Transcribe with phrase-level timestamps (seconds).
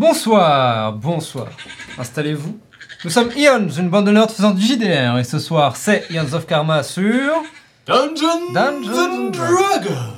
[0.00, 1.48] Bonsoir, bonsoir.
[1.98, 2.58] Installez-vous.
[3.04, 6.32] Nous sommes Ions, une bande de nerds faisant du JDR, et ce soir c'est Ions
[6.32, 7.34] of Karma sur...
[7.84, 10.14] Dungeons, Dungeons and Dragons,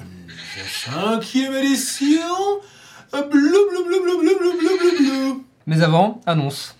[0.68, 2.06] cinquième édition,
[3.12, 5.42] bleu bleu bleu bleu bleu bleu bleu bleu bleu.
[5.66, 6.76] Mais avant, annonce.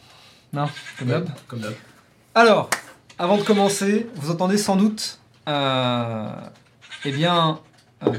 [0.53, 1.29] Non, comme d'hab.
[1.49, 1.75] Comme d'hab.
[2.37, 2.71] Alors,
[3.19, 6.31] avant de commencer, vous entendez sans doute, euh,
[7.05, 7.59] eh bien,
[8.07, 8.13] euh,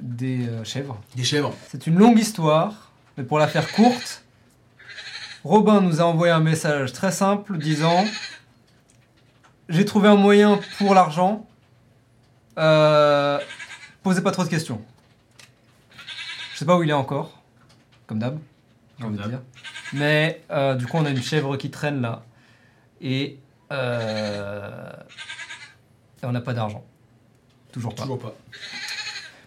[0.00, 0.98] des euh, chèvres.
[1.14, 1.52] Des chèvres.
[1.68, 2.87] C'est une longue histoire,
[3.18, 4.22] mais pour la faire courte,
[5.42, 8.04] Robin nous a envoyé un message très simple disant
[9.68, 11.44] J'ai trouvé un moyen pour l'argent,
[12.58, 13.40] euh,
[14.04, 14.80] posez pas trop de questions.
[16.52, 17.42] Je sais pas où il est encore,
[18.06, 18.38] comme d'hab,
[18.98, 19.30] j'ai Comme envie de d'hab.
[19.32, 19.40] dire.
[19.94, 22.22] Mais euh, du coup, on a une chèvre qui traîne là,
[23.00, 23.36] et,
[23.72, 24.92] euh,
[26.22, 26.84] et on n'a pas d'argent.
[27.72, 28.02] Toujours pas.
[28.02, 28.34] Toujours pas.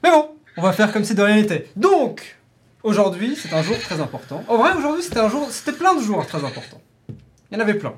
[0.04, 1.70] Mais bon, on va faire comme si de rien n'était.
[1.78, 2.38] Donc,
[2.84, 4.44] aujourd'hui, c'est un jour très important.
[4.48, 6.82] En vrai, aujourd'hui, c'était un jour, c'était plein de jours très importants.
[7.10, 7.94] Il y en avait plein.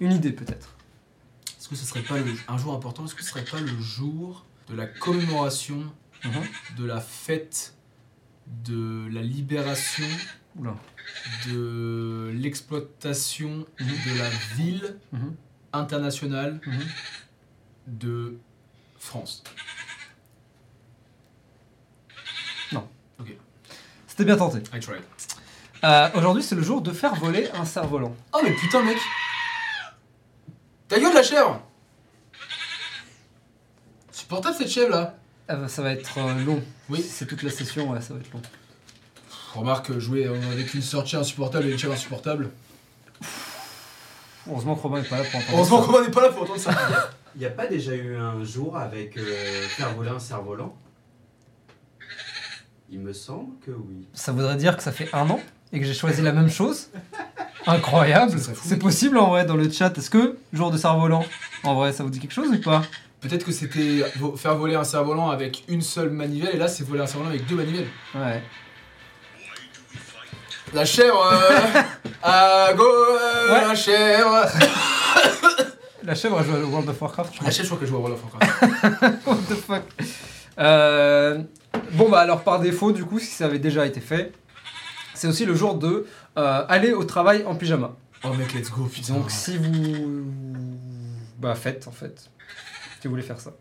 [0.00, 0.74] Une idée peut-être.
[1.58, 3.80] Est-ce que ce serait pas le, un jour important Est-ce que ce serait pas le
[3.80, 5.84] jour de la commémoration
[6.24, 6.42] Mhm.
[6.78, 7.74] de la fête
[8.64, 10.06] de la libération
[10.56, 10.74] Oula.
[11.46, 13.86] de l'exploitation Mhm.
[14.14, 15.34] de la ville Mhm.
[15.72, 16.80] internationale Mhm.
[17.86, 18.38] de
[18.98, 19.44] France?
[24.18, 24.58] C'était bien tenté.
[24.74, 25.02] I tried.
[25.84, 28.16] Euh, aujourd'hui, c'est le jour de faire voler un cerf-volant.
[28.32, 28.96] Oh mais putain mec
[30.88, 31.62] Ta gueule la chèvre
[34.10, 35.14] Supportable cette chèvre là
[35.50, 36.60] Euh, ça va être euh, long.
[36.88, 37.00] Oui.
[37.00, 38.42] Si c'est toute la session, ouais, ça va être long.
[39.54, 42.50] Remarque, jouer avec une sortie insupportable et une chèvre insupportable.
[44.48, 45.92] Heureusement que Robin n'est pas là pour entendre Heureusement ça.
[45.92, 46.72] qu'on n'est pas là pour entendre ça.
[47.36, 50.74] Il n'y a pas déjà eu un jour avec euh, faire voler un cerf-volant
[52.90, 54.06] Il me semble que oui.
[54.14, 55.40] Ça voudrait dire que ça fait un an
[55.72, 56.88] et que j'ai choisi la même chose.
[57.66, 58.34] Incroyable.
[58.64, 59.96] C'est possible en vrai dans le chat.
[59.98, 61.24] Est-ce que jour de cerf-volant,
[61.64, 62.82] en vrai, ça vous dit quelque chose ou pas?
[63.20, 64.04] Peut-être que c'était
[64.36, 67.46] faire voler un cerf-volant avec une seule manivelle et là c'est voler un cerf-volant avec
[67.46, 67.88] deux manivelles.
[68.14, 68.42] Ouais.
[70.72, 71.80] La chèvre euh,
[72.22, 73.66] à go euh, Ouais.
[73.68, 74.44] la chèvre
[76.04, 77.48] La chèvre a joué à World of Warcraft, je crois.
[77.48, 79.26] La chèvre je crois que je joue à World of Warcraft.
[79.26, 79.82] What the fuck?
[80.58, 81.38] Euh,
[81.92, 84.32] Bon bah alors par défaut du coup si ça avait déjà été fait,
[85.14, 86.06] c'est aussi le jour de
[86.36, 87.96] euh, aller au travail en pyjama.
[88.24, 89.14] Oh mec let's go putain.
[89.14, 90.24] Donc si vous
[91.38, 92.30] bah faites en fait,
[93.00, 93.52] si vous voulez faire ça.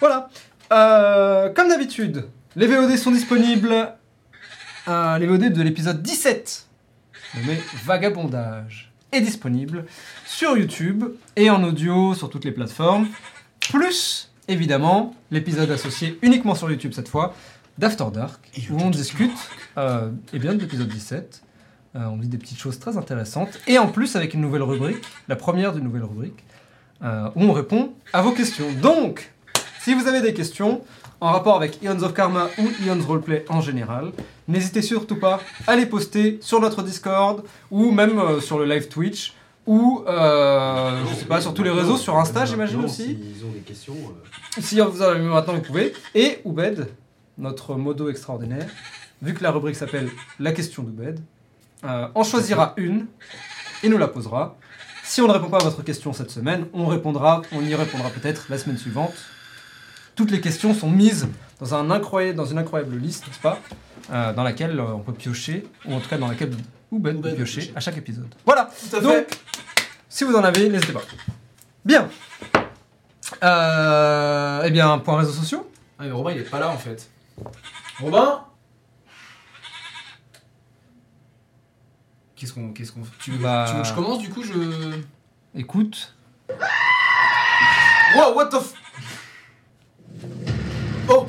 [0.00, 0.28] Voilà.
[0.72, 2.26] Euh, comme d'habitude,
[2.56, 3.94] les VOD sont disponibles.
[4.88, 6.66] Euh, les VOD de l'épisode 17,
[7.36, 9.84] nommé Vagabondage, est disponible
[10.26, 11.04] sur YouTube
[11.36, 13.08] et en audio sur toutes les plateformes.
[13.70, 17.34] Plus, évidemment, l'épisode associé uniquement sur YouTube cette fois,
[17.80, 19.32] d'After Dark, où on discute
[19.78, 21.42] euh, eh bien, de l'épisode 17.
[21.96, 23.58] Euh, on dit des petites choses très intéressantes.
[23.66, 26.44] Et en plus, avec une nouvelle rubrique, la première d'une nouvelle rubrique,
[27.02, 28.66] euh, où on répond à vos questions.
[28.82, 29.32] Donc,
[29.80, 30.82] si vous avez des questions
[31.22, 34.12] en rapport avec Eons of Karma ou Eons Roleplay en général,
[34.46, 39.34] n'hésitez surtout pas à les poster sur notre Discord ou même sur le live Twitch
[39.66, 43.04] ou, euh, je sais pas, sur tous les réseaux, sur Insta, j'imagine aussi.
[43.04, 43.94] S'ils ont des questions.
[44.58, 45.92] Si vous en avez maintenant, vous pouvez.
[46.14, 46.88] Et Oubed,
[47.40, 48.68] notre modo extraordinaire,
[49.22, 50.08] vu que la rubrique s'appelle
[50.38, 51.20] La question d'Oubed,
[51.84, 53.06] euh, en choisira une
[53.82, 54.56] et nous la posera.
[55.02, 58.10] Si on ne répond pas à votre question cette semaine, on répondra, on y répondra
[58.10, 59.14] peut-être la semaine suivante.
[60.14, 61.26] Toutes les questions sont mises
[61.58, 63.58] dans, un incroyable, dans une incroyable liste, n'est-ce pas
[64.12, 66.50] Euh, Dans laquelle euh, on peut piocher, ou en tout cas dans laquelle
[66.90, 68.32] Oubed peut Oubed peut piocher à chaque épisode.
[68.44, 69.38] Voilà Tout à donc, fait.
[70.08, 71.02] si vous en avez, n'hésitez pas.
[71.84, 72.08] Bien.
[73.42, 75.70] Euh, eh bien, point réseaux sociaux.
[75.98, 77.08] Ah mais Robin il est pas là en fait.
[78.00, 78.44] Robin
[82.36, 85.00] Qu'est-ce qu'on qu'est-ce qu'on tu veux, Bah- tu veux que je commence du coup je
[85.54, 86.14] Écoute.
[88.16, 88.74] Wow what the f...
[91.08, 91.28] Oh.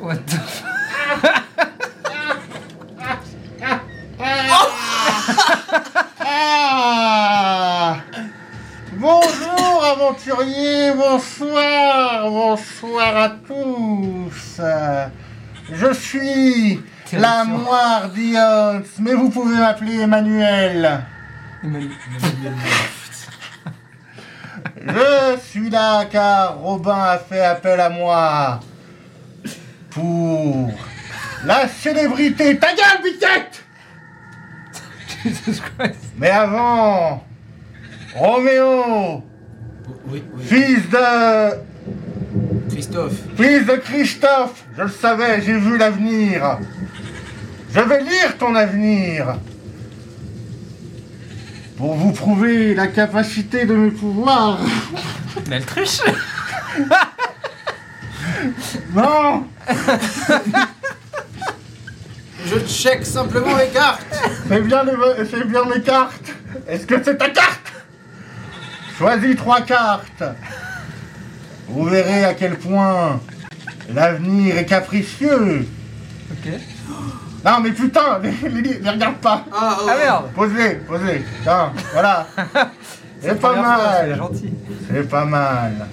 [0.00, 0.40] What the...
[6.20, 7.98] Ah
[8.92, 14.60] Bonjour aventuriers, bonsoir, bonsoir à tous.
[15.70, 16.80] Je suis
[17.66, 21.00] moire d'Ions, mais vous pouvez m'appeler Emmanuel.
[21.62, 21.92] Emmanuel.
[24.88, 28.60] Je suis là car Robin a fait appel à moi
[29.90, 30.70] pour
[31.44, 32.58] la célébrité.
[32.58, 33.12] Ta gueule,
[35.24, 36.12] Jesus Christ.
[36.16, 37.24] Mais avant,
[38.14, 39.24] Roméo,
[40.06, 40.44] Oui, oui.
[40.44, 41.56] fils de
[42.70, 43.14] Christophe.
[43.36, 46.58] Fils de Christophe, je le savais, j'ai vu l'avenir.
[47.76, 49.36] Je vais lire ton avenir.
[51.76, 54.58] Pour vous prouver la capacité de mes pouvoirs.
[55.48, 56.00] Mais elle triche
[58.94, 59.44] Non
[62.46, 64.06] Je check simplement les cartes.
[64.48, 66.32] Fais bien, les- fais bien mes cartes.
[66.66, 67.72] Est-ce que c'est ta carte?
[68.96, 70.24] Choisis trois cartes.
[71.68, 73.20] Vous verrez à quel point
[73.92, 75.68] l'avenir est capricieux.
[76.30, 76.52] Ok.
[77.46, 79.44] Non mais putain, les, les- les regarde pas.
[79.52, 79.86] Ah, oh.
[79.88, 81.24] Ah merde Pose-les, pose-les.
[81.44, 82.26] Tiens, voilà.
[83.20, 84.16] C'est pas mal.
[84.16, 84.52] gentil.
[84.90, 85.86] C'est pas mal.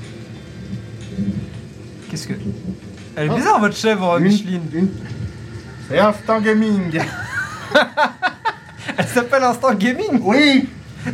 [2.10, 2.34] Qu'est-ce que.
[3.16, 4.64] Elle est bizarre votre chèvre, Une- Micheline.
[4.74, 4.90] une-
[5.90, 7.00] C'est Instant Gaming.
[8.98, 10.70] Elle s'appelle Instant Gaming Oui,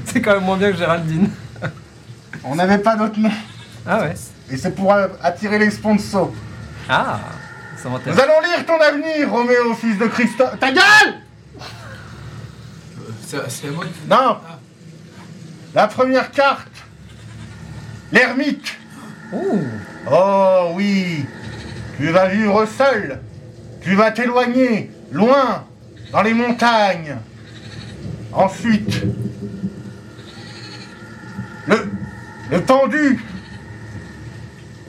[0.05, 1.29] C'est quand même moins bien que Géraldine.
[2.43, 3.31] on n'avait pas d'autre nom.
[3.85, 4.13] Ah ouais.
[4.51, 6.31] Et c'est pour euh, attirer les sponsors.
[6.89, 7.19] Ah
[7.85, 10.59] Nous allons lire ton avenir, Roméo, fils de Christophe.
[10.59, 11.15] Ta gueule
[13.25, 14.59] C'est c'est à moi de- Non Ah.
[15.75, 16.67] La première carte.
[18.11, 18.75] L'ermite.
[19.31, 19.61] Ouh
[20.11, 21.25] Oh oui.
[21.97, 23.19] Tu vas vivre seul.
[23.81, 25.63] Tu vas t'éloigner, loin,
[26.11, 27.17] dans les montagnes.
[28.33, 29.03] Ensuite,
[31.67, 31.89] le,
[32.51, 33.23] le pendu.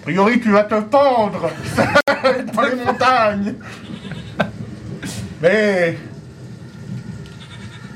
[0.00, 1.50] A priori, tu vas te pendre
[2.55, 3.55] dans les montagnes.
[5.43, 5.97] Mais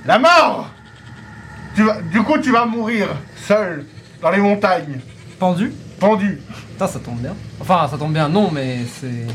[0.04, 0.70] la mort.
[1.74, 3.08] Tu vas, du coup, tu vas mourir
[3.46, 3.84] seul
[4.22, 5.00] dans les montagnes,
[5.38, 5.72] Pendu?
[5.98, 6.40] Pendu.
[6.72, 7.34] Putain, ça tombe bien.
[7.60, 9.26] Enfin, ça tombe bien, non, mais c'est.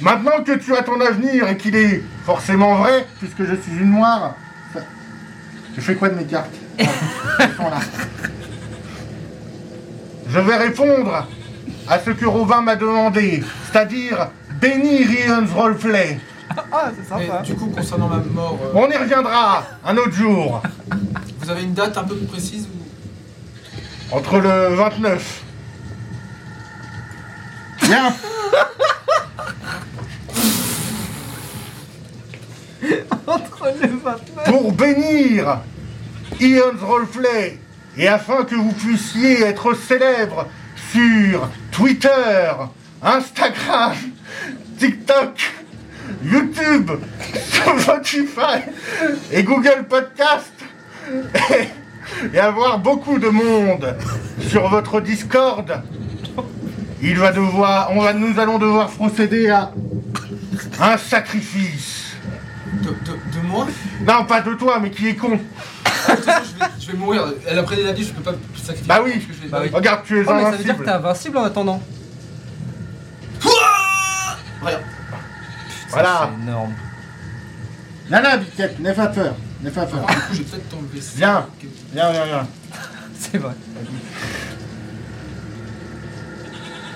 [0.00, 3.92] Maintenant que tu as ton avenir et qu'il est forcément vrai, puisque je suis une
[3.92, 4.34] noire,
[4.72, 4.80] ça-
[5.76, 6.54] je fais quoi de mes cartes?
[7.58, 7.78] Ah, là.
[10.28, 11.26] Je vais répondre
[11.88, 14.28] à ce que Robin m'a demandé, c'est-à-dire
[14.60, 16.20] bénir Ian's roleplay.
[16.70, 17.40] Ah, c'est sympa.
[17.42, 20.62] du coup, concernant ma mort, euh, On y reviendra un autre jour,
[21.40, 24.14] vous avez une date un peu plus précise ou...
[24.16, 25.42] entre le 29.
[27.82, 28.14] Bien,
[33.26, 34.44] Entre les 29.
[34.46, 35.60] pour bénir
[36.40, 37.58] Ian's Roleplay
[37.96, 40.46] et afin que vous puissiez être célèbre
[40.92, 42.52] sur Twitter,
[43.02, 43.94] Instagram,
[44.78, 45.40] TikTok,
[46.22, 46.90] YouTube,
[47.78, 48.60] Spotify
[49.32, 50.52] et Google Podcast
[51.50, 53.96] et, et avoir beaucoup de monde
[54.48, 55.82] sur votre Discord,
[57.00, 59.72] il va devoir, on va, nous allons devoir procéder à
[60.80, 62.16] un sacrifice.
[62.82, 63.66] De, de, de moi?
[64.06, 65.38] Non, pas de toi, mais qui est con.
[66.02, 66.30] Façon,
[66.80, 67.24] je vais, mourir.
[67.48, 68.86] Elle a pris des habits, je peux pas me sacrifier.
[68.88, 69.12] Bah oui.
[69.12, 69.70] Parce que je vais- Bah oui.
[69.72, 70.84] Regarde, tu es Oh, mais ça veut dire que invincible.
[70.84, 71.82] t'es invincible en attendant.
[74.64, 74.78] Rien.
[75.90, 76.30] Voilà.
[76.36, 76.74] C'est énorme.
[78.10, 79.34] Nana, Biquette, n'aie pas peur.
[79.62, 80.06] N'aie pas peur.
[80.06, 81.10] Du coup, je vais peut-être t'enlever ça.
[81.16, 81.46] Viens.
[81.92, 82.48] Viens, viens, viens.
[83.18, 83.52] C'est vrai.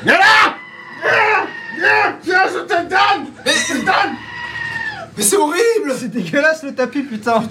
[0.04, 0.54] Viens là
[1.02, 1.46] Viens
[1.78, 4.16] Viens Viens, je te donne Mais, Je te donne
[5.16, 7.42] mais c'est horrible C'est dégueulasse le tapis, putain.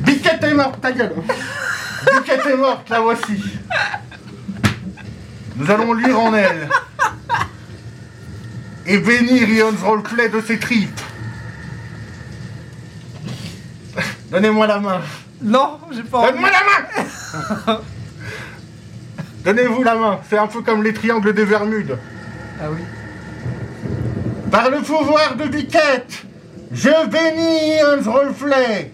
[0.00, 1.14] Biquette est morte, ta gueule
[2.12, 3.42] Biquette est morte, la voici.
[5.56, 6.68] Nous allons lire en elle.
[8.86, 11.00] Et bénir Ion's roleplay de ses tripes.
[14.30, 15.00] Donnez-moi la main.
[15.42, 16.32] Non, j'ai pas envie.
[16.32, 17.80] Donne-moi la main
[19.44, 20.20] Donnez-vous la main.
[20.28, 21.98] C'est un peu comme les triangles des Bermudes.
[22.60, 22.80] Ah oui.
[24.50, 26.24] Par le pouvoir de Biquette,
[26.72, 28.92] je bénis Ion's roleplay.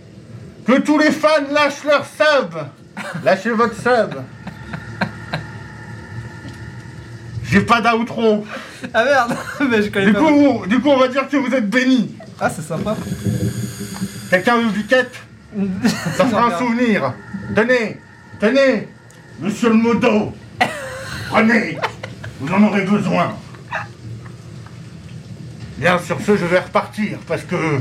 [0.67, 2.55] Que tous les fans lâchent leur sub.
[3.25, 4.15] Lâchez votre sub.
[7.45, 8.47] J'ai pas d'outro.
[8.95, 9.37] Ah merde
[9.71, 10.21] Mais je connais Du pas.
[10.21, 12.15] coup, du coup, on va dire que vous êtes bénis.
[12.41, 12.97] Ah, c'est sympa.
[14.31, 15.15] Quelqu'un veut Biquette?
[16.17, 17.13] Ça fera un souvenir.
[17.55, 18.01] Tenez,
[18.41, 18.89] tenez,
[19.39, 20.33] monsieur le modo.
[21.29, 21.77] Prenez,
[22.41, 23.35] vous en aurez besoin.
[25.79, 27.81] Bien, sur ce, je vais repartir parce que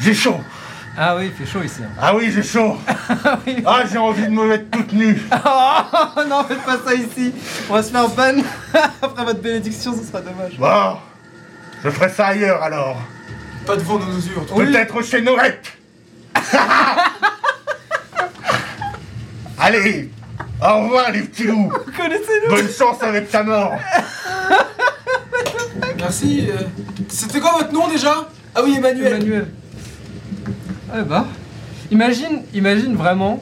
[0.00, 0.40] j'ai chaud.
[0.98, 1.80] Ah oui, il fait chaud ici.
[1.82, 1.90] hein.
[2.00, 2.76] Ah oui, j'ai chaud.
[3.24, 3.62] Ah oui.
[3.64, 5.20] Ah, j'ai envie de me mettre toute nue.
[6.16, 7.32] Oh non, faites pas ça ici.
[7.68, 8.34] On va se faire ban.
[9.02, 10.56] Après votre bénédiction, ce sera dommage.
[10.58, 10.96] Bon,
[11.84, 12.96] je ferai ça ailleurs alors.
[13.66, 14.44] Pas devant nos mesures.
[14.52, 14.66] Oui.
[14.66, 15.72] Peut-être chez Norette.
[19.58, 20.10] Allez,
[20.62, 21.72] au revoir les petits loups.
[21.96, 23.74] Connaissez-nous Bonne chance avec ta mort.
[26.10, 26.48] Merci.
[26.50, 26.56] euh,
[27.08, 28.28] C'était quoi votre nom déjà?
[28.54, 29.06] Ah oui, Emmanuel.
[29.12, 29.46] Emmanuel.
[30.92, 31.24] Ah bah.
[31.92, 33.40] Imagine, imagine vraiment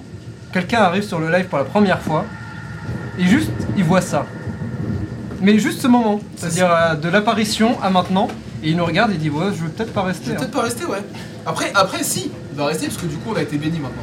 [0.52, 2.26] quelqu'un arrive sur le live pour la première fois
[3.18, 4.26] et juste il voit ça.
[5.40, 8.28] Mais juste ce moment, c'est-à-dire euh, de l'apparition à maintenant,
[8.62, 10.26] et il nous regarde et il dit ouais je veux peut-être pas Je rester.
[10.26, 10.38] vais hein.
[10.40, 10.98] peut-être pas rester, ouais.
[11.46, 14.02] Après, après, si, il va rester parce que du coup, on a été béni maintenant.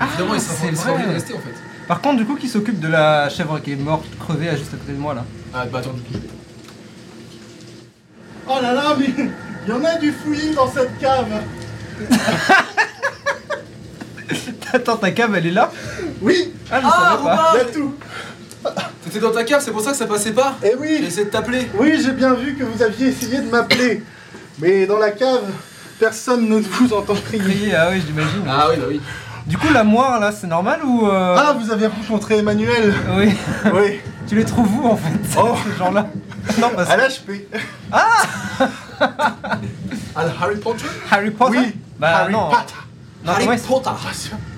[0.00, 1.18] Ah, Évidemment, il sera, c'est il sera obligé de vrai.
[1.20, 1.54] rester en fait.
[1.88, 4.74] Par contre du coup qui s'occupe de la chèvre qui est morte, crevée à juste
[4.74, 5.24] à côté de moi là?
[5.54, 6.24] Ah, bah attends, du coup.
[8.48, 11.26] Oh là là, mais il y en a du fouillis dans cette cave.
[14.72, 15.70] Attends ta cave elle est là
[16.22, 17.36] Oui, Ah je Ah, savais pas.
[17.36, 17.94] Romain il y a tout.
[19.04, 21.26] T'étais dans ta cave, c'est pour ça que ça passait pas Eh J'ai oui, essayé
[21.26, 21.68] de t'appeler.
[21.78, 24.02] oui, j'ai bien vu que vous aviez essayé de m'appeler.
[24.60, 25.42] Mais dans la cave,
[25.98, 27.42] personne ne vous entend crier.
[27.42, 28.42] Crier, ah oui j'imagine.
[28.48, 29.00] Ah oui, bah oui.
[29.46, 33.34] Du coup la moire là c'est normal ou euh, Ah, vous avez rencontré Emmanuel Oui.
[33.74, 34.00] Oui,
[34.32, 35.54] Tu les trouves où en fait Oh.
[35.62, 36.06] ces gens-là?
[36.58, 37.46] Non parce à l'HP.
[37.92, 38.22] Ah,
[40.40, 40.86] Harry Potter?
[41.10, 41.58] Harry Potter?
[41.58, 42.48] Oui, Bah Harry non.
[42.48, 42.74] Potter.
[43.26, 43.90] Non, Harry Potter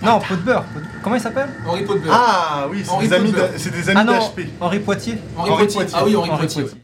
[0.00, 0.62] non, pot de beurre.
[0.62, 1.48] pot de- Comment il s'appelle?
[1.66, 2.08] Henri Potter.
[2.08, 3.08] Ah oui, c'est
[3.72, 4.46] des amis Ah d'HP.
[4.60, 5.18] Henri Poitiers.
[5.36, 5.74] Henri, Henri Poitiers.
[5.80, 5.98] Poitiers.
[6.00, 6.62] Ah oui, Henri, Henri Poitiers.
[6.62, 6.80] Poitiers.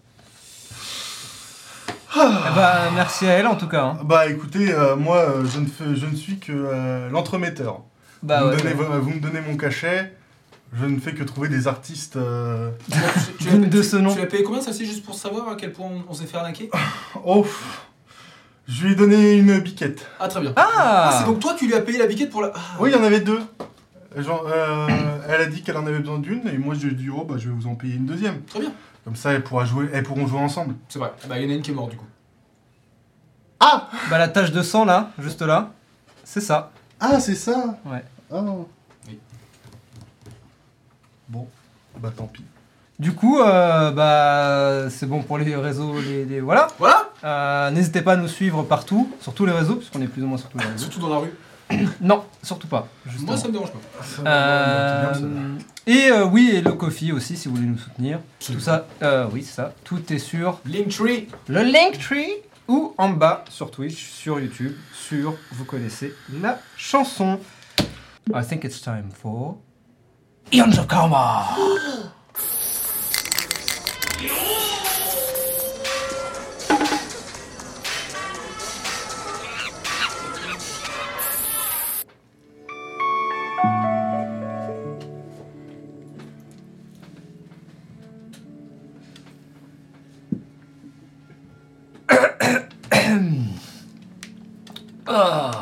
[2.17, 3.85] Eh bah merci à elle en tout cas.
[3.85, 3.99] hein.
[4.03, 7.83] Bah écoutez, euh, moi euh, je, ne fais- je ne suis que euh, l'entremetteur.
[8.25, 8.57] Bah ouais.
[9.01, 10.13] vous me donnez mon cachet,
[10.73, 12.17] je ne fais que trouver des artistes.
[12.17, 12.71] euh,
[13.39, 14.13] Tu de ce nom.
[14.15, 16.27] Tu l'as payé combien ça c'est juste pour savoir à quel point on, on s'est
[16.27, 16.71] fait arnaquer
[17.25, 17.47] Oh
[18.69, 20.07] Je lui ai donné une biquette.
[20.21, 20.53] Ah très bien.
[20.57, 22.53] Ah, Ah, c'est donc toi qui lui as payé la biquette pour la.
[22.55, 22.61] Ah.
[22.79, 23.41] Oui, il y en avait deux.
[24.17, 24.89] Genre, euh,
[25.29, 27.25] elle a dit qu'elle en avait besoin d'une, et moi je lui ai dit, oh
[27.25, 28.41] bah je vais vous en payer une deuxième.
[28.43, 28.73] Très bien.
[29.05, 30.75] Comme ça, elles, pourra jouer, elles pourront jouer ensemble.
[30.89, 31.13] C'est vrai.
[31.29, 32.07] Bah il y en a une qui est morte du coup.
[33.61, 35.73] Ah Bah la tache de sang là, juste là,
[36.25, 36.71] c'est ça.
[36.99, 38.03] Ah, c'est ça Ouais.
[38.31, 38.69] Oh.
[41.31, 41.47] Bon,
[41.99, 42.45] bah tant pis.
[42.99, 46.67] Du coup, euh, bah c'est bon pour les réseaux, les, les- voilà.
[46.79, 50.23] Voilà Euh, N'hésitez pas à nous suivre partout, sur tous les réseaux, puisqu'on est plus
[50.23, 50.79] ou moins sur tous les réseaux.
[50.79, 51.33] Surtout dans la rue.
[52.01, 52.89] Non, surtout pas.
[53.07, 53.29] Justement.
[53.33, 53.79] Moi ça me dérange pas.
[54.27, 55.55] Euh,
[55.87, 58.19] et euh, oui, et le Kofi aussi, si vous voulez nous soutenir.
[58.39, 58.59] Absolument.
[58.61, 59.73] Tout ça, euh, oui, c'est ça.
[59.85, 61.29] Tout est sur Linktree.
[61.49, 62.33] le Linktree
[62.69, 67.39] ou en bas sur Twitch, sur YouTube, sur, vous connaissez la chanson.
[68.35, 69.57] I think it's time for
[70.49, 71.47] Ion Karma.
[95.13, 95.60] Ah.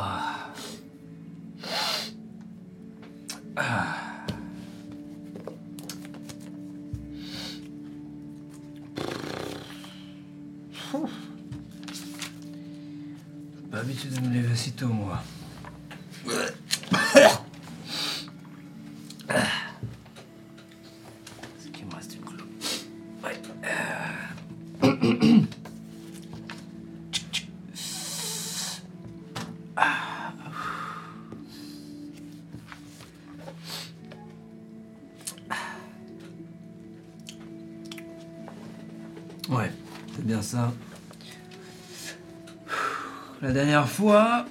[43.43, 44.47] La dernière fois.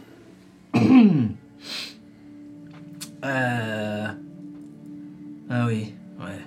[3.25, 4.07] Euh...
[5.49, 6.39] Ah oui, ouais.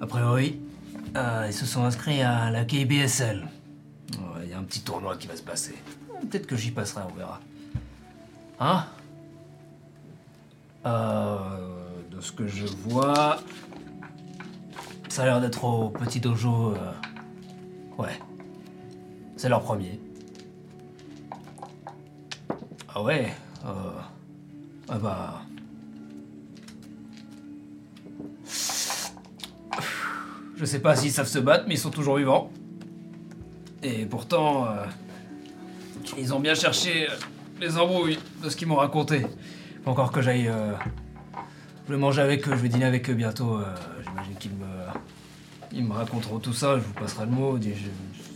[0.00, 0.58] A priori,
[1.14, 3.46] euh, ils se sont inscrits à la KBSL.
[4.42, 5.74] Il y a un petit tournoi qui va se passer.
[6.22, 7.38] Peut-être que j'y passerai, on verra.
[8.60, 8.86] Hein?
[10.86, 11.58] Euh,
[12.10, 13.38] De ce que je vois,
[15.10, 16.74] ça a l'air d'être au petit dojo.
[17.98, 18.18] Ouais.
[19.36, 20.00] C'est leur premier.
[22.94, 23.32] Ah ouais
[23.64, 23.92] euh...
[24.88, 25.42] Ah bah...
[30.56, 32.50] Je sais pas s'ils savent se battre, mais ils sont toujours vivants.
[33.82, 34.66] Et pourtant...
[34.66, 34.84] euh,
[36.16, 37.14] Ils ont bien cherché euh,
[37.60, 39.26] les embrouilles de ce qu'ils m'ont raconté.
[39.86, 40.48] Encore que j'aille...
[40.48, 40.74] euh,
[41.88, 43.58] Je vais manger avec eux, je vais dîner avec eux bientôt.
[44.06, 44.66] J'imagine qu'ils me...
[45.74, 47.72] Ils me raconteront tout ça, je vous passerai le mot, si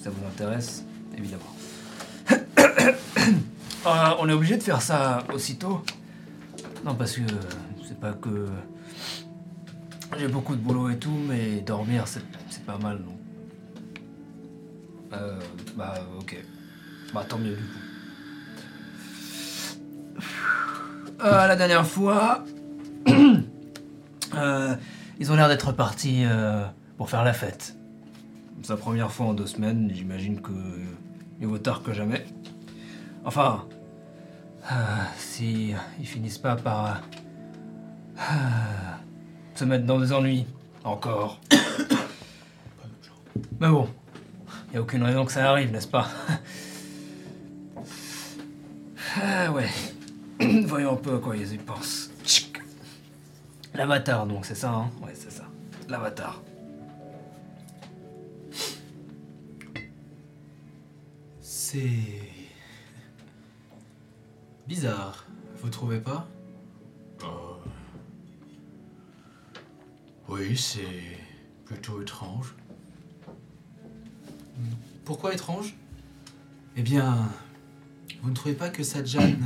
[0.02, 0.84] ça vous intéresse,
[1.16, 1.54] évidemment.
[3.86, 5.80] Euh, on est obligé de faire ça aussitôt
[6.84, 7.20] Non, parce que
[7.86, 8.48] c'est pas que
[10.18, 13.16] j'ai beaucoup de boulot et tout, mais dormir c'est pas mal, non
[15.12, 15.38] Euh,
[15.76, 16.36] bah ok.
[17.14, 17.78] Bah tant mieux du coup.
[21.24, 22.44] Euh, la dernière fois,
[24.34, 24.74] euh,
[25.20, 26.24] ils ont l'air d'être partis
[26.96, 27.76] pour faire la fête.
[28.68, 30.50] La première fois en deux semaines, j'imagine que
[31.38, 32.24] mieux vaut tard que jamais.
[33.24, 33.66] Enfin,
[34.72, 34.74] euh,
[35.16, 37.02] si ils finissent pas par
[38.18, 38.98] Ah,
[39.54, 40.46] Se mettre dans des ennuis.
[40.84, 41.40] Encore.
[43.60, 43.88] Mais bon,
[44.72, 46.08] y a aucune raison que ça arrive, n'est-ce pas?
[49.22, 49.68] Ah ouais.
[50.66, 52.10] Voyons un peu à quoi ils y pensent.
[53.74, 54.90] L'avatar, donc, c'est ça, hein?
[55.02, 55.44] Ouais, c'est ça.
[55.88, 56.42] L'avatar.
[61.76, 62.22] C'est.
[64.66, 65.26] bizarre,
[65.60, 66.26] vous trouvez pas?
[70.26, 71.18] Oui, c'est
[71.66, 72.54] plutôt étrange.
[75.04, 75.76] Pourquoi étrange?
[76.76, 77.28] Eh bien,
[78.22, 79.36] vous ne trouvez pas que Sajan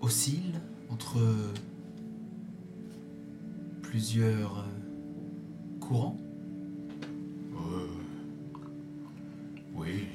[0.00, 0.54] oscille
[0.88, 1.18] entre
[3.82, 6.16] plusieurs euh, courants?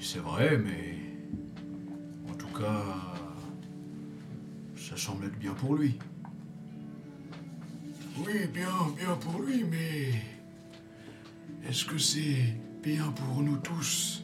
[0.03, 0.97] C'est vrai, mais
[2.29, 2.83] en tout cas,
[4.75, 5.97] ça semble être bien pour lui.
[8.17, 8.67] Oui, bien,
[8.97, 10.11] bien pour lui, mais
[11.67, 14.23] est-ce que c'est bien pour nous tous?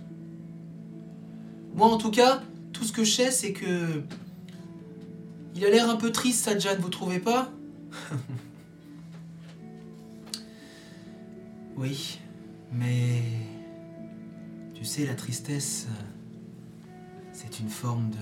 [1.74, 2.44] Moi, en tout cas,
[2.74, 4.04] tout ce que je sais, c'est que.
[5.56, 7.52] Il a l'air un peu triste, Sajan, vous trouvez pas?
[11.78, 12.20] Oui,
[12.74, 13.49] mais.
[14.80, 15.88] Tu sais, la tristesse.
[17.34, 18.16] C'est une forme de.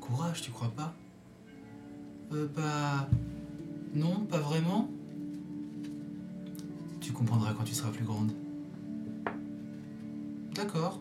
[0.00, 0.92] courage, tu crois pas?
[2.32, 3.08] Euh, bah.
[3.94, 4.90] Non, pas vraiment.
[7.00, 8.32] Tu comprendras quand tu seras plus grande.
[10.56, 11.00] D'accord.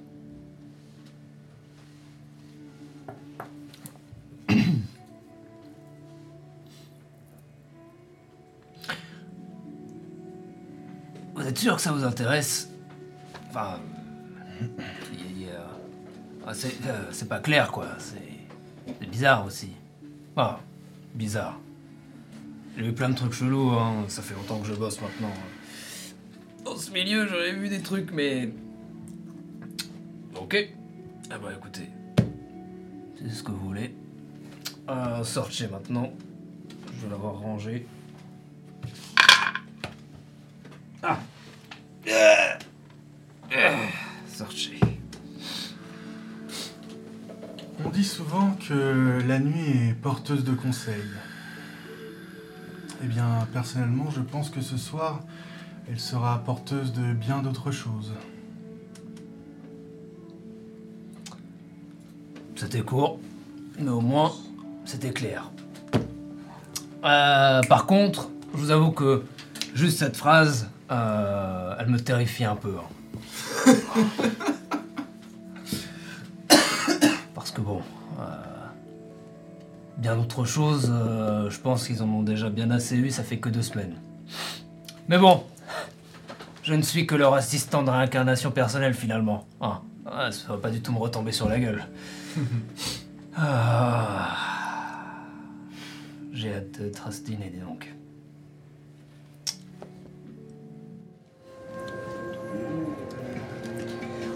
[11.34, 12.70] Vous êtes sûr que ça vous intéresse?
[13.50, 13.80] Enfin.
[16.86, 17.88] euh, c'est pas clair, quoi.
[18.00, 19.72] C'est bizarre aussi.
[20.36, 20.60] Ah,
[21.14, 21.60] bizarre.
[22.78, 24.06] J'ai vu plein de trucs chelous, hein.
[24.08, 25.34] Ça fait longtemps que je bosse maintenant.
[26.64, 28.50] Dans ce milieu, j'aurais vu des trucs, mais.
[30.36, 30.70] Ok.
[31.32, 31.90] Ah bah écoutez.
[33.18, 33.96] C'est ce que vous voulez.
[34.90, 36.12] Euh, sortez maintenant.
[36.96, 37.88] Je vais l'avoir rangé.
[48.68, 50.94] Que la nuit est porteuse de conseils.
[53.04, 55.22] Eh bien, personnellement, je pense que ce soir,
[55.90, 58.12] elle sera porteuse de bien d'autres choses.
[62.56, 63.20] C'était court,
[63.80, 64.34] mais au moins,
[64.84, 65.52] c'était clair.
[67.06, 69.24] Euh, par contre, je vous avoue que
[69.76, 72.76] juste cette phrase, euh, elle me terrifie un peu.
[72.78, 73.74] hein.
[79.98, 83.38] bien d'autres choses, euh, je pense qu'ils en ont déjà bien assez eu, ça fait
[83.38, 83.96] que deux semaines.
[85.08, 85.44] Mais bon,
[86.64, 89.46] je ne suis que leur assistant de réincarnation personnelle finalement.
[89.60, 91.86] Ah, ah, ça va pas du tout me retomber sur la gueule.
[93.40, 94.36] Ah.
[96.34, 97.94] J'ai hâte d'être à ce dîner, dis donc.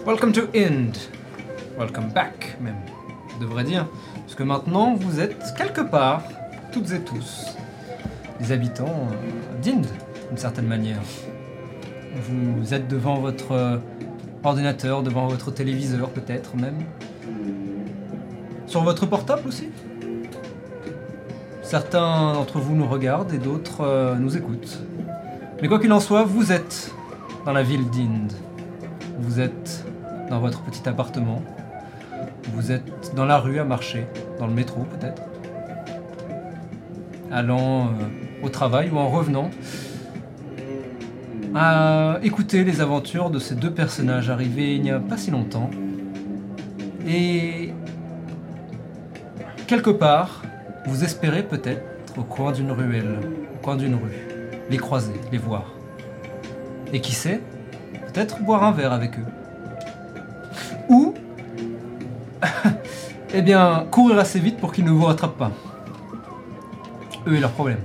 [0.06, 0.98] Welcome to Ind.
[1.76, 2.76] Welcome back, même,
[3.42, 3.86] devrais dire.
[4.14, 6.22] Parce que maintenant, vous êtes quelque part,
[6.72, 7.56] toutes et tous,
[8.40, 9.86] les habitants euh, d'Inde,
[10.28, 11.00] d'une certaine manière.
[12.28, 13.76] Vous êtes devant votre euh,
[14.44, 16.78] ordinateur, devant votre téléviseur, peut-être même.
[18.66, 19.68] Sur votre portable aussi
[21.62, 24.78] Certains d'entre vous nous regardent et d'autres euh, nous écoutent.
[25.60, 26.92] Mais quoi qu'il en soit, vous êtes
[27.46, 28.32] dans la ville d'Inde.
[29.20, 29.84] Vous êtes
[30.28, 31.42] dans votre petit appartement.
[32.54, 34.06] Vous êtes dans la rue à marcher,
[34.38, 35.22] dans le métro peut-être.
[37.30, 37.90] Allant euh,
[38.42, 39.50] au travail ou en revenant.
[41.54, 45.70] À écouter les aventures de ces deux personnages arrivés il n'y a pas si longtemps.
[47.06, 47.72] Et
[49.66, 50.42] quelque part,
[50.86, 51.82] vous espérez peut-être
[52.18, 53.18] au coin d'une ruelle,
[53.54, 54.26] au coin d'une rue,
[54.70, 55.72] les croiser, les voir.
[56.92, 57.40] Et qui sait,
[58.12, 59.26] peut-être boire un verre avec eux.
[60.88, 61.11] Ou,
[63.34, 65.52] eh bien, courir assez vite pour qu'ils ne vous rattrapent pas.
[67.26, 67.80] Eux et leurs problèmes.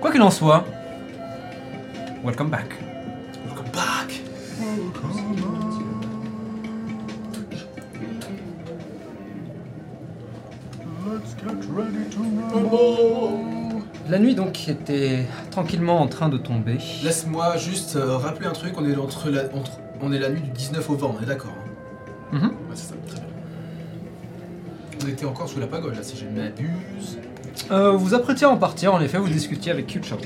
[0.00, 0.64] Quoi qu'il en soit,
[2.24, 2.74] welcome back.
[3.46, 4.22] Welcome back
[11.06, 12.20] Let's get ready to
[14.08, 16.78] La nuit donc était tranquillement en train de tomber.
[17.02, 20.40] Laisse-moi juste euh, rappeler un truc, on est, entre la, entre- on est la nuit
[20.40, 21.66] du 19 au 20, on est d'accord hein
[22.32, 22.44] Mhm.
[22.44, 22.94] Ouais, c'est ça,
[25.10, 27.18] était encore sous la pagode là, si je ne m'abuse.
[27.70, 30.18] Euh, vous apprêtiez à en partir, en effet, vous discutiez avec Chao.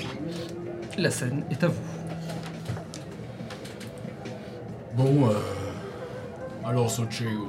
[0.96, 1.74] La scène est à vous.
[4.96, 5.34] Bon, euh.
[6.64, 7.48] Alors, Soche, on.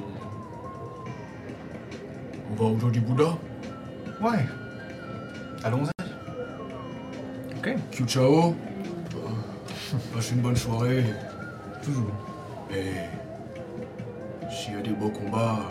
[2.52, 3.36] On va au Jodi Bouddha
[4.20, 4.46] Ouais.
[5.62, 5.90] Allons-y.
[7.58, 7.76] Ok.
[7.90, 8.54] Kyuchao
[9.14, 11.04] euh, Passe une bonne soirée.
[11.84, 12.10] Toujours.
[12.70, 12.92] Et.
[14.50, 15.68] S'il y a des beaux combats,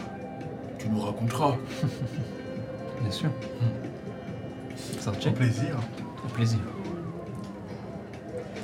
[0.85, 1.55] tu nous raconteras.
[3.01, 3.29] Bien sûr.
[4.99, 5.77] Ça Au plaisir.
[6.23, 6.59] Au plaisir.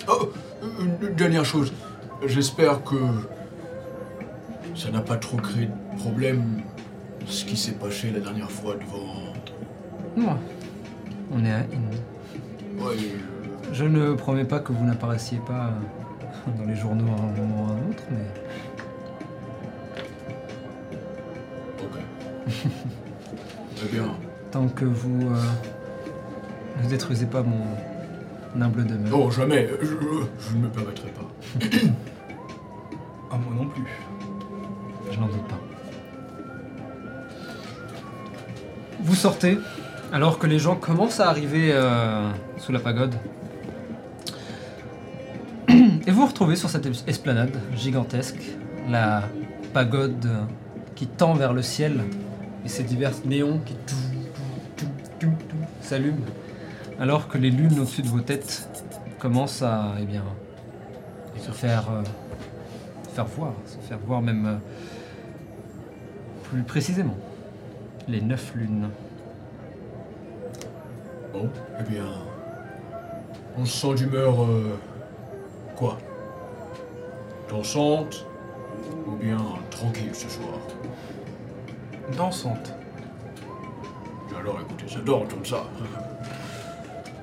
[0.08, 0.30] Oh,
[0.80, 1.74] une, dernière chose.
[2.26, 2.96] J'espère que
[4.76, 6.62] ça n'a pas trop créé de problème
[7.26, 9.34] ce qui s'est passé la dernière fois devant.
[10.16, 10.38] Moi.
[11.34, 12.84] On est à In.
[12.84, 12.96] Ouais,
[13.72, 17.64] Je ne promets pas que vous n'apparaissiez pas euh, dans les journaux à un moment
[17.64, 18.26] ou à un autre, mais
[23.84, 24.06] Eh bien,
[24.52, 27.66] tant que vous euh, ne détruisez pas mon
[28.64, 29.10] humble demeure.
[29.18, 29.68] non, jamais.
[29.82, 31.68] Je, je ne me permettrai pas.
[33.32, 33.84] Ah, moi non plus.
[35.12, 35.60] Je n'en doute pas.
[39.00, 39.58] Vous sortez
[40.14, 43.16] alors que les gens commencent à arriver euh, sous la pagode.
[45.70, 48.42] Et vous vous retrouvez sur cette es- esplanade gigantesque,
[48.90, 49.24] la
[49.74, 50.28] pagode
[50.96, 52.02] qui tend vers le ciel
[52.66, 53.76] et ces divers néons qui
[55.82, 56.26] s'allument
[57.02, 58.70] alors que les lunes au-dessus de vos têtes
[59.18, 60.24] commencent à eh bien,
[61.40, 62.04] se faire, euh,
[63.16, 64.58] faire voir, se faire voir même euh,
[66.44, 67.18] plus précisément.
[68.08, 68.90] Les neuf lunes.
[71.34, 72.06] Bon, eh bien.
[73.58, 74.44] On se sent d'humeur.
[74.44, 74.78] euh,
[75.76, 75.98] quoi?
[77.50, 78.28] Dansante
[79.08, 79.40] Ou bien
[79.72, 80.60] tranquille ce soir?
[82.18, 82.74] Dansante.
[84.40, 85.64] Alors écoutez, j'adore entendre ça.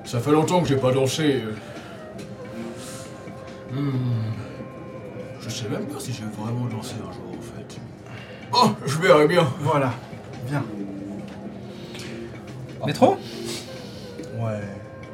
[0.05, 1.43] Ça fait longtemps que j'ai pas dansé.
[3.71, 3.91] Hmm.
[5.41, 7.77] Je sais même pas si j'ai vraiment dansé un jour en fait.
[8.53, 9.47] Oh, je verrai bien.
[9.59, 9.93] Voilà.
[10.47, 10.63] Bien.
[12.85, 13.17] Métro?
[14.39, 14.61] Ouais.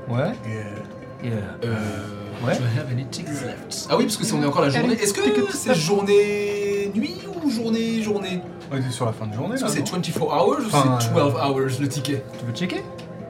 [0.07, 0.31] Ouais.
[0.45, 1.31] Et, Et,
[1.63, 2.05] euh.
[2.45, 2.57] Ouais.
[2.57, 3.87] Do I have any tickets left?
[3.89, 4.93] Ah oui, parce que c'est on est encore la journée.
[4.93, 9.55] Est-ce que c'est journée nuit ou journée journée on était sur la fin de journée
[9.55, 9.67] Est-ce là.
[9.69, 10.69] que c'est non 24 hours ou
[11.01, 12.83] c'est 12 hours le ticket tu veux checker?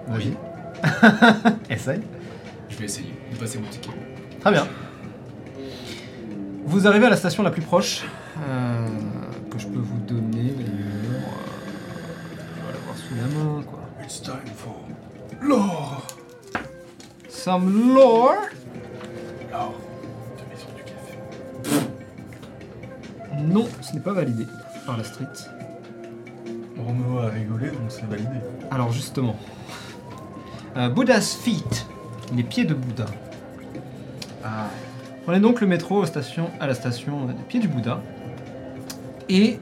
[0.10, 0.34] Oui.
[1.69, 2.01] Essaye.
[2.69, 3.89] Je vais essayer de passer mon ticket.
[4.41, 4.67] Très bien.
[6.65, 8.04] Vous arrivez à la station la plus proche
[8.47, 8.88] euh,
[9.51, 10.51] que je peux vous donner.
[10.63, 11.19] euh,
[12.30, 13.80] je vais l'avoir sous la main, quoi.
[14.04, 14.75] It's time for
[15.41, 16.06] l'or.
[17.30, 18.34] Some lore.
[19.54, 19.73] Alors,
[23.45, 24.47] Non, ce n'est pas validé
[24.86, 25.25] par la street.
[26.77, 28.29] Roméo a rigolé, donc c'est validé.
[28.71, 29.36] Alors justement,
[30.77, 31.86] euh, Buddha's Feet,
[32.36, 33.05] les pieds de Bouddha.
[34.43, 34.67] Ah.
[35.23, 38.01] Prenez donc le métro aux stations- à la station des pieds du Bouddha.
[39.29, 39.60] Et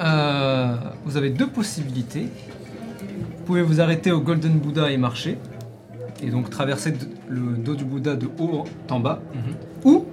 [0.00, 2.28] euh, vous avez deux possibilités.
[3.38, 5.38] Vous pouvez vous arrêter au Golden Buddha et marcher.
[6.22, 6.94] Et donc traverser
[7.28, 9.20] le dos du Bouddha de haut en bas.
[9.84, 10.04] Ou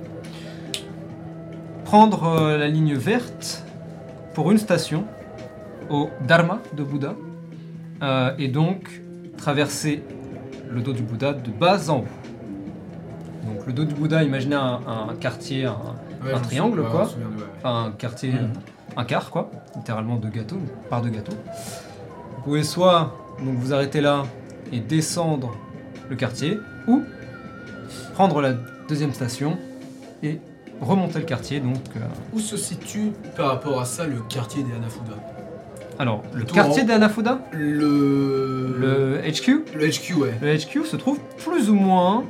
[1.94, 3.64] prendre euh, la ligne verte
[4.34, 5.06] pour une station
[5.92, 7.14] au Dharma de Bouddha.
[8.02, 8.90] euh, et donc
[9.38, 10.04] traverser
[10.72, 12.06] le dos du Bouddha de bas en haut.
[13.46, 14.80] Donc le dos du Bouddha, imaginez un,
[15.12, 15.76] un quartier, un,
[16.26, 17.06] Ouais, triangle, souviens- quoi.
[17.06, 17.44] souviens ouais.
[17.60, 18.38] enfin un quartier, Mhm.
[18.40, 21.34] euh, un quart quoi, littéralement de gâteau, une part de gâteau.
[22.38, 24.24] Vous pouvez soit donc vous arrêter là
[24.72, 25.52] et descendre
[26.10, 27.04] le quartier, ou
[28.16, 28.54] prendre la
[28.90, 29.60] deuxième station
[30.24, 30.40] et
[30.86, 31.60] remonter le quartier.
[31.60, 32.00] Donc, euh,
[32.34, 35.14] Où se situe par rapport à ça le quartier des Hanafuda?
[36.00, 38.76] Alors le Tout quartier en- des Hanafuda, Le.
[38.80, 40.34] le HQ, Le HQ, ouais.
[40.42, 42.24] le HQ se trouve plus ou moins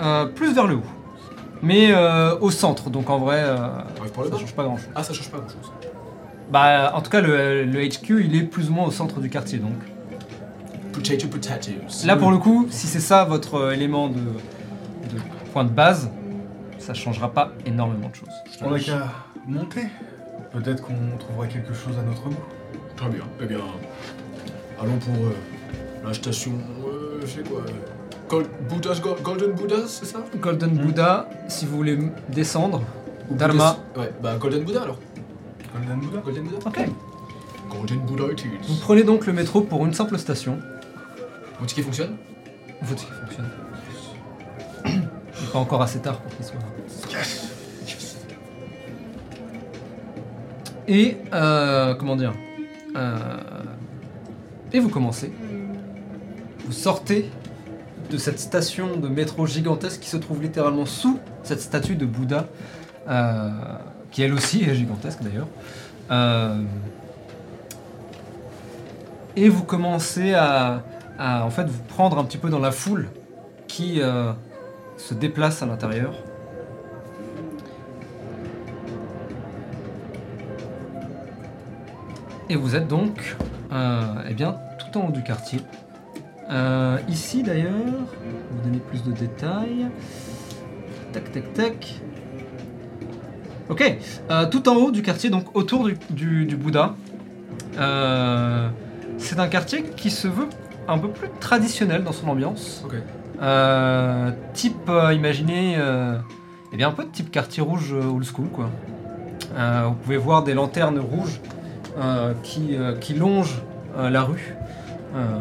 [0.00, 0.82] euh, plus vers le haut,
[1.62, 2.90] mais euh, au centre.
[2.90, 3.56] Donc en vrai, euh,
[4.02, 4.38] le ça bas.
[4.38, 4.88] change pas grand chose.
[4.94, 5.72] Ah, ça change pas grand chose.
[6.52, 9.28] Bah, en tout cas, le, le HQ, il est plus ou moins au centre du
[9.30, 9.72] quartier, donc.
[10.92, 12.04] Potato potatoes.
[12.06, 15.20] Là, pour le coup, si c'est ça votre élément de, de
[15.52, 16.08] point de base,
[16.86, 18.28] ça changera pas énormément de choses.
[18.62, 19.08] On n'a qu'à
[19.46, 19.86] monter.
[20.52, 22.36] Peut-être qu'on trouvera quelque chose à notre goût.
[22.96, 23.24] Très bien.
[23.42, 23.58] Eh bien,
[24.80, 25.34] allons pour euh,
[26.04, 26.52] la station.
[26.86, 27.70] Euh, c'est quoi euh,
[28.28, 30.24] Gold- Buddha's Go- Golden Buddha's, c'est ça?
[30.40, 30.78] Golden Hmm.
[30.86, 32.82] Buddha, si vous voulez m- descendre.
[33.30, 33.76] Ou Dharma.
[33.94, 34.98] Buddha- Ouais, bah Golden Buddha alors.
[35.74, 36.20] Golden Buddha?
[36.24, 36.58] Golden Buddha.
[36.66, 36.78] Ok.
[37.70, 38.80] Golden Buddha it Vous is.
[38.80, 40.58] prenez donc le métro pour une simple station.
[41.60, 42.16] Mon ticket fonctionne?
[42.82, 43.48] Votre ticket fonctionne.
[44.86, 46.56] Il n'est pas encore assez tard pour qu'il soit.
[50.88, 52.32] Et euh, comment dire
[52.96, 53.16] euh,
[54.72, 55.32] Et vous commencez.
[56.64, 57.30] Vous sortez
[58.10, 62.46] de cette station de métro gigantesque qui se trouve littéralement sous cette statue de Bouddha,
[63.08, 63.50] euh,
[64.10, 65.48] qui elle aussi est gigantesque d'ailleurs.
[69.34, 70.84] Et vous commencez à,
[71.18, 73.08] en fait vous prendre un petit peu dans la foule
[73.66, 74.00] qui
[74.96, 76.14] se déplace à l'intérieur.
[82.48, 83.36] Et vous êtes donc
[83.72, 85.60] euh, eh bien, tout en haut du quartier.
[86.50, 89.88] Euh, ici d'ailleurs, vais vous donner plus de détails.
[91.12, 91.94] Tac, tac, tac.
[93.68, 93.98] Ok,
[94.30, 96.94] euh, tout en haut du quartier, donc autour du, du- du Bouddha.
[97.78, 98.68] Euh,
[99.18, 100.46] c'est un quartier qui se veut
[100.86, 102.82] un peu plus traditionnel dans son ambiance.
[102.86, 102.94] Ok.
[103.42, 105.76] Euh, type, imaginez,
[106.72, 108.70] eh bien un peu de type quartier rouge old school quoi.
[109.88, 111.40] Vous pouvez voir des lanternes rouges
[112.42, 113.62] qui, euh, qui longent
[113.96, 114.54] euh, la rue.
[115.14, 115.38] Euh,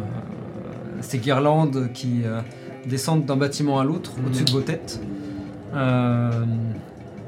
[1.02, 2.40] ces guirlandes qui euh,
[2.86, 5.02] descendent d'un bâtiment à l'autre au-dessus de vos têtes.
[5.76, 6.46] Euh,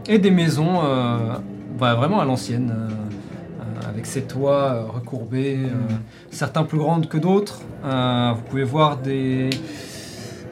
[0.07, 1.33] et des maisons euh,
[1.77, 5.93] bah, vraiment à l'ancienne, euh, euh, avec ces toits euh, recourbés, euh,
[6.31, 7.61] certains plus grandes que d'autres.
[7.83, 9.49] Euh, vous pouvez voir des...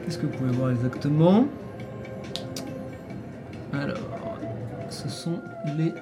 [0.04, 1.46] Qu'est-ce que vous pouvez voir exactement?
[3.72, 3.96] Alors,
[4.90, 5.40] ce sont
[5.76, 5.92] les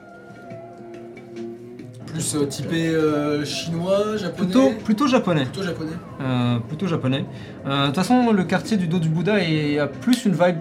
[2.15, 4.49] Plus euh, typé euh, chinois, japonais.
[4.49, 5.43] plutôt plutôt japonais.
[5.47, 5.93] Plutôt japonais.
[6.21, 7.25] Euh, plutôt japonais.
[7.67, 10.59] De toute façon, le quartier du dos du Bouddha est, a plus une vibe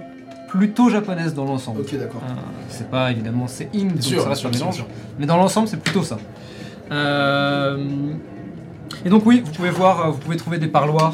[0.49, 1.81] plutôt japonaise dans l'ensemble.
[1.81, 2.23] Ok, d'accord.
[2.69, 4.75] C'est pas évidemment c'est in, donc Sûr, ça reste sûr, un mélange.
[4.75, 4.87] sûr.
[5.19, 6.17] Mais dans l'ensemble, c'est plutôt ça.
[9.05, 11.13] Et donc oui, vous pouvez voir, vous pouvez trouver des parloirs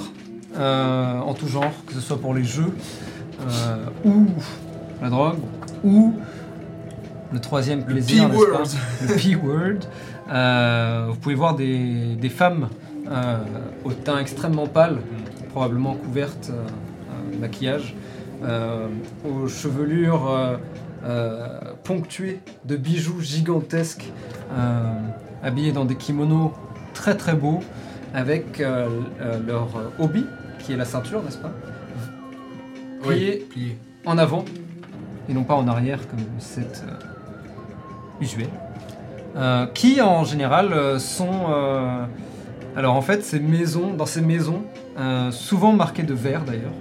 [0.58, 2.73] en tout genre, que ce soit pour les jeux
[4.06, 4.25] ou
[5.02, 5.39] la drogue
[5.84, 6.13] ou
[7.32, 9.80] le troisième plaisir, le P-word.
[10.30, 12.70] Euh, vous pouvez voir des, des femmes
[13.10, 13.38] euh,
[13.84, 14.98] au teint extrêmement pâle,
[15.50, 17.96] probablement couvertes euh, euh, de maquillage,
[19.26, 20.58] aux chevelures
[21.84, 24.13] ponctuées de bijoux gigantesques,
[25.44, 26.54] habillées dans des kimonos
[26.94, 27.60] très très beaux,
[28.13, 29.68] avec leur
[30.00, 30.26] obi,
[30.60, 31.52] qui est la ceinture, n'est-ce pas?
[33.02, 33.78] Pliée plié.
[34.06, 34.46] en avant
[35.30, 38.50] et non pas en arrière comme c'est euh, usuel.
[39.36, 41.30] Euh, qui en général euh, sont.
[41.50, 42.04] euh,
[42.76, 44.63] alors en fait, ces maisons, dans ces maisons,
[44.98, 46.74] euh, souvent marquées de vert d'ailleurs,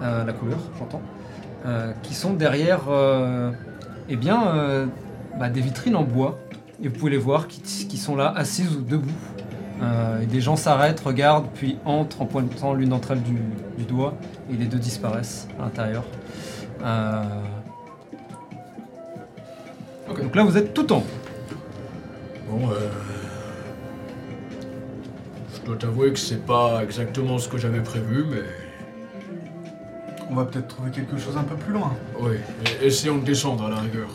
[0.00, 1.02] la couleur, j'entends,
[2.02, 2.80] qui sont derrière,
[4.08, 4.88] eh bien,
[5.38, 6.40] bah, des vitrines en bois.
[6.82, 9.12] Et vous pouvez les voir qui, qui sont là, assises ou debout.
[10.20, 13.38] Et des gens s'arrêtent, regardent, puis entrent en pointant l'une d'entre elles du,
[13.78, 14.14] du doigt,
[14.50, 16.02] et les deux disparaissent à l'intérieur.
[20.08, 21.21] Donc là, vous êtes tout en haut.
[22.52, 22.90] Bon, euh...
[25.54, 28.42] Je dois t'avouer que c'est pas exactement ce que j'avais prévu, mais...
[30.28, 31.94] On va peut-être trouver quelque chose un peu plus loin.
[32.20, 32.32] Oui,
[32.82, 34.08] et- essayons de descendre à la rigueur.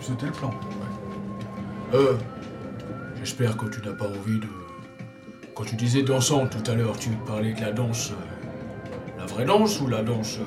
[0.00, 0.50] C'était le plan.
[1.92, 2.14] Euh...
[3.18, 4.46] J'espère que tu n'as pas envie de...
[5.54, 8.12] Quand tu disais dansant tout à l'heure, tu parlais de la danse...
[8.12, 10.38] euh, La vraie danse ou la danse...
[10.38, 10.44] euh,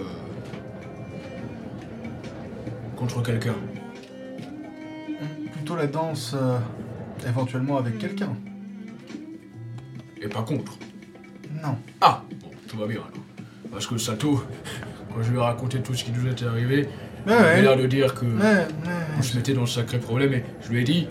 [2.98, 3.54] Contre quelqu'un?
[5.66, 6.60] Plutôt la danse, euh,
[7.28, 8.30] éventuellement avec quelqu'un.
[10.22, 10.74] Et pas contre
[11.60, 11.76] Non.
[12.02, 13.26] Ah Bon, tout va bien alors.
[13.72, 14.44] Parce que Sato,
[15.10, 16.88] quand je lui ai raconté tout ce qui nous était arrivé,
[17.26, 17.64] il ouais.
[17.64, 18.26] l'air de dire que...
[18.26, 18.68] Ouais,
[19.18, 21.08] on se mettait dans le sacré problème et je lui ai dit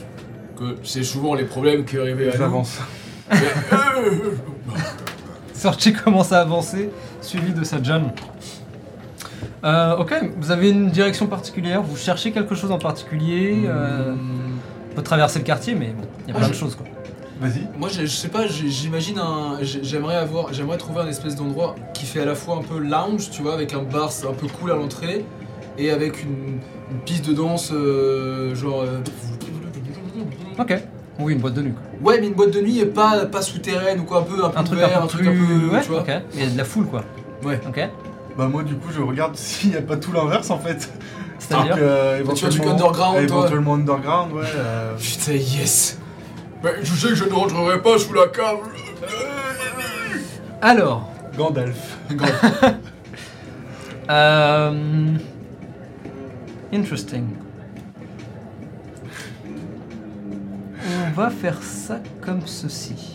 [0.57, 2.39] que c'est souvent les problèmes qui arrivaient à nous.
[2.39, 2.79] J'avance.
[3.33, 3.39] Mais,
[3.73, 4.37] euh,
[5.53, 6.91] Sorchi commence à avancer,
[7.21, 8.15] suivi de Sajan.
[9.65, 14.15] Euh, ok, vous avez une direction particulière, vous cherchez quelque chose en particulier, euh,
[14.91, 16.85] on peut traverser le quartier, mais bon, il y a plein de choses quoi.
[17.41, 17.67] Vas-y.
[17.79, 19.59] Moi, je, je sais pas, j'imagine un.
[19.63, 22.79] j'ai- J'aimerais avoir, j'aimerais trouver un espèce d'endroit qui fait à la fois un peu
[22.79, 25.25] lounge, tu vois, avec un bar c'est un peu cool à l'entrée,
[25.79, 26.61] et avec une,
[26.93, 28.83] une piste de danse, euh, genre.
[28.83, 29.01] euh,
[30.59, 30.79] Ok,
[31.19, 32.13] oui, une boîte de nuit quoi.
[32.13, 34.51] Ouais, mais une boîte de nuit et pas, pas souterraine ou quoi, un peu, un
[34.51, 35.69] peu Un truc ouvert, un peu plus.
[35.71, 36.01] ouais, tu vois.
[36.01, 37.03] ok, il y a de la foule quoi.
[37.45, 37.61] Ouais.
[37.69, 37.81] Ok,
[38.37, 40.89] Bah moi du coup je regarde s'il n'y a pas tout l'inverse en fait.
[41.39, 41.77] c'est-à-dire.
[41.79, 43.23] Euh, tu vas du éventuellement- underground, toi.
[43.23, 44.43] Éventuellement underground, ouais.
[44.57, 45.99] euh, Putain, yes.
[46.63, 48.59] mais tu sais que je ne rentrerai pas sous la cave.
[50.63, 51.99] Alors, Gandalf.
[54.11, 55.17] euh,
[56.73, 57.27] interesting.
[60.87, 63.14] On va faire ça comme ceci.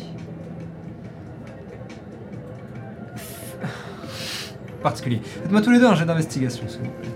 [4.80, 5.22] particulier.
[5.24, 7.10] Faites-moi tous les deux un jet d'investigation, s'il vous plaît.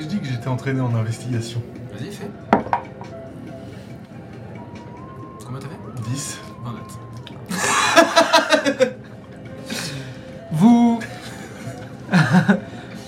[0.00, 1.62] Je dis que j'étais entraîné en investigation.
[1.92, 2.30] Vas-y, fais.
[5.44, 6.38] Combien t'as fait 10.
[6.64, 6.98] 20 notes.
[10.52, 11.00] vous.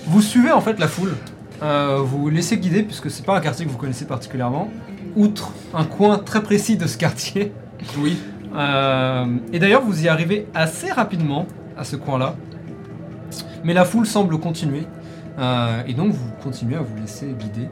[0.05, 1.15] vous suivez en fait la foule.
[1.63, 4.69] Euh, vous laissez guider, puisque c'est pas un quartier que vous connaissez particulièrement.
[5.15, 7.51] Outre un coin très précis de ce quartier.
[7.97, 8.19] Oui.
[8.55, 11.45] Euh, et d'ailleurs, vous y arrivez assez rapidement
[11.77, 12.35] à ce coin-là.
[13.63, 14.87] Mais la foule semble continuer.
[15.37, 17.69] Euh, et donc, vous continuez à vous laisser guider.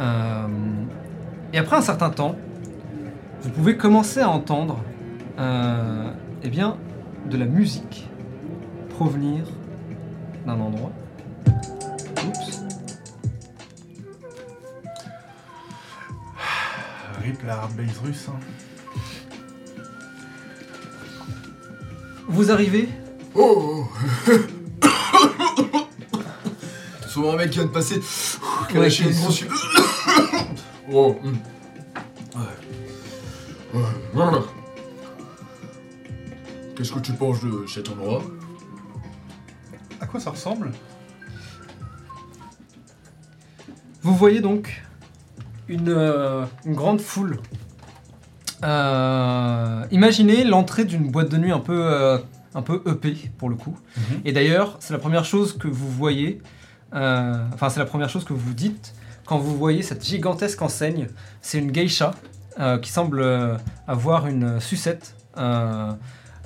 [0.00, 0.46] Euh,
[1.52, 2.34] et après un certain temps,
[3.42, 4.78] vous pouvez commencer à entendre
[6.44, 6.76] eh bien,
[7.28, 8.08] de la musique
[8.90, 9.44] provenir
[10.46, 10.92] d'un endroit.
[12.26, 12.64] Oups.
[17.22, 17.60] Rip la
[18.04, 18.28] russe.
[18.28, 18.38] hein.
[22.32, 22.88] Vous arrivez
[23.34, 23.86] Oh
[27.06, 29.44] Souvent un mec qui vient de passer, qui a Ouais, lâché qui une grosse...
[30.90, 31.16] Oh.
[31.22, 32.40] Ouais.
[33.74, 33.82] Ouais,
[34.14, 34.40] voilà.
[36.74, 38.22] Qu'est-ce que tu penses de cet endroit?
[40.00, 40.72] À quoi ça ressemble?
[44.02, 44.82] Vous voyez donc
[45.68, 47.38] une, euh, une grande foule.
[48.64, 52.18] Euh, imaginez l'entrée d'une boîte de nuit un peu, euh,
[52.54, 53.76] un peu EP pour le coup.
[53.96, 54.02] Mhm.
[54.24, 56.40] Et d'ailleurs, c'est la première chose que vous voyez,
[56.94, 58.94] euh, enfin c'est la première chose que vous dites
[59.26, 61.08] quand vous voyez cette gigantesque enseigne.
[61.40, 62.12] C'est une geisha
[62.82, 63.24] qui semble
[63.88, 65.14] avoir une sucette.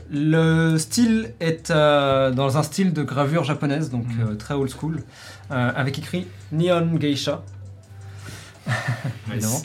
[0.09, 4.37] Le style est dans un style de gravure japonaise, donc Mhm.
[4.37, 5.03] très old school,
[5.51, 7.43] avec écrit Neon Geisha.
[9.33, 9.63] évidemment.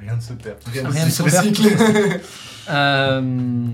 [0.00, 0.58] Rien ne se perd.
[0.66, 2.20] Rien ne se perd.
[2.70, 3.66] euh,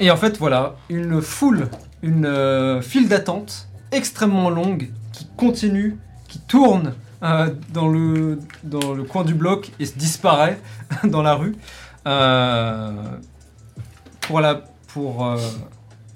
[0.00, 1.68] et en fait, voilà, une foule,
[2.02, 5.96] une euh, file d'attente extrêmement longue qui continue,
[6.28, 10.58] qui tourne euh, dans, le, dans le coin du bloc et se disparaît
[11.04, 11.54] dans la rue.
[12.06, 12.92] Euh,
[14.20, 15.38] pour la, pour, euh,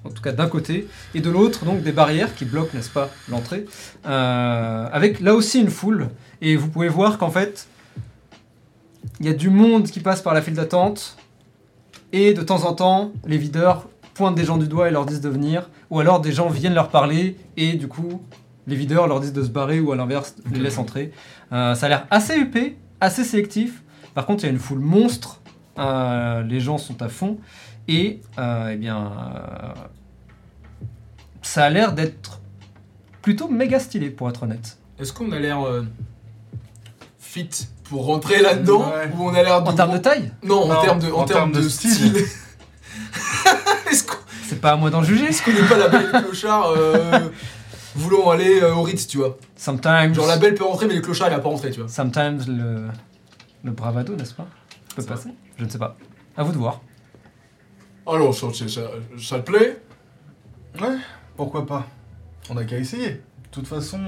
[0.04, 3.10] en tout cas d'un côté, et de l'autre, donc des barrières qui bloquent, n'est-ce pas,
[3.28, 3.66] l'entrée,
[4.06, 6.08] euh, avec là aussi une foule.
[6.40, 7.68] Et vous pouvez voir qu'en fait,
[9.20, 11.16] il y a du monde qui passe par la file d'attente,
[12.12, 15.20] et de temps en temps, les videurs pointent des gens du doigt et leur disent
[15.20, 18.22] de venir, ou alors des gens viennent leur parler, et du coup,
[18.66, 21.12] les videurs leur disent de se barrer, ou à l'inverse, les laissent entrer.
[21.52, 23.82] Euh, ça a l'air assez huppé, assez sélectif.
[24.14, 25.40] Par contre, il y a une foule monstre,
[25.78, 27.38] euh, les gens sont à fond,
[27.86, 29.12] et euh, eh bien,
[31.42, 32.40] ça a l'air d'être
[33.22, 34.78] plutôt méga stylé, pour être honnête.
[34.98, 35.58] Est-ce qu'on a l'air
[37.18, 37.50] fit
[37.88, 39.10] pour rentrer là-dedans Ouais.
[39.16, 39.68] Ou on a l'air de...
[39.68, 41.90] En termes de taille, Non, en termes de, en en termes termes de de style.
[41.92, 42.16] style.
[43.90, 45.26] Est-ce qu'on c'est pas à moi d'en juger.
[45.26, 47.20] est-ce qu'on n'est pas la belle clochard euh,
[47.94, 51.02] voulant aller euh, au Ritz, tu vois Sometimes, Genre la belle peut rentrer, mais le
[51.02, 51.88] clochard il a pas rentré, tu vois.
[51.88, 52.88] sometimes le,
[53.62, 54.46] le bravado, n'est-ce pas
[54.96, 55.08] peut Ça.
[55.08, 55.30] passer.
[55.58, 55.96] Je ne sais pas.
[56.36, 56.80] À vous de voir.
[58.06, 58.80] Alors, ça, ça,
[59.18, 59.82] ça te plaît
[60.80, 60.96] Ouais,
[61.36, 61.86] pourquoi pas
[62.48, 63.10] On a qu'à essayer.
[63.10, 63.20] De
[63.50, 64.00] toute façon,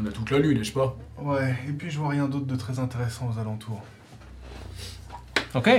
[0.00, 0.96] On a toute la nuit, n'est-ce pas?
[1.20, 3.80] Ouais, et puis je vois rien d'autre de très intéressant aux alentours.
[5.54, 5.70] Ok.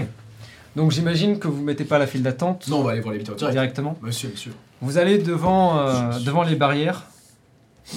[0.76, 3.20] Donc j'imagine que vous mettez pas la file d'attente Non, on va aller voir les
[3.20, 3.54] vidéos direct.
[3.54, 3.98] directement.
[4.02, 4.54] Monsieur, monsieur.
[4.82, 7.04] Vous allez devant, euh, devant les barrières.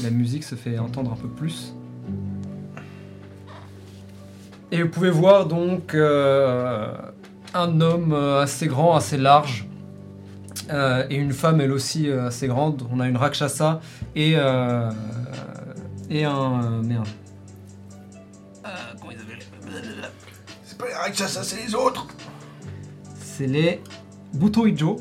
[0.03, 1.75] La musique se fait entendre un peu plus.
[4.73, 6.93] Et vous pouvez voir donc euh,
[7.55, 9.67] un homme euh, assez grand, assez large.
[10.71, 12.83] euh, et une femme elle aussi assez grande.
[12.93, 13.81] On a une Rakshasa
[14.15, 14.91] et, euh,
[16.11, 16.63] et un.
[16.65, 17.09] euh, merde.
[20.65, 22.07] C'est pas les Rakshasas, c'est les autres
[23.21, 23.81] C'est les
[24.35, 25.01] Butoijo.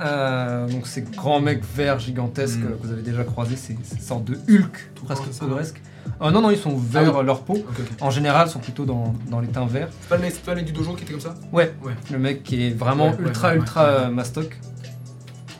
[0.00, 2.64] Euh, donc ces grands mecs verts gigantesques Mm.
[2.64, 5.44] euh, que vous avez déjà croisés, ces, ces sortes de Hulk, Tout presque ça.
[5.44, 5.80] ogresques.
[6.20, 7.54] Euh, non, non, ils sont verts Ah leur peau.
[7.54, 7.86] Ok, ok.
[8.02, 9.88] En général, ils sont plutôt dans, dans les teints verts.
[10.00, 11.34] C'est pas, le mec- c'est pas le mec du dojo qui était comme ça?
[11.52, 11.92] Ouais, Ouais.
[12.10, 13.88] le mec qui est vraiment Ouais, ouais, ultra, ouais, ultra ouais.
[14.06, 14.58] euh, mastoc.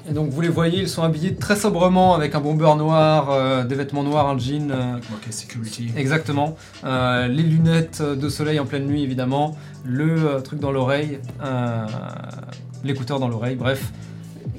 [0.06, 3.64] Et donc vous les voyez, ils sont habillés très sobrement avec un bomber noir, euh,
[3.64, 4.70] des vêtements noirs, un jean.
[4.70, 5.90] euh, Ok, security.
[5.96, 6.56] Exactement.
[6.84, 9.56] Euh, les lunettes de soleil en pleine nuit, évidemment.
[9.82, 11.20] Le euh, truc dans l'oreille.
[11.42, 11.86] euh,
[12.84, 13.56] L'écouteur dans l'oreille.
[13.56, 13.92] Bref,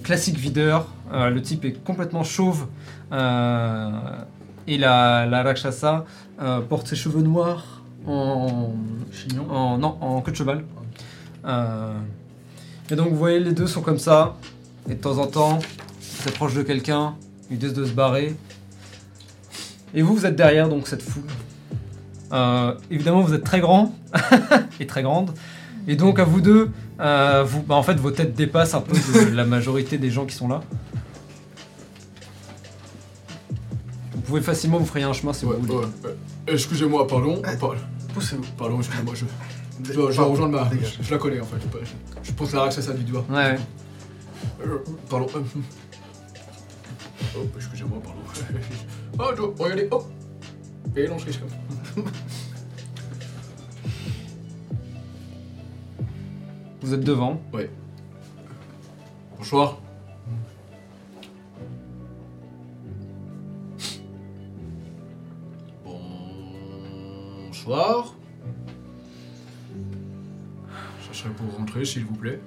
[0.04, 0.88] classique videur.
[1.14, 2.66] Euh, le type est complètement chauve.
[3.12, 3.89] euh,
[4.68, 6.06] et la, la Rakshasa
[6.41, 8.74] euh, porte ses cheveux noirs en,
[9.12, 10.64] Chignon en, non, en queue de cheval.
[11.46, 11.93] Euh,
[12.89, 14.34] et donc vous voyez, les deux sont comme ça.
[14.89, 15.59] Et de temps en temps,
[15.99, 17.15] ils s'approchent de quelqu'un,
[17.49, 18.36] ils disent de se barrer.
[19.93, 21.23] Et vous, vous êtes derrière donc cette foule.
[22.33, 23.93] Euh, évidemment, vous êtes très grand
[24.79, 25.31] et très grande.
[25.88, 28.95] Et donc à vous deux, euh, vous, bah, en fait, vos têtes dépassent un peu
[28.95, 30.61] de la majorité des gens qui sont là.
[34.13, 35.86] Vous pouvez facilement vous frayer un chemin si Ouais, vous voulez.
[36.03, 36.15] ouais.
[36.47, 37.41] Excusez-moi, pardon.
[37.59, 37.75] Par-
[38.13, 38.43] Poussez-vous.
[38.57, 39.25] Pardon, excusez-moi, je,
[39.83, 40.69] je, dois- je dois rejoindre ma.
[40.71, 41.57] Je, je la connais en fait.
[41.83, 41.89] Je,
[42.29, 43.25] je pense la Rakshasa du doigt.
[43.29, 43.59] Ouais, ouais.
[44.64, 44.80] Euh,
[45.10, 45.28] pardon.
[45.36, 45.43] euh,
[47.38, 48.20] Oh, excusez-moi, pardon.
[49.20, 50.03] oh, je dois- regardez, oh
[50.95, 51.41] Et non, je risque.
[56.82, 57.41] Vous êtes devant.
[59.38, 59.80] Bonsoir.
[67.47, 68.14] Bonsoir.
[71.08, 72.39] Ça serait pour rentrer, s'il vous plaît.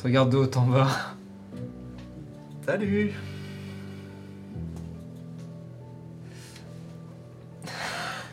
[0.00, 0.88] Tu regardes de haut en bas.
[2.64, 3.12] Salut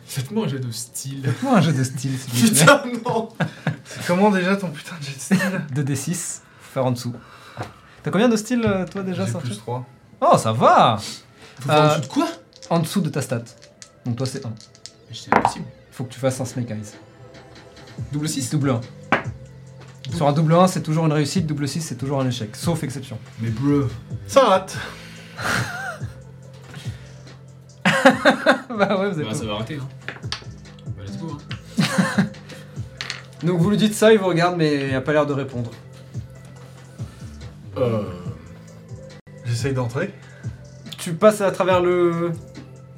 [0.05, 1.29] Faites-moi un jet de style.
[1.29, 2.65] Fais-moi un jeu de style, s'il vous plaît.
[2.65, 3.29] Putain, non
[3.83, 5.61] C'est comment déjà ton putain de jet de style?
[5.75, 6.39] 2d6.
[6.61, 7.13] Faut faire en dessous.
[8.01, 9.85] T'as combien de style, euh, toi, déjà, J'ai plus 3.
[10.21, 10.97] Oh, ça va
[11.59, 12.27] Faut faire en Euh, dessous de quoi?
[12.69, 13.43] En dessous de ta stat.
[14.05, 14.49] Donc toi, c'est 1.
[15.09, 15.65] Mais C'est impossible.
[15.91, 16.93] Faut que tu fasses un Snake Eyes.
[18.13, 18.81] Double 6 Double 1.
[20.15, 22.55] Sur un double 1, c'est toujours une réussite, double 6, c'est toujours un échec.
[22.55, 23.17] Sauf exception.
[23.39, 23.87] Mais bleu.
[24.27, 24.77] Ça rate
[28.69, 29.87] bah ouais, vous êtes Bah, ça va arrêter, hein.
[30.97, 31.37] Bah, let's go,
[31.79, 32.23] hein.
[33.43, 35.71] Donc vous lui dites ça, il vous regarde, mais il a pas l'air de répondre.
[37.77, 38.03] Euh.
[39.45, 40.13] J'essaye d'entrer.
[40.97, 42.31] Tu passes à travers le...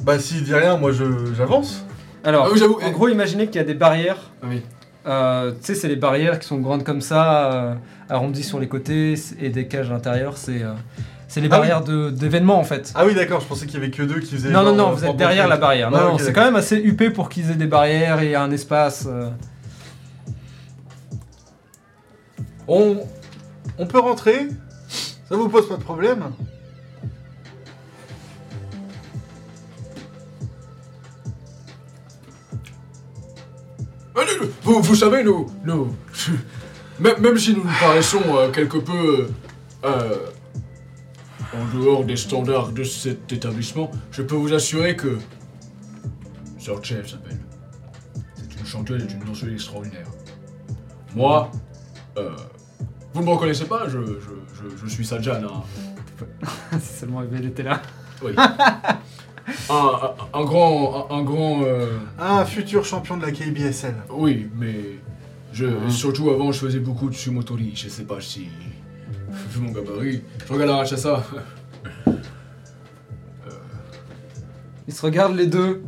[0.02, 1.84] Bah s'il dit rien, moi je j'avance.
[2.24, 2.92] Alors, Ah oui, j'avoue, en eh.
[2.92, 4.32] gros, imaginez qu'il y a des barrières.
[4.42, 4.62] Ah oui.
[5.08, 7.74] Euh, tu sais, c'est les barrières qui sont grandes comme ça, euh,
[8.10, 10.38] arrondies sur les côtés, et des cages à l'intérieur.
[10.38, 10.74] C'est euh,
[11.28, 11.58] c'est les Ah oui.
[11.60, 12.92] barrières de- d'événements en fait.
[12.96, 14.50] Ah oui d'accord, je pensais qu'il y avait que deux qui faisaient.
[14.52, 15.90] non, non, non, vous êtes derrière la barrière.
[15.92, 16.44] Non, Ouais, non, ok, c'est d'accord.
[16.44, 19.06] quand même assez huppé pour qu'ils aient des barrières et un espace.
[19.08, 19.30] euh.
[22.68, 22.98] On...
[23.78, 24.48] On peut rentrer?
[25.30, 26.32] Ça vous pose pas de problème?
[34.64, 35.96] Vous, vous savez, nous, nous,
[37.00, 39.28] même, si nous nous paraissons euh, quelque peu
[39.86, 40.16] euh,
[41.54, 45.18] en dehors des standards de cet établissement, je peux vous assurer que
[46.58, 47.40] Sorchev s'appelle.
[48.36, 50.08] C'est une chanteuse et une danseuse extraordinaire.
[51.16, 51.50] Moi,
[52.18, 52.30] euh,
[53.14, 55.42] vous ne me reconnaissez pas, je, je, je, je suis Sajan,
[56.72, 57.82] un, si seulement elle était là.
[58.22, 58.34] oui.
[59.70, 61.62] un, grand, un, un grand.
[61.64, 63.96] euh, Un futur champion de la KBSL.
[64.12, 64.76] Oui, mais
[65.54, 67.72] je, surtout avant, je faisais beaucoup de sumotori.
[67.76, 68.48] Je sais pas si.
[69.52, 71.24] Vu mon gabarit, je regarde la Rachasa.
[74.88, 75.84] Ils se regardent les deux.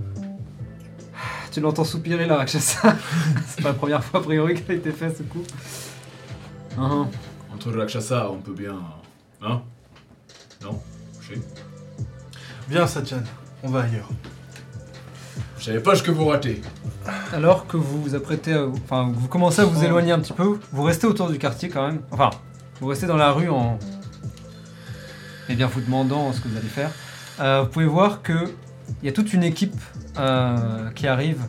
[1.52, 2.96] Tu l'entends soupirer la Rakshasa.
[3.48, 5.44] c'est pas la première fois a priori qu'elle a été fait ce coup.
[6.78, 7.08] Hein.
[7.54, 8.78] Entre Rakshasa, on peut bien.
[9.42, 9.62] Hein?
[10.62, 10.80] Non?
[11.22, 11.42] Je sais.
[12.70, 13.24] Viens Satyan,
[13.64, 14.10] on va ailleurs.
[15.58, 16.62] Je savais pas ce que vous ratez.
[17.34, 18.66] Alors que vous vous apprêtez à...
[18.66, 19.86] Enfin, vous commencez à vous Oh.
[19.86, 22.02] éloigner un petit peu, vous restez autour du quartier quand même.
[22.12, 22.32] Enfin,
[22.80, 23.78] vous restez dans la rue en...
[25.50, 26.92] Eh bien, vous demandant ce que vous allez faire.
[27.40, 28.52] Euh, vous pouvez voir que
[29.02, 29.80] il y a toute une équipe
[30.18, 31.42] euh, qui arrive.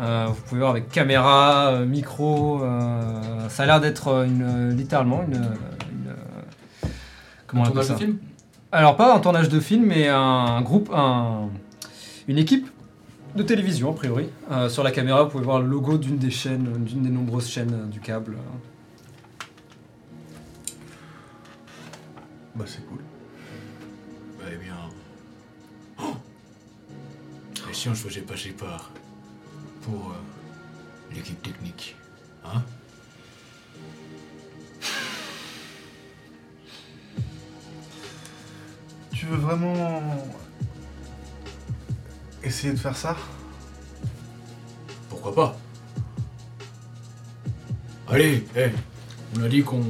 [0.00, 2.62] Euh, vous pouvez voir avec caméra, micro.
[2.62, 5.34] euh, ça a l'air d'être une, littéralement une...
[5.34, 6.14] une,
[7.46, 8.18] comment on appelle ça film?
[8.72, 11.50] Alors pas un tournage de film, mais un groupe, un,
[12.26, 12.70] une équipe
[13.36, 14.28] de télévision a priori.
[14.50, 17.48] Euh, sur la caméra, vous pouvez voir le logo d'une des chaînes, d'une des nombreuses
[17.48, 18.38] chaînes euh, du câble.
[22.54, 23.00] Bah c'est cool.
[24.50, 24.76] Eh bien.
[25.98, 26.14] Oh
[27.72, 28.90] si on se faisait passer par.
[29.82, 30.10] pour.
[30.10, 31.94] euh, l'équipe technique
[32.44, 32.62] Hein?
[39.22, 40.02] Tu veux vraiment
[42.42, 43.16] essayer de faire ça?
[45.08, 45.56] Pourquoi pas?
[48.08, 48.70] Allez, hé,
[49.36, 49.84] on a dit qu'on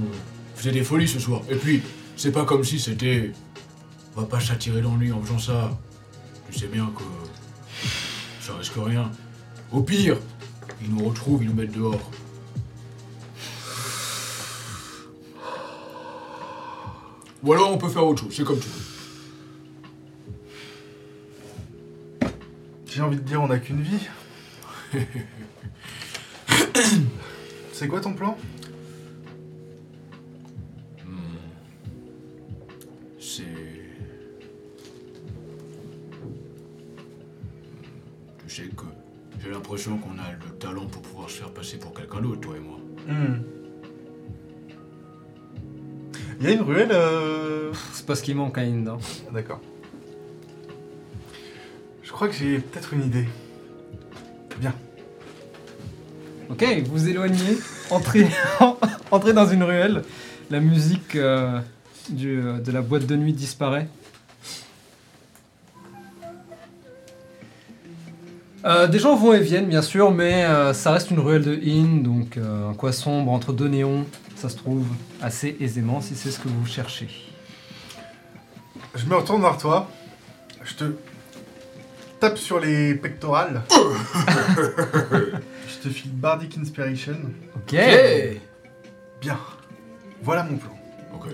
[0.54, 1.40] faisait des folies ce soir.
[1.48, 1.80] Et puis,
[2.14, 3.32] c'est pas comme si c'était.
[4.14, 5.78] On va pas s'attirer l'ennui en faisant ça.
[6.50, 7.02] Tu sais bien que.
[8.42, 9.10] ça risque rien.
[9.70, 10.18] Au pire,
[10.82, 12.10] ils nous retrouvent, ils nous mettent dehors.
[17.42, 19.01] Ou alors on peut faire autre chose, c'est comme tu veux.
[23.02, 24.08] J'ai envie de dire on n'a qu'une vie.
[27.72, 28.38] c'est quoi ton plan?
[33.18, 33.42] C'est.
[38.46, 38.84] Tu sais que
[39.42, 42.54] j'ai l'impression qu'on a le talent pour pouvoir se faire passer pour quelqu'un d'autre, toi
[42.56, 42.78] et moi.
[43.08, 43.42] Hmm.
[46.38, 46.92] Il y a une ruelle.
[46.92, 48.96] euh, C'est pas ce qui manque à Inda.
[49.32, 49.60] D'accord
[52.22, 53.26] crois que j'ai peut-être une idée.
[54.60, 54.72] Bien.
[56.50, 57.58] Ok, vous éloignez,
[57.90, 58.28] entrez,
[59.10, 60.04] entrez dans une ruelle.
[60.48, 61.58] La musique euh,
[62.10, 63.88] du, de la boîte de nuit disparaît.
[68.66, 71.56] Euh, des gens vont et viennent, bien sûr, mais euh, ça reste une ruelle de
[71.56, 74.06] inn, donc un coin sombre entre deux néons.
[74.36, 74.86] Ça se trouve
[75.20, 77.08] assez aisément si c'est ce que vous cherchez.
[78.94, 79.90] Je me retourne vers toi.
[80.62, 80.84] Je te
[82.22, 83.62] tape sur les pectorales.
[85.68, 87.16] je te file Bardic Inspiration.
[87.56, 87.74] Ok.
[89.20, 89.36] Bien.
[90.22, 90.70] Voilà mon plan.
[91.12, 91.26] Ok.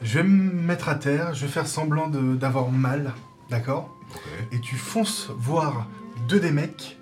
[0.00, 3.12] Je vais me mettre à terre, je vais faire semblant de- d'avoir mal,
[3.50, 4.22] d'accord Ok.
[4.52, 5.86] Et tu fonces voir
[6.28, 6.96] deux des mecs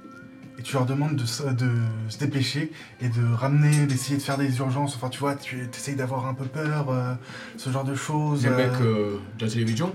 [0.58, 1.70] et tu leur demandes de, se- de
[2.08, 4.96] se dépêcher et de ramener, d'essayer de faire des urgences.
[4.96, 7.14] Enfin, tu vois, tu essayes d'avoir un peu peur, euh,
[7.58, 8.42] ce genre de choses.
[8.44, 8.56] Les euh.
[8.56, 9.94] mecs euh, de la télévision?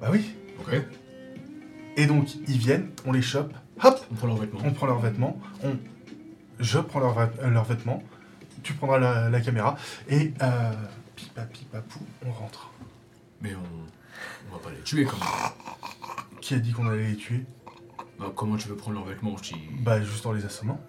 [0.00, 0.34] Bah oui.
[0.58, 0.80] Ok.
[1.96, 4.60] Et donc, ils viennent, on les chope, hop, On prend leurs vêtements.
[4.64, 5.76] on prend leurs vêtements, on...
[6.58, 8.02] je prends leurs euh, leurs vêtements,
[8.62, 9.76] tu prendras la, la caméra
[10.08, 10.72] et euh,
[11.16, 12.70] pipa pipapou, on rentre.
[13.42, 14.50] Mais on...
[14.50, 16.38] on va pas les tuer quand même.
[16.40, 17.44] Qui a dit qu'on allait les tuer?
[18.18, 20.80] Bah, comment tu veux prendre leurs vêtements dis- Bah, juste en les assommant.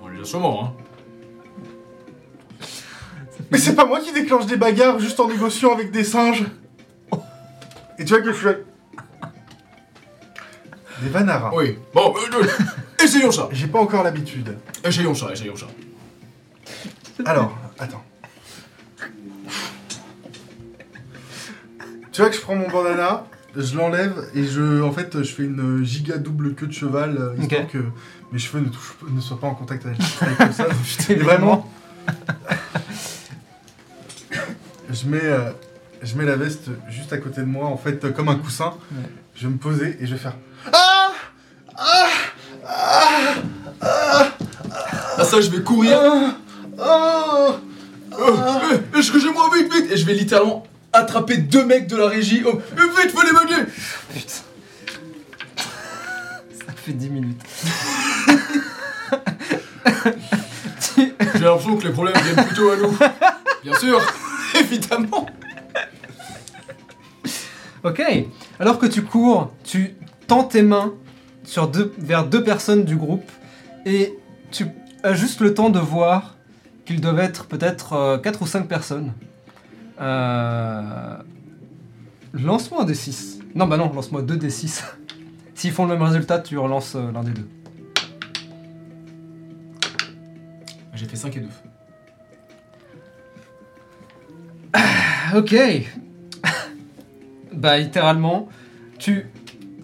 [0.00, 0.72] On les assomme, hein.
[3.52, 6.44] Mais c'est pas moi qui déclenche des bagarres juste en négociant avec des singes.
[7.98, 8.64] Et tu vois que je fais.
[11.02, 11.50] Des vanaras.
[11.54, 11.78] Oui.
[11.92, 12.46] Bon, euh, euh,
[13.04, 13.50] essayons ça.
[13.52, 14.56] J'ai pas encore l'habitude.
[14.82, 15.66] Essayons ça, essayons ça.
[17.26, 18.02] Alors, attends.
[22.10, 25.44] Tu vois que je prends mon bandana, je l'enlève et je, en fait, je fais
[25.44, 27.70] une giga double queue de cheval euh, histoire Ok.
[27.72, 27.84] que
[28.32, 30.70] mes cheveux ne, touchent, ne soient pas en contact avec, avec le sol.
[31.10, 31.70] Et vraiment,
[34.92, 35.50] je mets, euh,
[36.02, 38.74] je mets la veste juste à côté de moi, en fait, euh, comme un coussin.
[38.92, 39.02] Ouais.
[39.34, 40.34] Je vais me poser et je vais faire.
[40.72, 41.12] Ah
[41.76, 42.06] Ah
[42.66, 43.34] Ah
[43.80, 44.28] Ah
[45.18, 45.98] Ah ça, je vais courir.
[46.78, 47.46] Ah
[48.18, 49.90] Euh, Excusez-moi, vite, vite?
[49.90, 52.42] Et je vais littéralement attraper deux mecs de la régie.
[52.46, 53.70] Oh, euh, vite, venez m'aider
[54.12, 54.32] Putain.
[56.66, 57.40] Ça fait 10 minutes.
[60.96, 62.96] J'ai l'impression que les problèmes viennent plutôt à nous.
[63.62, 63.98] Bien sûr,
[64.60, 65.26] évidemment.
[67.84, 68.02] Ok.
[68.58, 69.96] Alors que tu cours, tu
[70.26, 70.94] tends tes mains
[71.72, 73.30] deux, vers deux personnes du groupe
[73.84, 74.16] et
[74.50, 74.66] tu
[75.02, 76.36] as juste le temps de voir
[76.84, 79.12] qu'ils doivent être peut-être 4 ou 5 personnes.
[80.00, 81.16] Euh...
[82.32, 83.40] Lance-moi un des 6.
[83.54, 84.84] Non, bah non, lance-moi 2 des 6.
[85.54, 87.48] S'ils font le même résultat, tu relances euh, l'un des deux.
[90.94, 91.48] J'ai fait 5 et 2.
[95.34, 95.54] Ok.
[97.52, 98.48] bah littéralement,
[98.98, 99.26] tu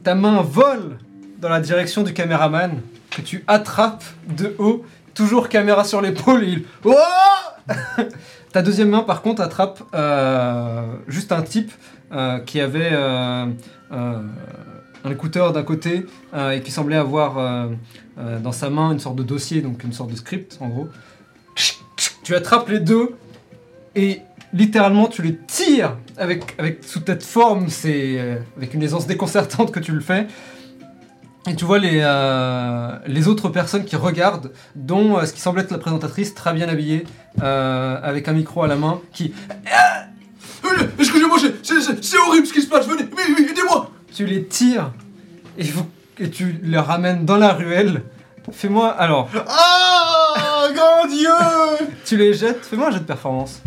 [0.02, 0.98] ta main vole
[1.38, 2.80] dans la direction du caméraman
[3.10, 4.84] que tu attrapes de haut,
[5.14, 6.94] toujours caméra sur l'épaule et il Oh
[8.52, 11.72] Ta deuxième main par contre attrape euh, juste un type
[12.12, 13.46] euh, qui avait euh,
[13.90, 17.68] un écouteur d'un côté et qui semblait avoir
[18.16, 20.88] dans sa main une sorte de dossier, donc une sorte de script en gros.
[22.24, 23.16] Tu attrapes les deux
[23.94, 24.20] et
[24.52, 29.70] littéralement tu les tires avec, avec sous cette forme, c'est euh, avec une aisance déconcertante
[29.72, 30.26] que tu le fais.
[31.48, 35.60] Et tu vois les, euh, les autres personnes qui regardent, dont euh, ce qui semble
[35.60, 37.04] être la présentatrice, très bien habillée,
[37.40, 40.68] avec un micro à la main, qui Euh,
[40.98, 42.86] Excusez-moi, c'est- horrible ce qui se passe.
[42.86, 43.02] Venez,
[43.50, 43.90] aidez-moi.
[44.14, 44.92] tu les tires
[45.56, 45.86] et, vous-
[46.18, 48.02] et tu les ramènes dans la ruelle.
[48.50, 51.28] Fais-moi alors, Ah Grand Dieu
[52.04, 53.62] tu les jettes, fais-moi un jet de performance.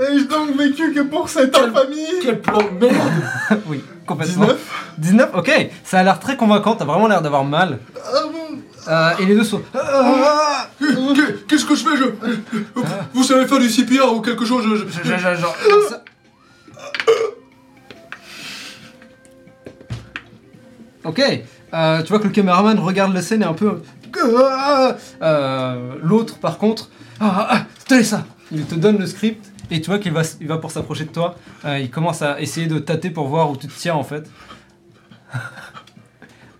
[0.00, 3.60] N'ai-je donc vécu que pour cette Quel- infamie Quel plan de merde.
[3.66, 4.44] oui, complètement.
[4.46, 4.58] 19
[4.98, 7.78] 19, ok, ça a l'air très convaincant, t'as vraiment l'air d'avoir mal.
[7.96, 9.60] Ah bon Euh, et les deux sont.
[9.74, 12.04] Ah Que- que- Qu'est-ce que je fais je...
[13.12, 15.88] Vous savez faire du CPR ou quelque chose je- je- Je- je- je- genre, comme
[15.88, 16.02] ça.
[21.04, 21.22] Ok,
[21.72, 23.80] euh, tu vois que le caméraman regarde la scène et un peu.
[25.22, 26.88] Euh, L'autre, par contre,
[27.20, 30.46] ah, ah, tenez ça Il te donne le script et tu vois qu'il va, il
[30.48, 31.36] va pour s'approcher de toi.
[31.64, 34.28] Euh, il commence à essayer de tâter pour voir où tu te tiens en fait.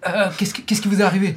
[0.06, 1.36] Euh, Qu'est-ce qui- qu'est-ce qui vous est arrivé?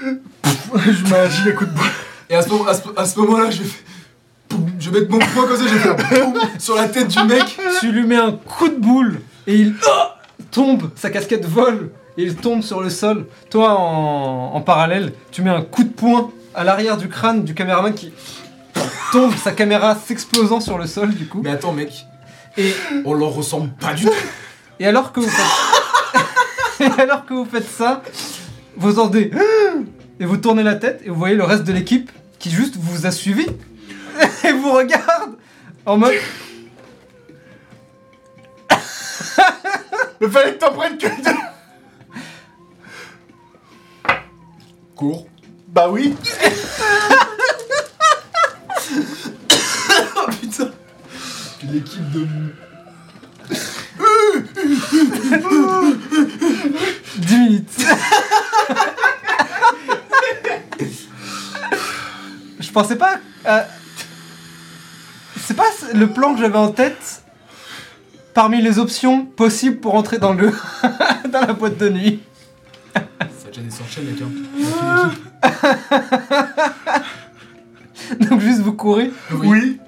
[0.00, 1.84] Je mets un gilet coup de bois.
[2.30, 3.82] Et à ce, moment- à ce- à ce moment-là, je vais faire.
[4.50, 5.96] Boum, je vais mettre mon poing comme ça, je vais faire
[6.30, 7.58] boum sur la tête du mec.
[7.80, 12.22] Tu lui mets un coup de boule et il ah, tombe, sa casquette vole et
[12.22, 13.26] il tombe sur le sol.
[13.50, 17.52] Toi, en, en parallèle, tu mets un coup de poing à l'arrière du crâne du
[17.54, 18.12] caméraman qui
[19.12, 21.40] tombe, sa caméra s'explosant sur le sol du coup.
[21.42, 22.06] Mais attends, mec,
[22.56, 22.74] Et,
[23.04, 24.12] on leur ressemble pas du tout.
[24.80, 28.02] et alors que vous faites, et alors que vous faites ça,
[28.76, 29.30] vous entendez
[30.20, 33.06] et vous tournez la tête et vous voyez le reste de l'équipe qui juste vous
[33.06, 33.46] a suivi
[34.44, 35.36] et vous regarde
[35.86, 36.14] en mode.
[40.20, 41.30] Mais fallait que t'en prennes que deux
[44.96, 45.26] Cours.
[45.68, 46.14] Bah oui
[50.16, 50.70] Oh putain
[51.72, 52.26] L'équipe de.
[57.16, 57.70] 10 minutes.
[62.60, 63.18] Je pensais pas.
[63.46, 63.62] euh,
[65.40, 65.64] C'est pas
[65.94, 67.22] le plan que j'avais en tête
[68.34, 70.52] parmi les options possibles pour entrer dans le
[71.32, 72.20] dans la boîte de nuit.
[72.94, 74.30] Ça a déjà des sorties, mec, hein.
[78.20, 79.10] Donc juste vous courez.
[79.32, 79.78] Oui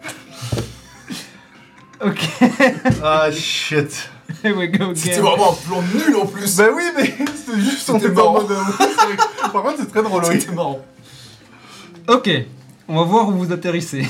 [2.03, 2.29] Ok.
[3.03, 4.11] Ah shit
[4.43, 7.15] Here we go C'était vraiment un plan nul en plus Bah oui, mais
[7.47, 8.43] c'est juste on C'était était en marrant.
[8.47, 8.53] mode.
[8.53, 9.49] euh.
[9.53, 10.41] Par contre, c'est très drôle, oui.
[10.41, 10.81] C'était marrant.
[12.09, 12.31] Ok.
[12.89, 14.07] On va voir où vous atterrissez.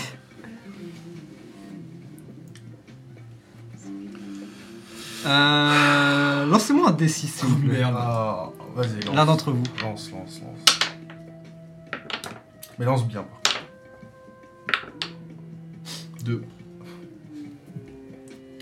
[5.27, 7.79] Euh, Lancez-moi un D6 s'il vous plaît.
[7.79, 7.95] Merde.
[7.99, 9.15] Ah, vas-y, lance.
[9.15, 9.63] L'un d'entre vous.
[9.83, 10.79] Lance, lance, lance.
[12.79, 13.65] Mais lance bien, par contre.
[16.25, 16.43] Deux.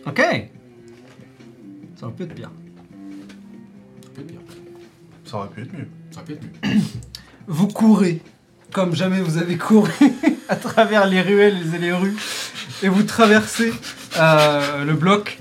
[0.09, 0.21] Ok.
[1.99, 2.51] Ça aurait pu être pire.
[4.03, 4.41] Ça peut être pire.
[5.25, 5.89] Ça aurait pu être mieux.
[6.11, 6.81] Ça peut être mieux.
[7.47, 8.21] Vous courez
[8.73, 9.91] comme jamais vous avez couru
[10.51, 12.15] à travers les ruelles et les rues
[12.83, 13.73] et vous traversez
[14.19, 15.39] euh, le bloc.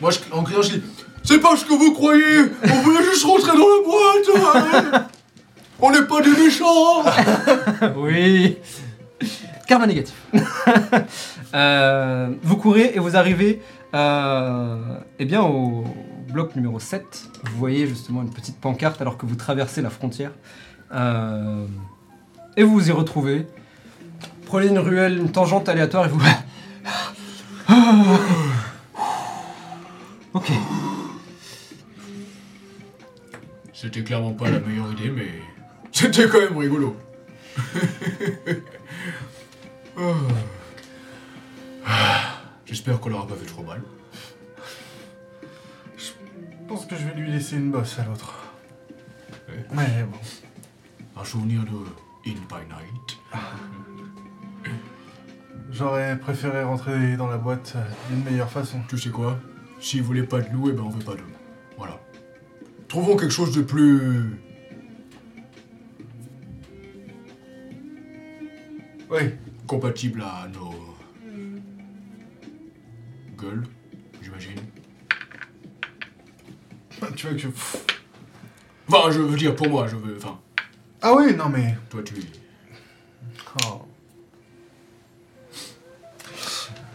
[0.00, 0.82] Moi, je- en criant, je dis
[1.24, 5.06] C'est pas ce que vous croyez On voulait juste rentrer dans la boîte hein.
[5.80, 7.04] On n'est pas des méchants
[7.96, 8.58] Oui.
[9.68, 10.16] Karma négatif.
[11.54, 13.62] Euh, vous courez et vous arrivez
[13.94, 15.82] euh, eh bien, au
[16.30, 17.30] bloc numéro 7.
[17.44, 20.32] Vous voyez justement une petite pancarte alors que vous traversez la frontière.
[20.92, 21.64] Euh,
[22.58, 23.46] et vous vous y retrouvez.
[24.44, 26.20] Prenez une ruelle, une tangente aléatoire et vous...
[30.34, 30.52] ok.
[33.72, 35.30] C'était clairement pas la meilleure idée, mais.
[35.92, 36.94] C'était quand même rigolo.
[42.66, 43.82] J'espère qu'on l'aura pas fait trop mal.
[45.96, 46.10] Je
[46.68, 48.54] pense que je vais lui laisser une bosse à l'autre.
[49.48, 49.76] Ouais.
[49.76, 50.18] Ouais, bon.
[51.20, 53.18] Un souvenir de In by Night.
[55.70, 58.80] J'aurais préféré rentrer dans la boîte euh, d'une meilleure façon.
[58.88, 59.38] Tu sais quoi?
[59.80, 61.24] S'il voulait pas de loup, eh ben on veut pas d'eux.
[61.76, 62.00] Voilà.
[62.88, 64.40] Trouvons quelque chose de plus.
[69.10, 69.34] Oui.
[69.68, 70.74] Compatible à nos.
[73.36, 73.64] gueules,
[74.20, 74.58] j'imagine.
[77.14, 77.48] Tu veux que je...
[78.88, 80.16] Enfin, je veux dire pour moi, je veux.
[80.16, 80.40] Enfin,
[81.00, 81.76] Ah oui, non mais...
[81.90, 82.14] toi tu.
[83.66, 83.82] Oh.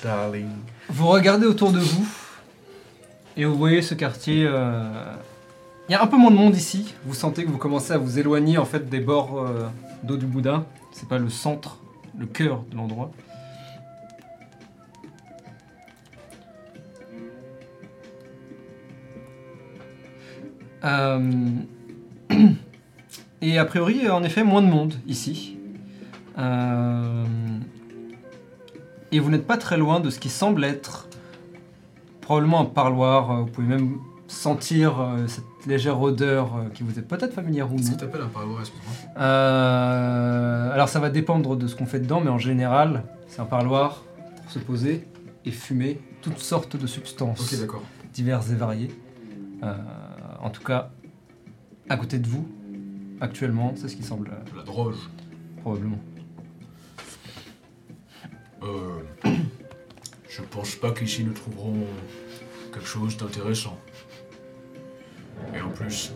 [0.04, 0.50] Darling.
[0.90, 2.06] Vous regardez autour de vous
[3.38, 4.46] et vous voyez ce quartier.
[4.46, 5.16] euh,
[5.88, 6.94] Il y a un peu moins de monde ici.
[7.06, 9.70] Vous sentez que vous commencez à vous éloigner en fait des bords euh,
[10.04, 10.66] d'eau du Bouddha.
[10.92, 11.78] C'est pas le centre,
[12.18, 13.12] le cœur de l'endroit.
[20.84, 21.32] Euh,
[23.42, 25.58] Et a priori, en effet, moins de monde ici.
[26.38, 27.26] Euh,
[29.12, 31.08] Et vous n'êtes pas très loin de ce qui semble être
[32.22, 33.32] probablement un parloir.
[33.32, 33.98] Euh, Vous pouvez même
[34.28, 35.28] sentir euh,
[35.64, 37.96] cette légère odeur euh, qui vous est peut-être familière ou Qu'est-ce non.
[37.96, 38.62] que t'appelles un parloir,
[39.18, 43.46] Euh, alors ça va dépendre de ce qu'on fait dedans, mais en général, c'est un
[43.46, 44.04] parloir
[44.42, 45.08] pour se poser
[45.46, 47.84] et fumer toutes sortes de substances Ok, d'accord.
[48.14, 48.92] diverses et variées.
[49.64, 49.74] Euh,
[50.42, 50.92] en tout cas,
[51.90, 52.46] à côté de vous,
[53.22, 54.98] actuellement, c'est ce qui semble euh, De la droge.
[55.62, 56.00] probablement.
[58.64, 59.00] Euh.
[60.30, 61.86] Je pense pas qu'ici nous trouverons
[62.74, 63.78] quelque chose d'intéressant.
[65.56, 66.14] Et en plus.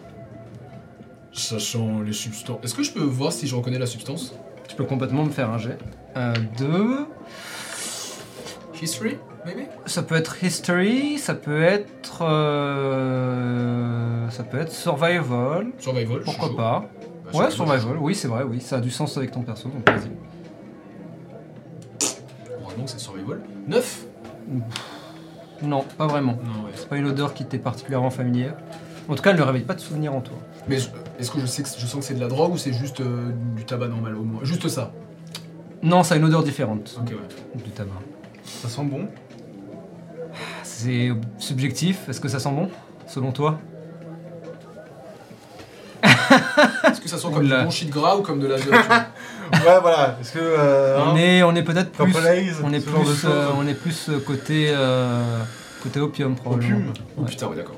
[1.34, 2.60] Ça sent les substances.
[2.64, 4.34] Est-ce que je peux voir si je reconnais la substance?
[4.68, 5.78] Tu peux complètement me faire un jet.
[6.16, 7.06] Euh, deux.
[8.82, 9.68] History, maybe?
[9.86, 12.24] Ça peut être history, ça peut être,
[12.88, 15.68] euh, ça peut être survival.
[15.80, 16.56] Survival, je suis Pourquoi chaud.
[16.56, 16.86] pas?
[17.26, 17.98] Bah, Ouais, survival.
[18.00, 18.44] Oui, c'est vrai.
[18.44, 20.12] Oui, ça a du sens avec ton perso, donc vas-y.
[22.62, 23.42] Heureusement que c'est survival.
[23.68, 24.06] 9
[25.64, 26.34] Non, pas vraiment.
[26.44, 26.72] Non, ouais.
[26.76, 28.56] C'est pas une odeur qui t'est particulièrement familière.
[29.10, 30.38] En tout cas, elle ne réveille pas de souvenirs en toi.
[30.68, 30.90] Mais je-
[31.20, 33.00] est-ce que je sais que je sens que c'est de la drogue ou c'est juste
[33.02, 34.42] euh, du tabac normal au moins?
[34.44, 34.92] Juste ça.
[35.82, 37.62] Non, ça a une odeur différente Ok, ouais.
[37.64, 37.92] du tabac.
[38.44, 39.08] Ça sent bon?
[40.64, 42.10] C'est subjectif.
[42.10, 42.70] Est-ce que ça sent bon,
[43.08, 43.60] selon toi?
[46.04, 47.60] Est-ce que ça sent comme Oula.
[47.60, 49.06] du bon shit gras ou comme de la viande tu vois?
[49.54, 50.18] Ouais, voilà.
[50.20, 50.40] Est-ce que.
[50.42, 52.20] Euh, On hein, est, on est peut-être plus, Purple
[52.66, 53.26] on est ce genre de plus, choses.
[53.26, 55.24] euh, on est plus euh, côté, euh,
[55.82, 56.80] côté opium probablement.
[56.90, 56.94] Opium?
[57.18, 57.28] Oh Ouais.
[57.30, 57.76] putain, ouais, d'accord.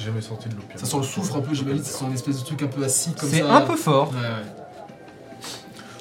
[0.00, 0.78] J'ai jamais sorti de l'opium.
[0.78, 2.82] Ça sent le soufre un peu, j'imagine, ça sent une espèce de truc un peu
[2.82, 3.36] assis comme ça.
[3.36, 4.10] C'est un peu fort.
[4.12, 5.44] Ouais, ouais.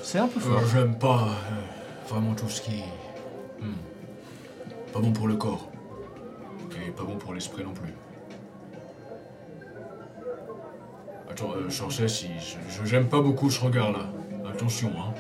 [0.01, 0.57] C'est un peu fort.
[0.59, 3.61] Euh, J'aime pas euh, vraiment tout ce qui est.
[3.61, 3.73] hmm,
[4.93, 5.69] Pas bon pour le corps.
[6.87, 7.93] Et pas bon pour l'esprit non plus.
[11.29, 14.05] Attends, euh, si je- je- j'aime pas beaucoup ce regard là.
[14.49, 15.13] Attention, hein.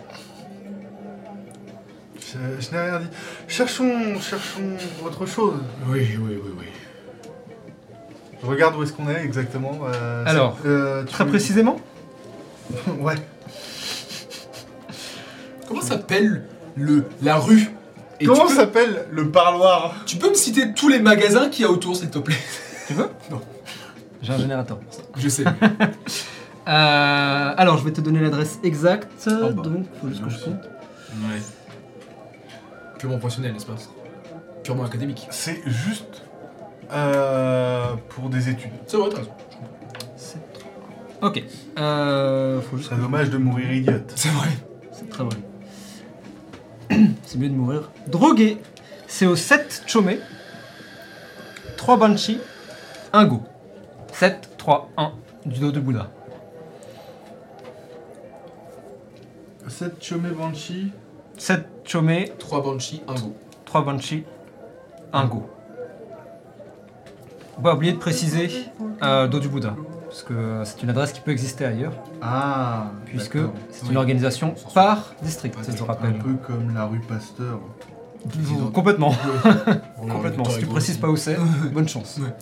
[2.15, 3.07] Je, je n'ai rien dit.
[3.47, 5.55] Cherchons, cherchons autre chose.
[5.87, 6.65] Oui, oui, oui, oui.
[8.41, 9.79] Je regarde où est-ce qu'on est exactement.
[9.85, 11.79] euh, Alors, euh, tu- Très précisément
[12.99, 13.15] Ouais.
[15.67, 16.43] Comment s'appelle
[16.75, 17.69] le la rue?
[18.21, 19.95] Et Comment tu peux, s'appelle le parloir?
[20.05, 22.35] Tu peux me citer tous les magasins qu'il y a autour, s'il te plaît?
[22.87, 23.09] Tu veux?
[23.31, 23.39] Non.
[24.21, 25.01] J'ai un générateur pour ça.
[25.17, 25.43] Je sais.
[26.67, 29.09] Euh, alors, je vais te donner l'adresse exacte.
[29.25, 29.49] bah.
[29.49, 30.61] donc, faut juste que je compte.
[31.13, 31.41] Ouais.
[32.99, 33.73] Purement professionnel, n'est-ce pas?
[34.63, 35.25] Purement académique.
[35.31, 36.21] C'est juste
[36.91, 38.71] euh, pour des études.
[38.87, 39.31] C'est vrai, t'as raison.
[40.17, 40.37] C'est-
[41.21, 41.43] Ok.
[41.77, 42.89] Euh, faut Ce juste.
[42.91, 44.11] serait dommage de mourir idiote.
[44.15, 44.49] C'est vrai.
[44.91, 45.37] C'est très vrai.
[47.25, 47.89] C'est mieux de mourir.
[48.07, 48.57] Drogué.
[49.07, 50.19] C'est au 7 Chomé.
[51.77, 52.39] 3 Banshee.
[53.13, 53.41] 1 Go.
[54.13, 55.11] 7, 3, 1.
[55.45, 56.09] Du dos de Bouddha.
[59.67, 60.91] 7 Chomé Banshee.
[61.37, 62.31] 7 Chomé.
[62.39, 63.35] 3 Banshee, 1 go.
[63.65, 64.23] 3 Banshee.
[65.13, 65.49] 1 Go.
[67.59, 68.49] On va oublier de préciser
[69.03, 69.75] euh, dos du Bouddha.
[70.07, 71.93] Parce que c'est une adresse qui peut exister ailleurs.
[72.21, 73.53] Ah, Puisque d'accord.
[73.69, 73.91] c'est Oui.
[73.91, 76.15] une organisation par district, Pas je te rappelle.
[76.15, 77.59] Un peu comme la rue Pasteur.
[78.25, 79.13] Vous- Complètement.
[80.09, 80.45] Complètement.
[80.45, 81.37] Si tu précises pas où c'est,
[81.73, 82.17] bonne chance.
[82.21, 82.33] Ouais.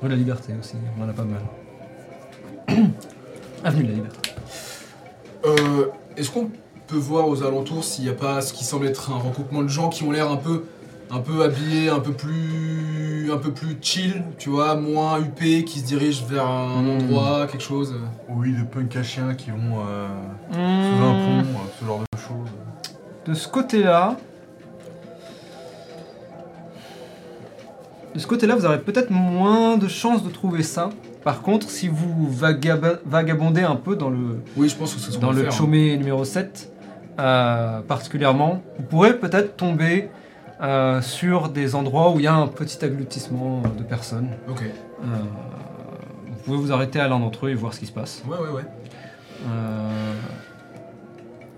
[0.00, 1.42] Rue de la Liberté aussi, on en a pas mal.
[3.64, 4.30] Avenue de la Liberté.
[5.44, 6.50] Euh, Est-ce qu'on
[6.86, 9.68] peut voir aux alentours s'il n'y a pas ce qui semble être un regroupement de
[9.68, 10.64] gens qui ont l'air un peu,
[11.12, 15.80] un peu habillés, un peu plus, un peu plus chill, tu vois, moins huppés, qui
[15.80, 16.90] se dirigent vers un Hmm.
[16.90, 17.94] endroit, quelque chose.
[18.30, 20.08] Oui, de punk à chiens qui vont euh,
[20.52, 22.50] sous un pont, euh, ce genre de choses.
[23.26, 24.16] De ce côté-là.
[28.14, 30.90] De ce côté-là, vous aurez peut-être moins de chances de trouver ça.
[31.24, 35.10] Par contre, si vous vagab- vagabondez un peu dans le, Oui, je pense que c'est
[35.12, 35.56] ce qu'on dans va le faire, hein.
[35.56, 36.70] Chomé numéro 7,
[37.18, 40.08] euh, particulièrement, vous pourrez peut-être tomber
[40.62, 44.30] euh, sur des endroits où il y a un petit agglutissement de personnes.
[44.48, 44.62] Ok.
[44.62, 45.06] Euh,
[46.26, 48.22] vous pouvez vous arrêter à l'un d'entre eux et voir ce qui se passe.
[48.26, 48.64] Ouais, ouais, ouais.
[49.46, 50.14] Euh,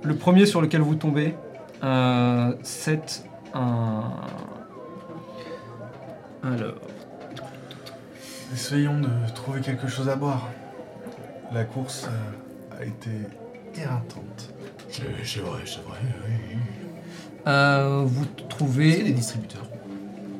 [0.02, 1.34] le premier sur lequel vous tombez,
[1.82, 3.24] euh, c'est
[3.54, 4.04] un.
[6.42, 6.74] Alors.
[8.52, 10.48] Essayons de trouver quelque chose à boire.
[11.52, 13.10] La course euh, a été
[13.74, 14.50] éreintante.
[14.88, 15.98] C'est c'est vrai, c'est vrai.
[16.28, 16.56] oui.
[17.46, 19.12] Euh, vous a des trouvez.
[19.12, 19.62] distributeurs?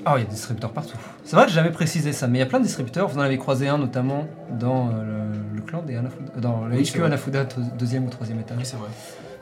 [0.07, 0.97] Ah, il y a des distributeurs partout.
[1.25, 3.09] C'est vrai que j'ai jamais précisé ça, mais il y a plein de distributeurs.
[3.09, 6.77] Vous en avez croisé un notamment dans euh, le, le clan des Hanafuda, dans le
[6.77, 7.19] Oui, c'est HQ vrai.
[7.31, 8.59] Deux- deuxième ou troisième étage.
[8.59, 8.89] Oui, c'est vrai.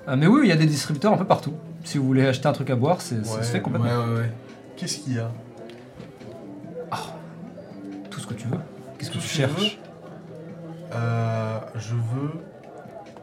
[0.08, 1.54] Euh, mais oui, il y a des distributeurs un peu partout.
[1.84, 3.88] Si vous voulez acheter un truc à boire, c'est, ça Ouais, se fait Ouais, complètement.
[3.88, 4.32] ouais, ouais.
[4.76, 5.30] Qu'est-ce qu'il y a?
[8.10, 8.58] Tout ce que tu veux.
[8.98, 9.78] Qu'est-ce que Tout tu ce que je cherches?
[10.94, 12.30] Euh, Je veux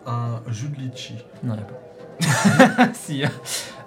[0.07, 1.15] un jus de litchi.
[1.43, 2.89] Non, il n'y a pas.
[2.93, 3.23] si.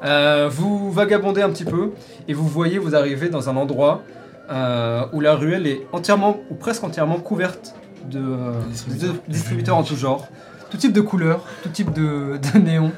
[0.05, 1.93] Euh, vous vagabondez un petit peu
[2.27, 4.03] et vous voyez, vous arrivez dans un endroit
[4.51, 7.75] euh, où la ruelle est entièrement ou presque entièrement couverte
[8.11, 9.13] de euh, Distributeurs.
[9.13, 10.27] de distributeurs en tout genre,
[10.71, 12.93] tout type de couleurs, tout type de, de néons.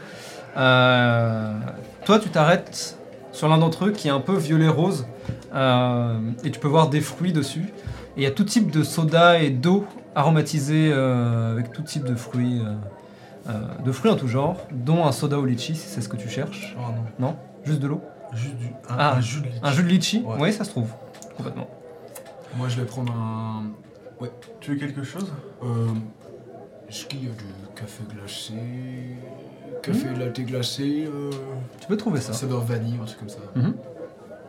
[0.54, 2.98] Toi, tu t'arrêtes
[3.32, 5.06] sur l'un d'entre eux qui est un peu violet-rose
[5.52, 7.72] et tu peux voir des fruits dessus.
[8.16, 9.84] Et il y a tout type de soda et d'eau
[10.14, 12.62] aromatisée avec tout type de fruits.
[13.48, 13.52] Euh,
[13.84, 16.28] de fruits en tout genre, dont un soda au litchi si c'est ce que tu
[16.28, 16.76] cherches.
[16.78, 17.28] Oh non.
[17.28, 17.36] Non?
[17.64, 18.00] Juste de l'eau?
[18.32, 19.60] Juste du, un, Ah, un jus de litchi.
[19.62, 20.22] Un jus de litchi?
[20.26, 20.36] Ouais.
[20.40, 20.88] Oui, ça se trouve.
[21.36, 21.68] Complètement.
[22.56, 23.64] Moi, je vais prendre un.
[24.60, 25.30] Tu veux quelque chose?
[25.62, 25.88] Euh,
[26.88, 27.44] Est-ce qu'il y a du
[27.76, 28.54] café glacé?
[29.82, 31.30] Café latte glacé euh,
[31.80, 32.32] Tu peux trouver ça.
[32.32, 33.38] Ça doit vanille, un truc comme ça.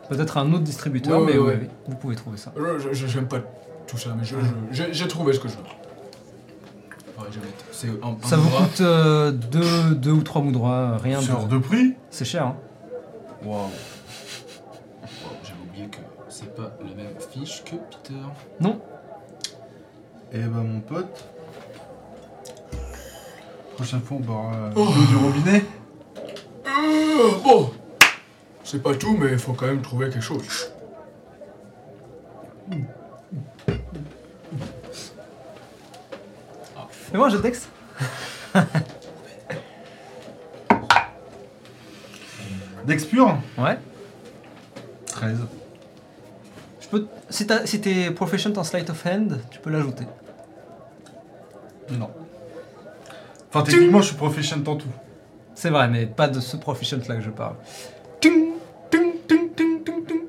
[0.08, 1.58] Peut-être un autre distributeur, Ouais, mais ouais, oui, ouais.
[1.62, 2.52] oui, vous pouvez trouver ça.
[2.92, 3.40] J'aime pas
[3.86, 4.24] tout ça, mais
[4.72, 5.62] j'ai trouvé ce que je veux.
[7.72, 11.24] C'est un, un Ça vous coûte euh, deux, deux ou trois moudras, rien de...
[11.24, 12.56] Sur de prix C'est cher, hein
[13.44, 13.62] Waouh.
[13.62, 13.70] Wow,
[15.42, 15.98] J'avais oublié que
[16.28, 18.20] c'est pas la même fiche que Peter.
[20.32, 21.24] Eh ben mon pote.
[23.76, 25.64] Prochaine fois on boira euh, l'eau du robinet.
[26.66, 27.70] Euh, bon,
[28.64, 30.72] c'est pas tout, mais il faut quand même trouver quelque chose.
[37.06, 37.68] Ah, Fais-moi un jet de dex.
[42.86, 43.78] Dex pur Ouais.
[45.06, 45.38] 13.
[46.80, 47.06] Je peux.
[47.30, 50.04] Si t'as- si t'es proficient en sleight of hand, tu peux l'ajouter.
[51.90, 52.10] Non.
[53.48, 54.88] Enfin, techniquement, je suis proficient en tout.
[55.54, 57.56] C'est vrai, mais pas de ce proficient là que je parle.
[58.20, 58.52] Ting,
[58.90, 60.20] ting, ting, ting, ting, ting.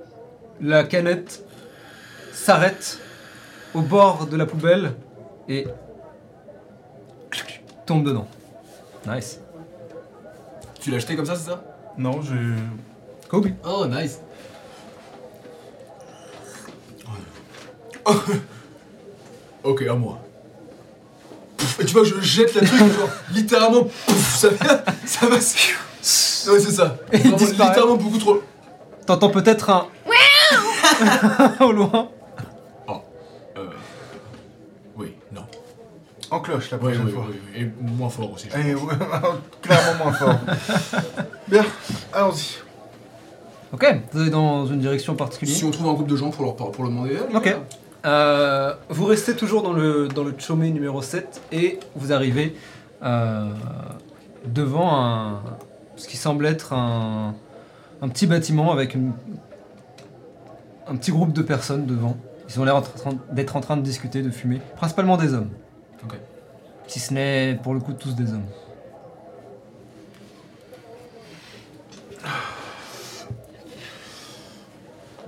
[0.61, 1.43] La canette
[2.33, 2.99] s'arrête
[3.73, 4.93] au bord de la poubelle
[5.49, 5.67] et
[7.87, 8.27] tombe dedans.
[9.07, 9.39] Nice.
[10.79, 11.63] Tu l'as acheté comme ça, c'est ça
[11.97, 12.35] Non, je.
[13.29, 13.47] Kobe.
[13.65, 14.19] Oh, nice.
[19.63, 20.19] ok, à moi.
[21.57, 24.49] Pouf, et tu vois, je jette la truc, genre, littéralement, pouf, ça,
[25.05, 25.35] ça va.
[25.35, 26.95] Ouais, c'est ça.
[27.11, 27.69] Et il Vraiment, disparaît.
[27.69, 28.41] littéralement beaucoup trop.
[29.05, 29.87] T'entends peut-être un
[31.65, 32.09] au loin.
[36.31, 37.25] En cloche la prochaine oui, fois.
[37.29, 37.61] oui, oui.
[37.61, 38.47] Et moins fort aussi.
[38.53, 38.93] je Et ouais,
[39.61, 40.35] clairement moins fort.
[41.47, 41.63] Bien,
[42.13, 42.57] allons-y.
[43.73, 45.55] Ok, vous allez dans une direction particulière.
[45.55, 47.17] Si on trouve un groupe de gens pour leur, pour leur demander.
[47.33, 47.55] Ok.
[48.05, 52.55] Euh, vous restez toujours dans le, dans le chômé numéro 7 et vous arrivez
[53.03, 53.49] euh,
[54.45, 55.41] devant un,
[55.97, 57.35] ce qui semble être un,
[58.01, 59.13] un petit bâtiment avec une-
[60.87, 62.15] un petit groupe de personnes devant.
[62.49, 62.81] Ils ont l'air
[63.31, 64.61] d'être en train de discuter, de fumer.
[64.77, 65.49] Principalement des hommes.
[66.03, 66.15] Ok.
[66.87, 68.45] Si ce n'est pour le coup tous des hommes.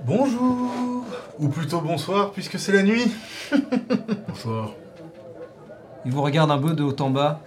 [0.04, 1.04] Bonjour
[1.38, 3.12] Ou plutôt bonsoir, puisque c'est la nuit.
[4.28, 4.70] Bonsoir.
[6.04, 7.40] Ils vous regardent un peu de haut en bas.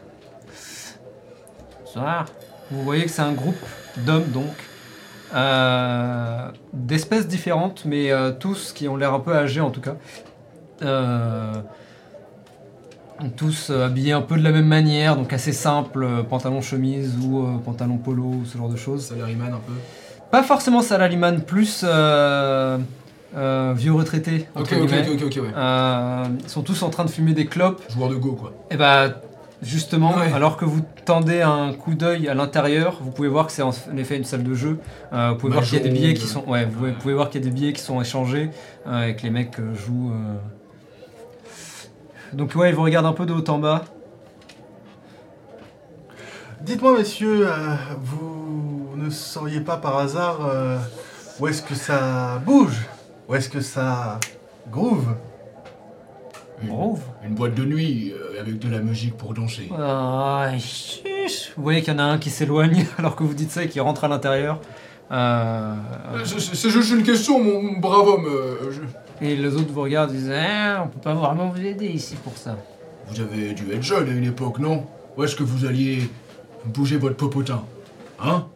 [1.82, 2.26] Bonsoir.
[2.69, 3.55] Vous voyez que c'est un groupe
[3.97, 4.53] d'hommes donc.
[5.34, 9.95] Euh, D'espèces différentes, mais euh, tous qui ont l'air un peu âgés en tout cas.
[10.84, 11.53] Euh,
[13.36, 17.16] tous euh, habillés un peu de la même manière, donc assez simple, euh, pantalon chemise
[17.22, 19.05] ou euh, pantalon polo ou ce genre de choses.
[19.07, 19.74] Salaryman un peu.
[20.32, 24.47] Pas forcément salariman, plus vieux retraités.
[24.55, 25.39] Ok, ok, ok, ok,
[26.43, 27.82] ils sont tous en train de fumer des clopes.
[27.91, 28.51] Joueur de Go, quoi.
[28.72, 29.22] Et bah
[29.61, 30.32] justement, Ouais.
[30.34, 33.72] alors que vous tendez un coup d'œil à l'intérieur, vous pouvez voir que c'est en
[33.97, 34.80] effet une salle de jeu.
[35.14, 36.95] Euh, vous pouvez voir qu'il y a des billets qui sont, ouais, vous pouvez, ouais.
[36.99, 38.49] pouvez voir qu'il y a des billets qui sont échangés
[38.88, 40.11] euh, et que les mecs jouent.
[40.11, 40.36] euh.
[42.34, 43.84] Donc ouais, ils vous regardent un peu de haut en bas.
[46.61, 50.77] Dites-moi, messieurs, euh, vous ne sauriez pas par hasard euh,
[51.39, 52.86] où est-ce que ça bouge?
[53.27, 54.19] Où est-ce que ça
[54.71, 55.07] groove?
[56.61, 57.01] Une, Groove?
[57.25, 59.69] une boîte de nuit euh, avec de la musique pour danser.
[59.77, 61.51] Ah, chiche.
[61.57, 63.67] vous voyez qu'il y en a un qui s'éloigne alors que vous dites ça et
[63.67, 64.59] qui rentre à l'intérieur.
[65.11, 65.73] Euh,
[66.13, 68.25] Euh, C'est c'est juste une question, mon, mon brave homme.
[68.27, 68.81] euh, je-
[69.24, 72.15] et les autres vous regardent et disent Ah, on peut pas vraiment vous aider ici
[72.17, 72.57] pour ça.
[73.07, 74.86] Vous avez dû être jeune à une époque, non?
[75.15, 76.09] Où est-ce que vous alliez
[76.65, 77.63] bouger votre popotin?
[78.19, 78.47] Hein?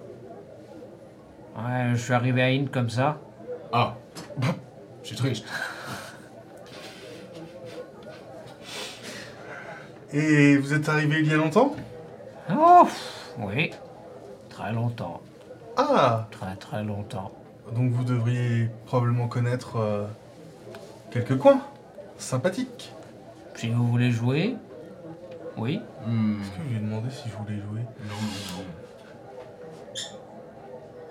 [1.57, 3.18] Ouais, je suis arrivé à Inde comme ça.
[3.72, 3.95] Ah.
[5.03, 5.45] C'est triste.
[10.11, 11.76] Et vous êtes arrivé il y a longtemps?
[12.51, 12.88] Oh,
[13.39, 13.72] oui.
[14.49, 15.22] Très longtemps.
[15.78, 17.32] Ah Très très longtemps.
[17.76, 20.05] Donc vous devriez probablement connaître euh,
[21.26, 21.61] quelques coins
[22.18, 22.93] sympathiques.
[23.55, 24.55] Si vous voulez jouer,
[25.57, 25.82] oui.
[26.05, 27.82] Hmm, Est-ce que je lui ai demandé si je voulais jouer?
[28.07, 28.63] Non, non, non.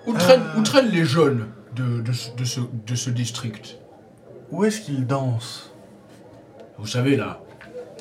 [0.05, 0.59] Où traînent, Euh.
[0.59, 3.77] où traînent les jeunes de, de, ce- de ce, de ce district?
[4.51, 5.71] Où est-ce qu'il danse
[6.77, 7.41] Vous savez, là,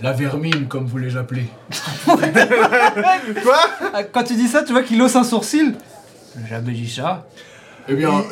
[0.00, 1.46] la vermine, comme vous les appelez.
[3.42, 3.58] Quoi?
[3.92, 5.74] Ah, Quand tu dis ça, tu vois qu'il hausse un sourcil.
[6.40, 7.26] J'ai jamais dit ça.
[7.88, 8.22] Eh bien,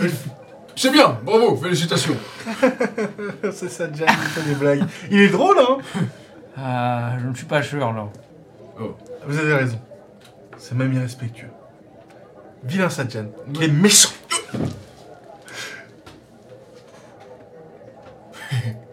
[0.77, 2.16] c'est bien, bravo, félicitations.
[3.53, 4.85] C'est ça, Jan, il fait des blagues.
[5.11, 5.79] Il est drôle, hein
[6.59, 8.07] Euh, je ne suis pas sûr là.
[9.27, 9.79] Vous avez raison.
[10.59, 11.51] C'est même irrespectueux.
[12.64, 14.09] Vilain Sadjan, qui est méchant.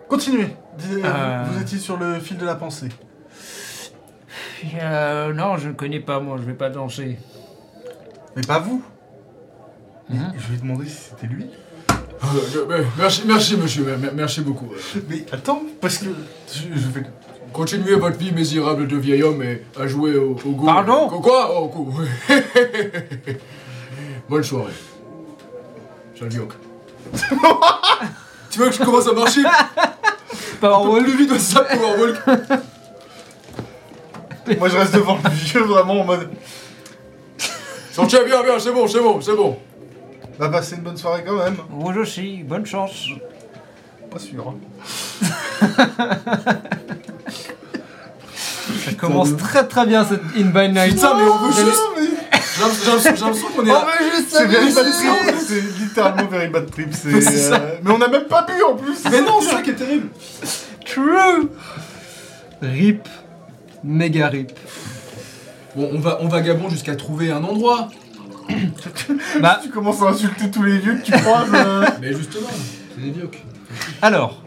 [0.08, 0.56] Continuez.
[0.78, 1.44] Dis- Euh.
[1.50, 2.90] Vous étiez sur le fil de la pensée.
[4.80, 7.18] Euh, non, je ne connais pas moi, je vais pas danser.
[8.36, 8.84] Mais pas vous.
[10.10, 10.34] Mhm.
[10.38, 11.48] Je lui ai demandé si c'était lui.
[12.98, 14.70] Merci, merci, monsieur, me- me- merci beaucoup.
[15.10, 16.06] Mais attends, parce que
[16.54, 17.04] je, je vais.
[17.52, 20.66] Continuez votre vie misérable de vieil homme et à jouer au, au go.
[20.66, 21.60] Pardon Quoi, Quoi?
[21.60, 21.94] Oh, go.
[24.30, 24.72] Bonne soirée.
[26.22, 26.54] Yoke.
[28.52, 29.42] Tu vois que je commence à marcher?
[30.60, 31.04] Powerwall.
[31.04, 32.18] plus vite, ça, Powerwalk.
[34.60, 36.30] Moi je reste devant le vieux vraiment en mode.
[37.92, 39.58] Sortez, bien, bien, c'est bon, c'est bon, c'est bon.
[40.42, 41.56] Va passer une bonne soirée quand même.
[42.00, 43.10] Aussi, bonne chance.
[44.10, 44.56] Pas sûr.
[45.62, 45.68] hein.
[48.86, 50.96] Ça commence très très bien cette In by Night.
[50.96, 51.82] Putain, mais on veut J'ai- juste.
[52.84, 53.72] J'ai l'impression- qu'on est.
[53.72, 56.90] Oh, à- mais je C'est Very Bad Trip, c'est littéralement Very Bad Trip.
[56.92, 58.98] c'est, euh, Mais on a même pas bu en plus.
[59.12, 60.08] Mais non, c'est ça qui est terrible.
[60.86, 61.50] True
[62.64, 63.08] Rip.
[63.84, 64.52] Méga rip.
[65.76, 67.90] Bon, on va, on vagabonde jusqu'à trouver un endroit.
[69.42, 71.50] Bah, Tu commences à insulter tous les vieux que tu croises.
[71.54, 71.86] euh.
[72.02, 72.48] Mais justement,
[72.96, 73.30] c'est des vieux.
[74.02, 74.42] alors.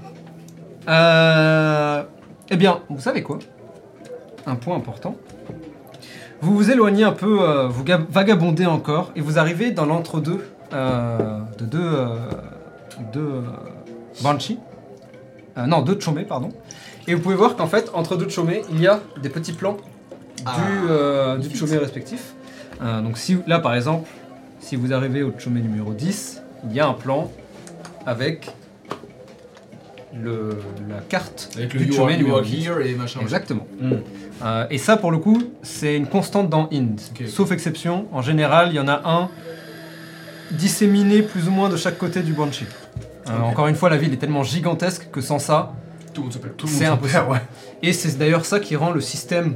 [0.88, 2.02] Euh.
[2.50, 3.38] Eh bien, vous savez quoi?
[4.46, 5.16] Un point important.
[6.42, 10.44] Vous vous éloignez un peu, euh, vous ga- vagabondez encore, et vous arrivez dans l'entre-deux
[10.74, 11.80] euh, de deux.
[11.82, 12.16] Euh,
[13.12, 13.40] deux euh,
[14.22, 14.58] Banshee.
[15.56, 16.50] Euh, non, deux Chomé, pardon.
[17.08, 19.76] Et vous pouvez voir qu'en fait, entre deux Chomé, il y a des petits plans
[20.44, 22.33] Ah, du, euh, du Chomé respectif.
[22.82, 24.08] Euh, donc si, là, par exemple,
[24.60, 27.30] si vous arrivez au Chomé numéro 10, il y a un plan
[28.06, 28.50] avec
[30.14, 30.58] le,
[30.88, 32.66] la carte Avec le du Chomé you numéro are 10.
[32.66, 33.20] here et machin.
[33.20, 33.66] Exactement.
[33.80, 33.92] Mm.
[34.44, 37.00] Euh, et ça, pour le coup, c'est une constante dans Inde.
[37.18, 37.26] Ok.
[37.28, 39.28] Sauf exception, en général, il y en a un
[40.50, 42.66] disséminé plus ou moins de chaque côté du Banshee.
[43.28, 43.38] Euh.
[43.40, 45.72] Encore une fois, la ville est tellement gigantesque que sans ça,
[46.12, 47.22] Tout le monde le C'est impossible.
[47.30, 47.38] ouais.
[47.82, 49.54] et c'est d'ailleurs ça qui rend le système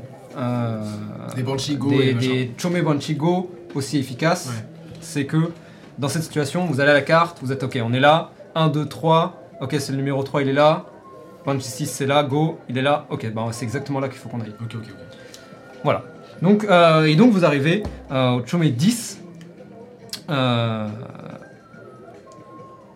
[1.37, 1.43] Des
[1.77, 2.29] Go des, et machin.
[2.29, 4.49] des Chome Banshee Go aussi efficace.
[4.49, 4.65] Ouais.
[5.01, 5.51] C'est que
[5.99, 8.69] dans cette situation, vous allez à la carte, vous êtes ok, on est là, 1,
[8.69, 10.87] 2, 3, ok, c'est le numéro 3, il est là,
[11.45, 14.29] Banshee 6, c'est là, go, il est là, ok, bah, c'est exactement là qu'il faut
[14.29, 14.55] qu'on aille.
[14.63, 14.95] Ok, ok, ok.
[15.85, 16.03] Voilà.
[16.43, 17.83] Donc, euh, et donc vous arrivez
[18.13, 19.19] euh, au Chomé 10
[20.31, 20.87] euh,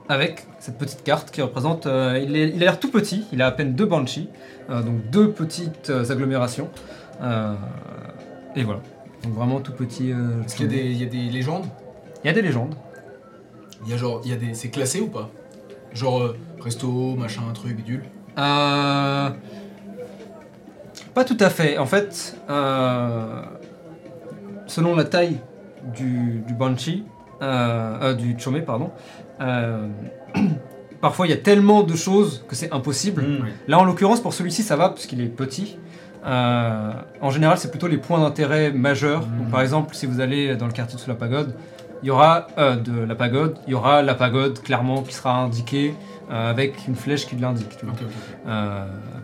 [0.09, 1.87] avec cette petite carte qui représente.
[1.87, 4.29] euh, il, est- il a l'air tout petit, il a à peine deux Banshee,
[4.71, 6.69] euh, donc deux petites euh, agglomérations.
[7.23, 7.55] Euh,
[8.57, 8.81] et voilà.
[9.25, 10.13] Donc vraiment tout petit.
[10.13, 11.67] euh, Est-ce qu'il y, a des- il y a des légendes?
[12.25, 12.75] Il y a des légendes.
[13.85, 15.31] Il y a genre, il y a des, c'est classé ou pas?
[15.93, 18.03] Genre euh, resto, machin, truc, bidule?
[18.39, 19.31] Euh,
[21.15, 21.79] Pas tout à fait.
[21.79, 23.43] En fait, euh,
[24.67, 25.39] selon la taille
[25.95, 27.05] du, du Banshee,
[27.43, 28.91] euh, euh, du Chomé, pardon,
[31.01, 33.23] parfois il y a tellement de choses que c'est impossible.
[33.23, 33.47] Mm.
[33.69, 35.77] Là, en l'occurrence, pour celui-ci, ça va parce qu'il est petit.
[36.25, 39.27] Euh, en général, c'est plutôt les points d'intérêt majeurs.
[39.27, 39.39] Mhm.
[39.39, 41.55] Donc, par exemple, si vous allez dans le quartier de sous la pagode,
[42.03, 45.37] il y aura euh, de la pagode, il y aura la pagode clairement qui sera
[45.39, 45.95] indiquée
[46.31, 47.79] euh, avec une flèche qui l'indique.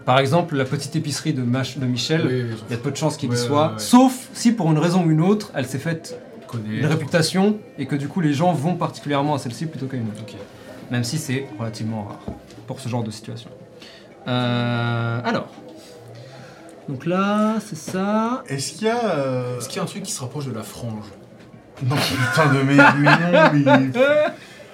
[0.05, 2.91] par exemple, la petite épicerie de, Mach- de Michel, Oui, oui, il y a peu
[2.91, 3.79] de chances qu'il y soit, ouais, ouais.
[3.79, 6.19] sauf si pour une raison ou une autre, elle s'est faite
[6.67, 10.09] une réputation et que du coup les gens vont particulièrement à celle-ci plutôt qu'à une
[10.09, 10.25] autre.
[10.91, 12.21] Même si c'est relativement rare
[12.67, 13.51] pour ce genre de situation.
[14.27, 15.49] Alors.
[16.89, 18.43] Donc là, c'est ça.
[18.49, 19.05] Est-ce qu'il y a.
[19.05, 21.05] euh, Est-ce qu'il y a un truc qui se rapproche de la frange?
[21.83, 23.93] Non, putain de merde, mais non, mais.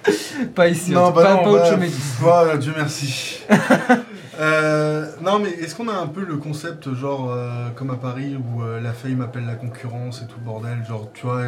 [0.54, 2.16] Pas ici, Non, en tout bah cas, non, pas au bah, 10.
[2.20, 3.40] Voilà, Dieu merci.
[4.40, 8.36] Euh, non, mais est-ce qu'on a un peu le concept, genre, euh, comme à Paris,
[8.36, 11.42] où euh, la fame appelle la concurrence et tout le bordel Genre, tu vois,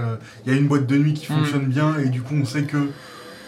[0.44, 1.38] il y a une boîte de nuit qui Hmm.
[1.38, 2.76] fonctionne bien, et du coup, on sait que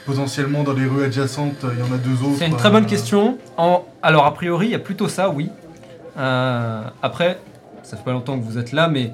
[0.06, 2.36] potentiellement dans les rues adjacentes, il y en a deux autres.
[2.36, 3.38] C'est une très bonne question.
[3.56, 5.50] En- Alors, a priori, il y a plutôt ça, oui.
[6.18, 7.38] Euh, Après,
[7.82, 9.12] ça fait pas longtemps que vous êtes là, mais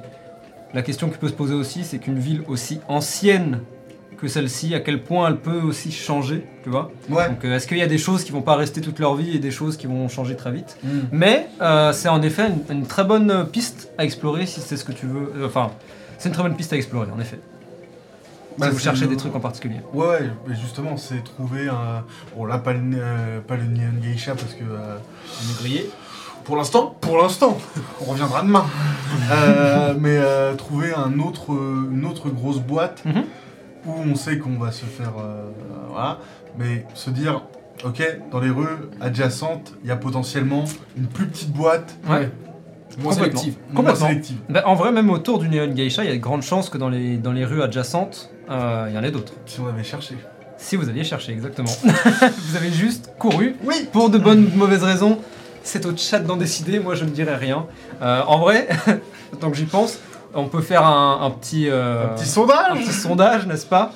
[0.73, 3.61] la question qui peut se poser aussi, c'est qu'une ville aussi ancienne
[4.17, 7.29] que celle-ci, à quel point elle peut aussi changer, tu vois Ouais.
[7.29, 9.35] Donc, euh, est-ce qu'il y a des choses qui vont pas rester toute leur vie
[9.37, 11.01] et des choses qui vont changer très vite Hmm.
[11.13, 14.85] Mais euh, c'est en effet une, une très bonne piste à explorer si c'est ce
[14.85, 15.33] que tu veux.
[15.45, 15.73] Enfin,
[16.19, 17.39] c'est une très bonne piste à explorer, en effet.
[18.57, 19.81] Bah, si vous c'est cherchez le- des trucs en particulier.
[19.93, 22.05] Ouais, ouais, mais justement, c'est trouver un.
[22.37, 23.65] Bon, là, pas le, euh, pas le
[24.01, 24.63] Geisha parce que.
[24.63, 25.91] euh, On est grillé
[26.45, 27.59] Pour l'instant Pour l'instant,
[28.01, 28.65] on reviendra demain.
[29.31, 33.23] Euh, mais euh, trouver un autre, euh, une autre grosse boîte Mhm.
[33.87, 35.13] où on sait qu'on va se faire.
[35.19, 35.49] euh,
[35.91, 36.19] voilà.
[36.59, 37.43] Mais se dire,
[37.85, 38.67] ok, dans les rues
[39.01, 40.65] adjacentes, il y a potentiellement
[40.97, 42.31] une plus petite boîte, Ouais.
[42.99, 43.41] Moins Complètement.
[43.41, 43.55] sélective.
[43.73, 44.07] moins Complètement.
[44.07, 44.37] sélective.
[44.49, 46.79] Bah, en vrai, même autour du Neon Geisha, il y a de grandes chances que
[46.79, 49.33] dans les, dans les rues adjacentes, il y en ait d'autres.
[49.47, 50.17] Si on avait cherché.
[50.59, 51.71] Si vous aviez cherché, exactement.
[51.83, 55.19] vous avez juste couru Oui pour de bonnes ou de mauvaises raisons.
[55.65, 57.67] C'est au chat d'en décider, moi je ne dirais rien.
[58.03, 58.69] Euh, en vrai,
[59.41, 59.99] tant que j'y pense,
[60.35, 63.93] on peut faire un, un petit, euh, Un petit un sondage petit sondage, n'est-ce pas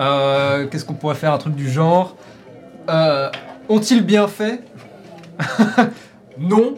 [0.00, 2.16] Euh, Qu'est-ce qu'on pourrait faire Un truc du genre
[3.68, 4.64] Ont-ils bien fait
[6.38, 6.74] Non.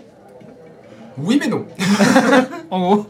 [1.16, 1.64] Oui, mais non.
[2.70, 3.07] En gros,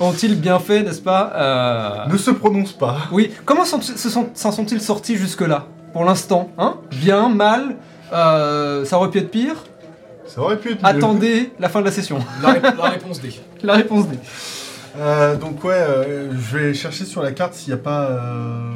[0.00, 2.96] ont-ils bien fait, n'est-ce pas Ne se prononce pas.
[3.12, 5.66] Oui, comment s'en se sont- s'en sont-ils sortis jusque-là?
[5.92, 6.76] Pour l'instant, hein?
[6.90, 7.76] Bien, mal?
[8.10, 9.56] Ça aurait pu être pire?
[10.28, 10.88] Ça aurait pu être mieux.
[10.88, 12.18] Attendez la fin de la session.
[12.42, 13.32] La, ré- la réponse D.
[13.62, 14.16] La réponse D.
[14.98, 18.10] Euh, donc ouais, euh, je vais chercher sur la carte s'il n'y a pas...
[18.10, 18.72] euh,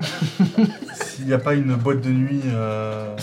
[1.04, 2.42] s'il n'y a pas une boîte de nuit...
[2.54, 3.14] euh,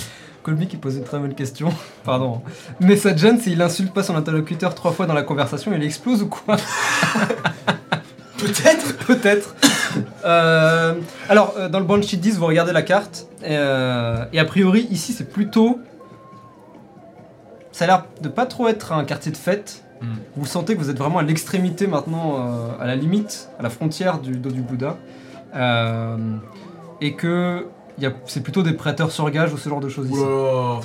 [0.41, 1.69] Colby qui pose une très bonne question.
[2.03, 2.41] Pardon.
[2.81, 5.81] Mais ça te gêne s'il insulte pas son interlocuteur trois fois dans la conversation, il
[5.83, 6.57] explose ou quoi?
[8.37, 9.55] Peut-être Peut-être.
[10.25, 10.95] Euh,
[11.29, 13.27] alors, euh, dans le Banshee 10, vous regardez la carte.
[13.43, 15.79] euh, et a priori, ici, c'est plutôt.
[17.73, 19.83] Ça a l'air de pas trop être un quartier de fête.
[20.01, 20.05] Hmm.
[20.37, 23.69] Vous sentez que vous êtes vraiment à l'extrémité maintenant, euh, à la limite, à la
[23.69, 24.95] frontière du dos du Bouddha.
[25.55, 26.17] Euh,
[27.01, 27.67] et que
[28.25, 30.17] c'est plutôt des prêteurs sur gage ou ce genre de choses ici.
[30.19, 30.79] Oula.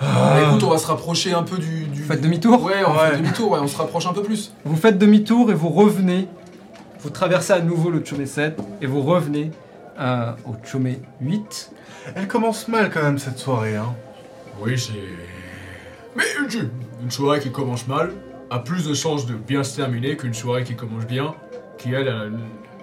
[0.00, 1.84] Ah, écoute, on va se rapprocher un peu du.
[1.86, 3.10] du Vous faites demi-tour Ouais, on Ouais.
[3.12, 4.52] fait demi-tour, ouais, on se rapproche un peu plus.
[4.64, 6.26] Vous faites demi-tour et vous revenez.
[7.00, 9.50] Vous traversez à nouveau le Chomé 7 et vous revenez
[10.00, 11.70] euh, au Chomé 8.
[12.16, 13.94] Elle commence mal quand même cette soirée, hein.
[14.60, 14.92] Oui, c'est.
[16.16, 16.70] Mais une,
[17.02, 18.12] une soirée qui commence mal
[18.50, 21.34] a plus de chances de bien se terminer qu'une soirée qui commence bien,
[21.78, 22.08] qui elle,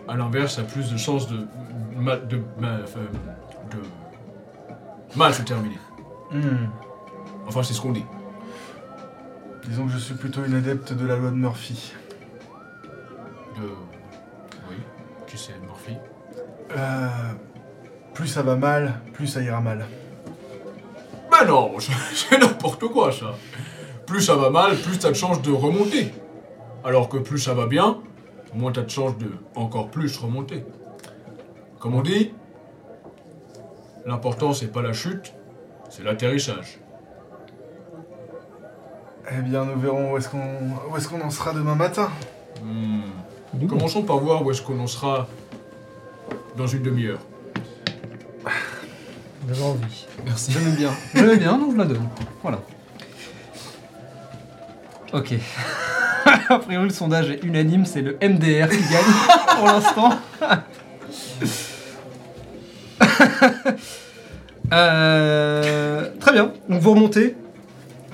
[0.07, 1.45] à, l'inverse, a plus de chances de
[1.95, 2.85] mal, de, mal-
[3.71, 3.77] de
[5.15, 5.77] mal se terminer.
[6.31, 6.67] Hmm.
[7.47, 8.05] Enfin, c'est ce qu'on dit.
[9.67, 11.93] Disons que je suis plutôt une adepte de la loi de Murphy.
[13.57, 13.67] De.
[14.69, 14.75] Oui,
[15.27, 15.95] qui c'est Murphy?
[16.75, 17.07] Euh,
[18.15, 19.85] plus ça va mal, plus ça ira mal.
[21.39, 21.71] Ben non,
[22.13, 23.33] c'est n'importe quoi ça.
[24.05, 26.11] Plus ça va mal, plus t'as de chances de remonter.
[26.83, 27.97] Alors que plus ça va bien,
[28.53, 30.65] moins t'as de chances de encore plus remonter.
[31.79, 32.33] Comme on dit,
[34.05, 35.33] l'important c'est pas la chute,
[35.89, 36.79] c'est l'atterrissage.
[39.31, 42.09] Eh bien, nous verrons où est-ce qu'on est-ce qu'on en sera demain matin.
[42.63, 43.67] Hmm.
[43.67, 45.27] Commençons par voir où est-ce qu'on en sera
[46.57, 47.19] dans une demi-heure.
[49.49, 50.05] J'avais envie.
[50.25, 50.51] Merci.
[50.51, 50.91] J'aimais bien.
[51.15, 52.07] J'aimais bien, donc je la donne.
[52.43, 52.59] Voilà.
[55.13, 55.33] Ok.
[56.49, 60.09] A priori, le sondage est unanime, c'est le MDR qui gagne pour l'instant.
[64.71, 66.53] Euh, très bien.
[66.69, 67.35] Donc vous remontez.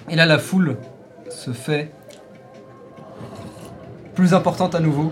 [0.09, 0.77] Et là, la foule
[1.29, 1.91] se fait
[4.13, 5.11] plus importante à nouveau.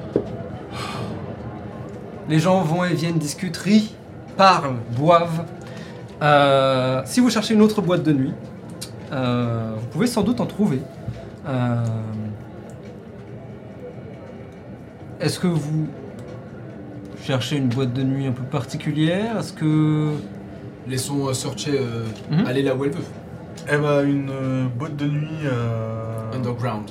[2.29, 3.93] Les gens vont et viennent, discutent, rient,
[4.37, 5.43] parlent, boivent.
[6.21, 8.33] Euh, si vous cherchez une autre boîte de nuit,
[9.11, 10.79] euh, vous pouvez sans doute en trouver.
[11.47, 11.83] Euh,
[15.19, 15.87] Est-ce que vous
[17.23, 19.37] cherchez une boîte de nuit un peu particulière?
[19.39, 20.11] Est-ce que...
[20.85, 22.45] Laissons euh, Searcher euh, Mhm.
[22.45, 23.03] aller là où elle veut.
[23.71, 25.29] Eh ben, une euh, boîte de nuit.
[25.45, 26.89] euh, Underground.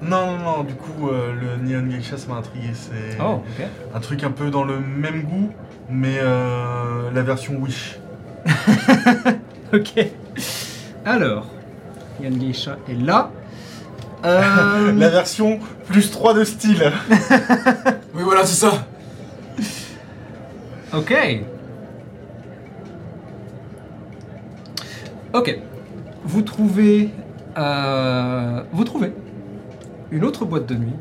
[0.00, 2.68] Non, non, non, du coup, euh, le Neon Geisha, ça m'a intrigué.
[2.72, 3.66] C'est Oh, ok.
[3.94, 5.50] un truc un peu dans le même goût,
[5.90, 7.98] mais euh, la version Wish.
[9.74, 10.06] Ok.
[11.04, 11.46] Alors,
[12.22, 13.30] Yann Geisha est là.
[14.24, 16.92] Euh, La version plus 3 de style.
[18.14, 18.72] Oui, voilà, c'est ça.
[20.94, 21.14] Ok.
[25.32, 25.58] Ok.
[26.24, 27.08] Vous trouvez.
[27.56, 29.14] euh, vous trouvez
[30.10, 30.92] une autre boîte de nuit.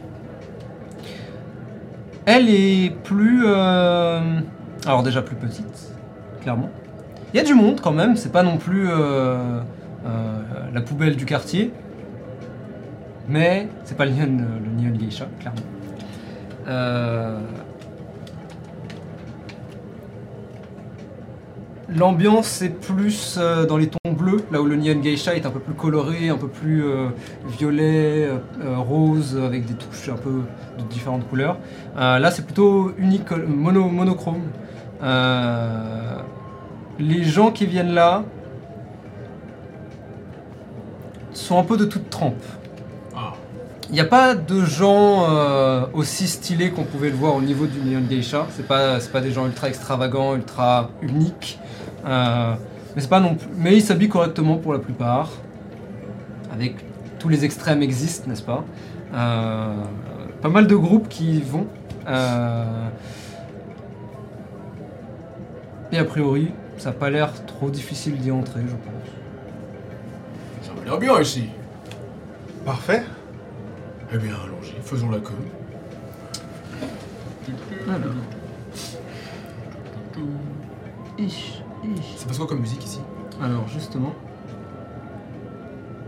[2.25, 3.43] Elle est plus.
[3.45, 4.39] euh,
[4.85, 5.91] alors, déjà plus petite,
[6.41, 6.69] clairement.
[7.33, 9.61] Il y a du monde quand même, c'est pas non plus euh,
[10.05, 10.41] euh,
[10.73, 11.71] la poubelle du quartier.
[13.29, 14.43] Mais c'est pas le Neon,
[14.83, 15.61] le Geisha, clairement.
[16.67, 17.39] Euh,
[21.87, 23.37] L'ambiance est plus
[23.67, 26.37] dans les tons bleus, là où le Neon Geisha est un peu plus coloré, un
[26.37, 26.85] peu plus
[27.57, 28.29] violet,
[28.63, 30.43] rose, avec des touches un peu
[30.77, 31.57] de différentes couleurs.
[31.97, 34.43] Là, c'est plutôt unique, mono, monochrome.
[36.99, 38.23] Les gens qui viennent là
[41.33, 42.43] sont un peu de toute trempe.
[43.15, 43.33] Ah,
[43.89, 47.65] Il n'y a pas de gens euh, aussi stylés qu'on pouvait le voir au niveau
[47.65, 48.45] du Neon Geisha.
[48.51, 51.59] C'est pas, c'est pas des gens ultra extravagants, ultra uniques.
[52.05, 52.53] Euh,
[52.95, 53.47] mais c'est pas non plus.
[53.57, 55.29] Mais ils s'habillent correctement pour la plupart.
[56.53, 56.75] Avec
[57.19, 58.63] tous les extrêmes existent, n'est-ce pas?
[59.13, 59.73] Euh,
[60.41, 61.65] Pas mal de groupes qui y vont.
[65.93, 66.51] Et a priori,
[66.81, 69.11] ça n'a pas l'air trop difficile d'y entrer, je pense.
[70.63, 71.47] ça m'a l'air bien ici.
[72.65, 73.03] Parfait.
[74.11, 75.35] Eh bien, allons-y, faisons la queue.
[81.19, 82.17] Ich, ich.
[82.17, 82.99] Ça passe quoi comme musique ici
[83.39, 84.15] Alors justement,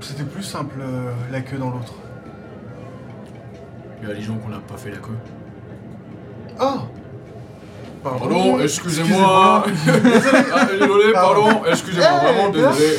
[0.02, 1.94] C'était plus simple euh, la queue dans l'autre.
[4.02, 5.20] Il y a des gens qu'on n'a pas fait la queue.
[6.60, 6.80] Oh
[8.03, 9.63] Pardon, excusez-moi.
[9.85, 12.97] désolé, ah, pardon, excusez-moi, eh, vraiment désolé.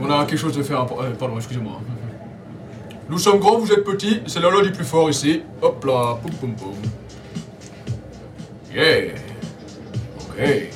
[0.00, 0.82] On a quelque chose de faire.
[0.82, 1.80] Euh, pardon, excusez-moi.
[3.08, 5.42] Nous sommes grands, vous êtes petits, c'est la loi du plus fort ici.
[5.62, 6.76] Hop là, poum poum poum.
[8.72, 9.14] Yeah.
[10.20, 10.70] Ok.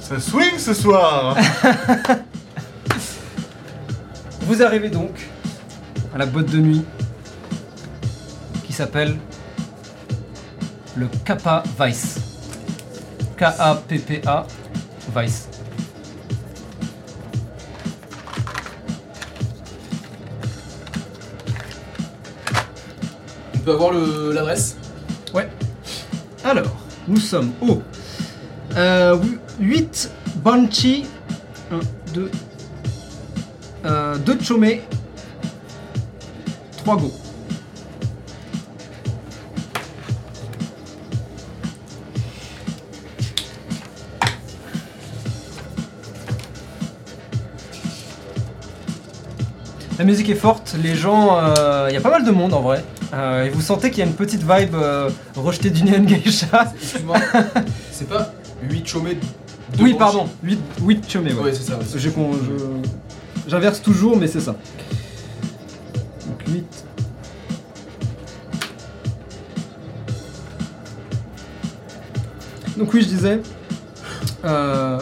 [0.00, 1.36] Ça swing ce soir
[4.46, 5.28] Vous arrivez donc
[6.14, 6.84] à la boîte de nuit
[8.64, 9.16] qui s'appelle
[10.96, 12.18] le Kappa Vice.
[13.36, 14.46] K-A-P-P-A
[15.16, 15.48] Vice.
[23.54, 24.76] On peut avoir le- l'adresse?
[26.44, 26.76] Alors,
[27.08, 27.80] nous sommes au
[28.76, 29.16] euh,
[29.60, 31.06] 8 Banshee,
[31.72, 31.80] 1,
[32.12, 32.30] 2,
[33.84, 34.82] euh, 2 Chomé,
[36.78, 37.12] 3 Go.
[49.98, 51.38] La musique est forte, les gens,
[51.88, 52.84] il y a pas mal de monde en vrai.
[53.12, 56.72] Euh, et vous sentez qu'il y a une petite vibe euh, rejetée du Neon Geisha.
[56.82, 57.16] Excuse-moi.
[57.92, 58.32] c'est pas
[58.68, 61.42] 8 chômés de Oui, pardon, 8, 8 chômés, ouais.
[61.44, 61.76] Ouais, c'est ça.
[61.78, 61.84] ouais.
[61.94, 62.88] J'ai con- je-
[63.46, 64.52] J'inverse toujours, mais c'est ça.
[66.26, 66.84] Donc 8.
[72.76, 73.40] Donc oui, je disais,
[74.44, 74.98] euh,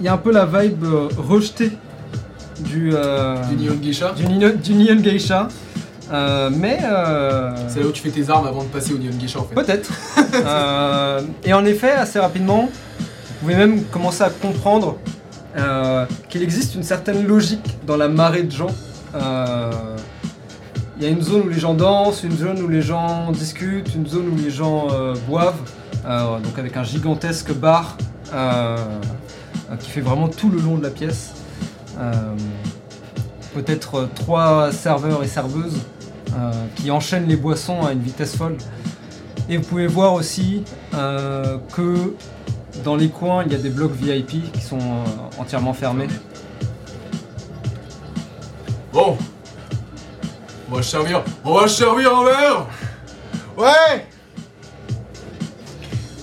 [0.00, 1.72] il y a un peu la vibe euh, rejetée
[2.60, 4.12] du, euh, Du Neon Geisha.
[4.12, 5.48] du, Nino- du Neon Geisha,
[6.12, 6.78] Euh, mais
[7.68, 9.54] C'est là où tu fais tes armes avant de passer au Neon Geisha en fait.
[9.54, 9.90] Peut-être.
[11.46, 14.98] Et en effet, assez rapidement, vous pouvez même commencer à comprendre
[15.56, 18.74] euh, qu'il existe une certaine logique dans la marée de gens.
[19.14, 19.70] Euh,
[20.96, 23.94] Il y a une zone où les gens dansent, une zone où les gens discutent,
[23.94, 25.60] une zone où les gens euh, boivent,
[26.42, 27.96] donc avec un gigantesque bar
[29.80, 31.32] qui fait vraiment tout le long de la pièce.
[33.54, 35.78] Peut-être trois serveurs et serveuses
[36.76, 38.56] qui enchaînent les boissons à une vitesse folle.
[39.48, 42.14] Et vous pouvez voir aussi que
[42.82, 45.04] dans les coins, il y a des blocs VIP qui sont euh,
[45.38, 46.08] entièrement fermés.
[48.92, 49.16] Bon.
[50.70, 51.22] On va se servir.
[51.44, 52.66] On va se servir un verre
[53.56, 54.06] Ouais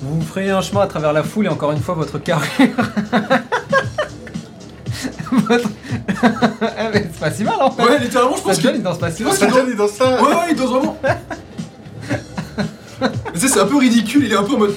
[0.02, 2.48] Vous vous ferez un chemin à travers la foule et encore une fois, votre carrure.
[5.32, 5.70] votre...
[6.94, 7.84] Mais c'est pas si mal en fait.
[7.84, 8.78] Ouais, littéralement, je pense Satchel, que.
[8.78, 9.34] il danse pas si mal.
[9.68, 10.98] il danse ça Ouais, ouais, il danse vraiment.
[13.02, 14.76] Mais tu sais, c'est un peu ridicule, il est un peu en mode.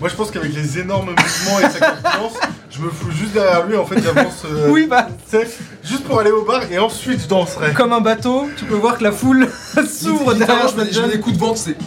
[0.00, 2.34] Moi, je pense qu'avec les énormes mouvements et sa corpulence,
[2.70, 4.42] je me fous juste derrière lui, en fait, j'avance.
[4.44, 5.48] euh, Oui, bah, tu sais,
[5.82, 7.72] juste pour aller au bar et ensuite je danserai.
[7.72, 9.48] comme un bateau, tu peux voir que la foule
[9.88, 11.76] s'ouvre derrière je mets, je mets des coups de vente, c'est.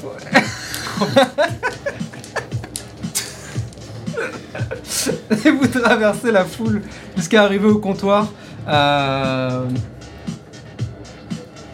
[5.46, 6.82] et vous traversez la foule
[7.16, 8.28] jusqu'à arriver au comptoir.
[8.68, 9.66] Euh,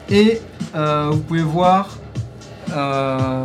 [0.10, 0.40] et
[0.76, 1.98] euh, vous pouvez voir
[2.76, 3.44] euh,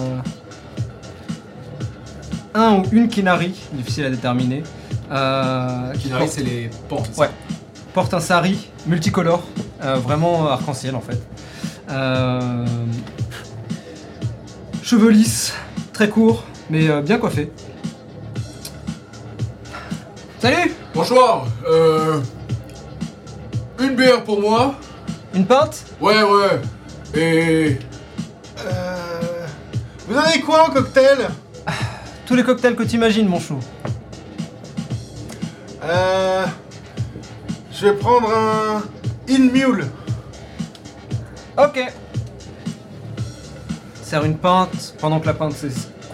[2.55, 4.63] un ou une kinari, difficile à déterminer,
[5.11, 6.71] euh, Kinari, porte, c'est les
[7.13, 7.31] ça Ouais.
[7.95, 9.43] porte un sari multicolore,
[9.83, 11.21] euh, vraiment arc-en-ciel en fait.
[11.91, 12.65] Euh,
[14.83, 15.53] cheveux lisses,
[15.93, 17.51] très courts, mais euh, bien coiffés.
[20.39, 21.47] Salut Bonsoir.
[21.69, 22.21] Euh.
[23.79, 24.75] Une bière pour moi.
[25.35, 25.85] Une pinte?
[26.01, 26.61] Ouais, ouais.
[27.15, 27.79] Et.
[28.65, 29.47] Euh...
[30.09, 31.29] Vous avez quoi en cocktail?
[32.31, 33.59] Tous les cocktails que tu imagines, mon chou.
[35.83, 36.47] Euh...
[37.73, 38.83] Je vais prendre un...
[39.29, 39.89] In Mule.
[41.59, 41.93] Ok.
[44.01, 45.57] Sert une pinte pendant que la pinte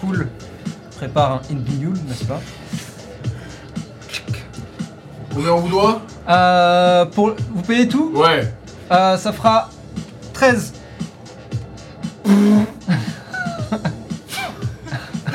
[0.01, 0.29] cool.
[0.97, 1.57] Prépare un in
[2.09, 2.41] n'est-ce pas?
[5.37, 8.13] On vous doit euh, pour, Vous payez tout?
[8.15, 8.55] Ouais.
[8.91, 9.69] Euh, Ça fera
[10.33, 10.73] 13.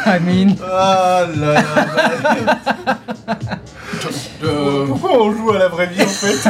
[0.06, 0.56] I mean.
[0.64, 1.64] Ah là là.
[4.44, 4.86] Euh.
[4.88, 6.50] Pourquoi on joue à la vraie vie en fait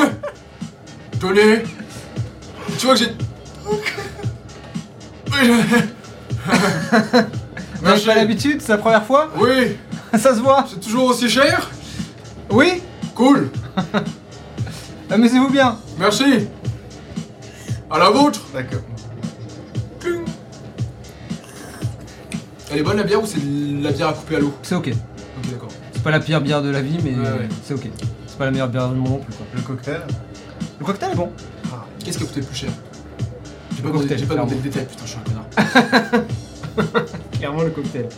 [1.20, 1.62] Tenez.
[2.78, 3.14] Tu vois que j'ai.
[5.32, 5.52] Avez
[7.82, 8.06] Merci.
[8.06, 9.76] pas l'habitude C'est la première fois Oui.
[10.18, 11.70] Ça se voit C'est toujours aussi cher
[12.50, 12.82] Oui
[13.14, 13.50] Cool.
[15.10, 15.78] Amusez-vous bien.
[15.98, 16.48] Merci.
[17.90, 18.40] À la vôtre.
[18.52, 18.80] D'accord.
[22.76, 24.52] Elle est bonne la bière ou c'est de la bière à couper à l'eau?
[24.62, 24.88] C'est ok.
[24.88, 25.68] Ok, d'accord.
[25.94, 27.48] C'est pas la pire bière de la vie, mais Ouais, ouais.
[27.64, 27.88] c'est ok.
[28.26, 29.32] C'est pas la meilleure bière du monde non plus.
[29.34, 29.46] Quoi.
[29.54, 30.00] Le cocktail?
[30.78, 31.30] Le cocktail est bon.
[32.04, 32.68] Qu'est-ce qui a coûté le plus cher?
[33.70, 36.24] J'ai Le pas, demandé- cocktail, j'ai pas demandé le détail, putain, je suis un connard.
[37.32, 38.08] Clairement le cocktail.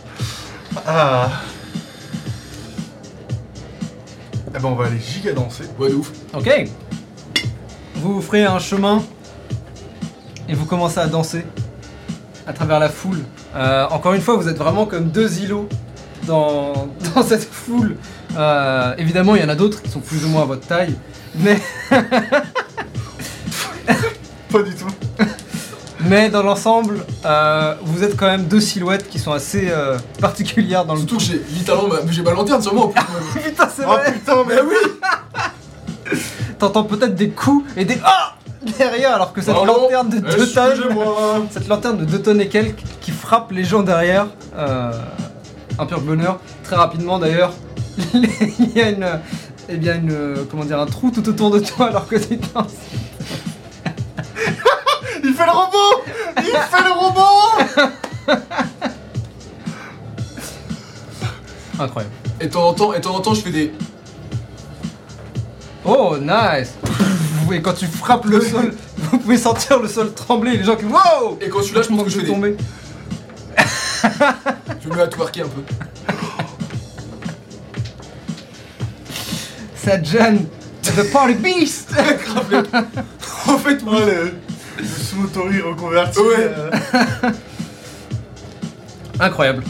[0.85, 1.29] Ah
[4.47, 5.63] Eh ben on va aller giga danser.
[5.79, 6.11] Ouais, de ouf.
[6.33, 6.49] Ok.
[7.95, 9.01] Vous vous ferez un chemin
[10.49, 11.45] et vous commencez à danser
[12.45, 13.19] à travers la foule.
[13.55, 15.67] Euh, encore une fois, vous êtes vraiment comme deux îlots
[16.27, 17.95] dans, dans cette foule.
[18.37, 20.95] Euh, évidemment, il y en a d'autres qui sont plus ou moins à votre taille,
[21.35, 21.59] mais,
[24.51, 24.87] Pas du tout.
[26.01, 30.85] mais dans l'ensemble, euh, vous êtes quand même deux silhouettes qui sont assez euh, particulières
[30.85, 33.03] dans le Surtout que j'ai littéralement ma, j'ai ma lanterne sur moi en plus.
[33.11, 33.21] moi.
[33.43, 34.75] Putain, c'est Oh vrai putain, mais oui
[36.57, 38.33] T'entends peut-être des coups et des ah
[38.77, 40.83] derrière, alors que cette Pardon lanterne de 2 tonnes,
[41.51, 44.91] cette lanterne de 2 tonnes et quelques qui frappe les gens derrière, euh,
[45.77, 46.39] un pur bonheur.
[46.63, 47.53] Très rapidement d'ailleurs,
[48.13, 49.07] il y a une,
[49.69, 52.39] eh bien une, euh, comment dire, un trou tout autour de toi alors que t'es
[52.53, 52.65] dans
[55.23, 56.03] il fait le robot
[56.37, 57.49] Il fait le robot
[61.79, 62.13] incroyable.
[62.39, 63.73] Et de temps en temps, et de temps en temps, je fais des.
[65.85, 66.75] Oh nice.
[67.53, 70.57] Et quand tu frappes le sol, vous pouvez sentir le sol trembler.
[70.57, 71.37] Les gens qui wow.
[71.41, 72.27] Et quand je suis là, je pense que je des.
[72.27, 72.55] tomber.
[74.81, 75.61] Je me mets à twerker un peu.
[79.75, 80.37] Sajan,
[80.83, 81.93] the party beast.
[83.47, 83.97] En fait, oui.
[84.05, 84.33] le,
[84.77, 86.19] le Sumotori reconverti.
[86.19, 86.35] Ouais.
[86.37, 86.69] euh,
[89.19, 89.63] Incroyable.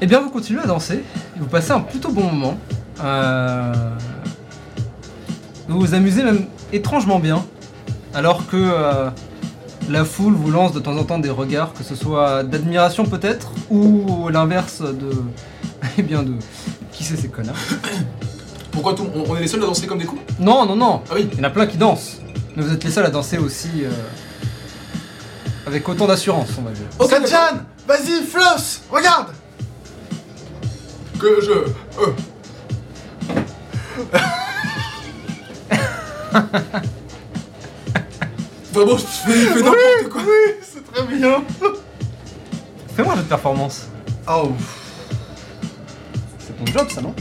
[0.00, 2.58] Eh bien, vous continuez à danser et vous passez un plutôt bon moment.
[3.02, 3.72] Euh,
[5.68, 7.44] Vous vous amusez même étrangement bien,
[8.14, 9.10] alors que euh,
[9.90, 13.52] la foule vous lance de temps en temps des regards, que ce soit d'admiration peut-être,
[13.70, 15.10] ou l'inverse de.
[15.96, 16.32] Eh bien, de.
[16.92, 17.54] Qui c'est ces connards?
[18.72, 20.16] Pourquoi tout, on, on est les seuls à danser comme des cons?
[20.38, 21.28] Non, non, non Ah oui.
[21.32, 22.18] Il y en a plein qui dansent,
[22.56, 23.68] mais vous êtes les seuls à danser aussi.
[23.82, 23.90] euh,
[25.66, 26.86] avec autant d'assurance, on va dire.
[26.98, 27.10] Ok.
[27.10, 29.28] Sanjan, vas-y, floss Regarde
[31.18, 31.50] Que je.
[32.00, 32.14] euh.
[38.72, 40.22] Vraiment, je fais, fais n'importe quoi.
[40.22, 41.42] Oui, c'est très bien
[42.94, 43.86] Fais-moi de performance.
[44.28, 44.52] Oh,
[46.38, 47.14] C'est ton job, ça, non?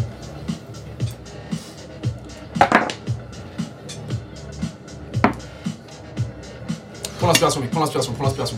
[7.20, 8.58] Prends l'inspiration, mec, prends l'inspiration, prends l'inspiration.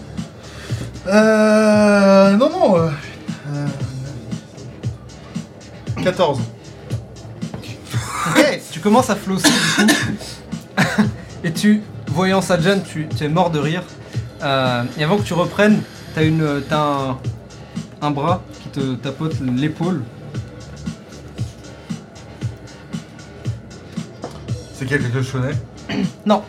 [1.08, 2.36] Euh.
[2.38, 2.78] Non, non.
[2.78, 2.90] Euh,
[3.54, 3.68] euh,
[6.04, 6.40] 14.
[8.36, 9.94] Ok, tu commences à flosser du coup.
[11.44, 13.84] et tu, voyant Sajan, tu, tu es mort de rire.
[14.42, 15.82] Euh, et avant que tu reprennes,
[16.16, 17.18] t'as une, t'as un,
[18.02, 20.04] un bras qui te tapote l'épaule.
[24.74, 25.56] C'est quelqu'un que je connais
[26.26, 26.44] Non.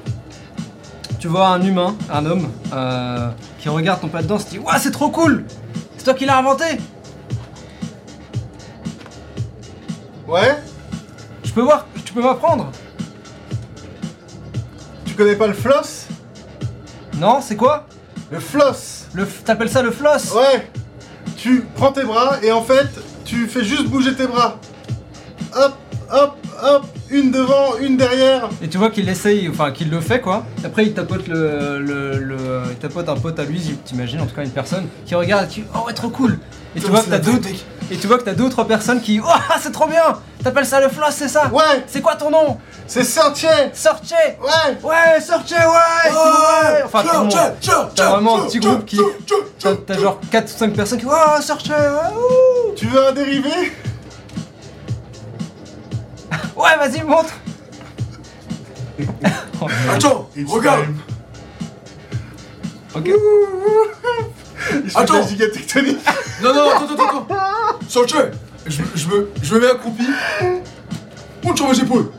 [1.19, 4.59] Tu vois un humain, un homme, euh, qui regarde ton pas de danse, et dit
[4.59, 5.45] Ouah, c'est trop cool
[5.97, 6.65] C'est toi qui l'as inventé
[10.27, 10.57] Ouais
[11.45, 12.71] Je peux voir, tu peux m'apprendre
[15.21, 16.07] connais pas le floss
[17.19, 17.87] Non, c'est quoi
[18.31, 20.71] Le floss le, f- T'appelles ça le floss Ouais
[21.37, 22.89] Tu prends tes bras et en fait,
[23.25, 24.59] tu fais juste bouger tes bras.
[25.55, 25.75] Hop,
[26.11, 28.49] hop, hop, une devant, une derrière.
[28.63, 30.47] Et tu vois qu'il essaye, enfin qu'il le fait quoi.
[30.65, 34.35] Après il tapote le, le, le- il tapote un pote à lui, t'imagines en tout
[34.35, 36.39] cas une personne qui regarde, qui oh ouais trop cool.
[36.77, 37.49] Et tu vois que t'as d'autres,
[37.91, 39.29] et tu vois que t'as d'autres personnes qui oh
[39.61, 40.19] c'est trop bien.
[40.43, 44.77] T'appelles ça le floss c'est ça Ouais, C'est quoi ton nom c'est sortier Sortez Ouais
[44.83, 45.63] Ouais sortez ouais,
[46.11, 47.05] ouais Enfin.
[47.95, 48.99] T'as vraiment un petit groupe qui-
[49.61, 52.75] T'as t'as genre 4 ou 5 personnes qui oh sortez ouais.
[52.77, 53.51] Tu veux un dérivé
[56.57, 57.31] ouais vas-y montre.
[59.91, 60.87] Attends, It's regarde.
[62.95, 63.07] Ok.
[63.07, 65.15] Il se fait Attends.
[65.15, 65.99] de la gigatectonique.
[66.43, 68.15] Non, non, attends, attends, attends Sortez
[68.67, 70.05] je, je, me, je me mets accroupi.
[71.45, 72.11] Monte sur mes épaules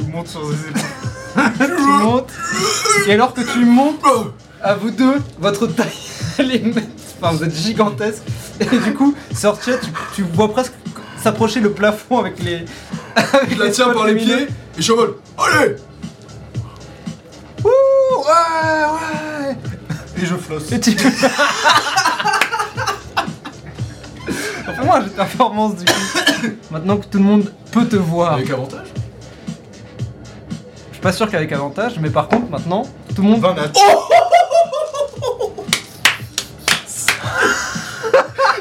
[0.00, 0.82] Je monte sur ses épaules.
[1.58, 2.30] Tu montes.
[3.06, 4.26] Et alors que tu montes Oh,
[4.62, 5.86] à vous deux, votre taille,
[6.38, 6.84] elle est immense.
[7.20, 8.22] Enfin, vous êtes gigantesques.
[8.60, 10.72] Et du coup, sortir, tu, tu vois presque
[11.22, 12.64] s'approcher le plafond avec les.
[13.14, 15.76] avec Je la tiens par les pieds et je suis en mode Allez
[17.64, 18.86] Ouh, ouais,
[19.46, 19.56] ouais.
[20.22, 20.72] Et je flosse.
[20.72, 20.96] Et tu.
[24.74, 25.92] Fais-moi un jeu de performance du coup.
[26.70, 28.34] Maintenant que tout le monde peut te voir.
[28.34, 28.88] Avec avantage
[30.88, 33.40] Je suis pas sûr qu'avec avantage, mais par contre, maintenant, tout le monde.
[33.40, 33.62] 20 nat.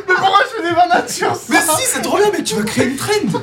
[0.07, 2.44] Mais pourquoi je fais des 20 nat sur ça Mais si, c'est trop bien, mec,
[2.44, 3.41] tu vas créer une trend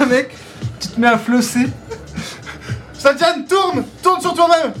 [0.06, 0.36] Mec,
[0.80, 1.66] tu te mets à flosser.
[2.98, 4.72] Satyan, tourne Tourne sur toi-même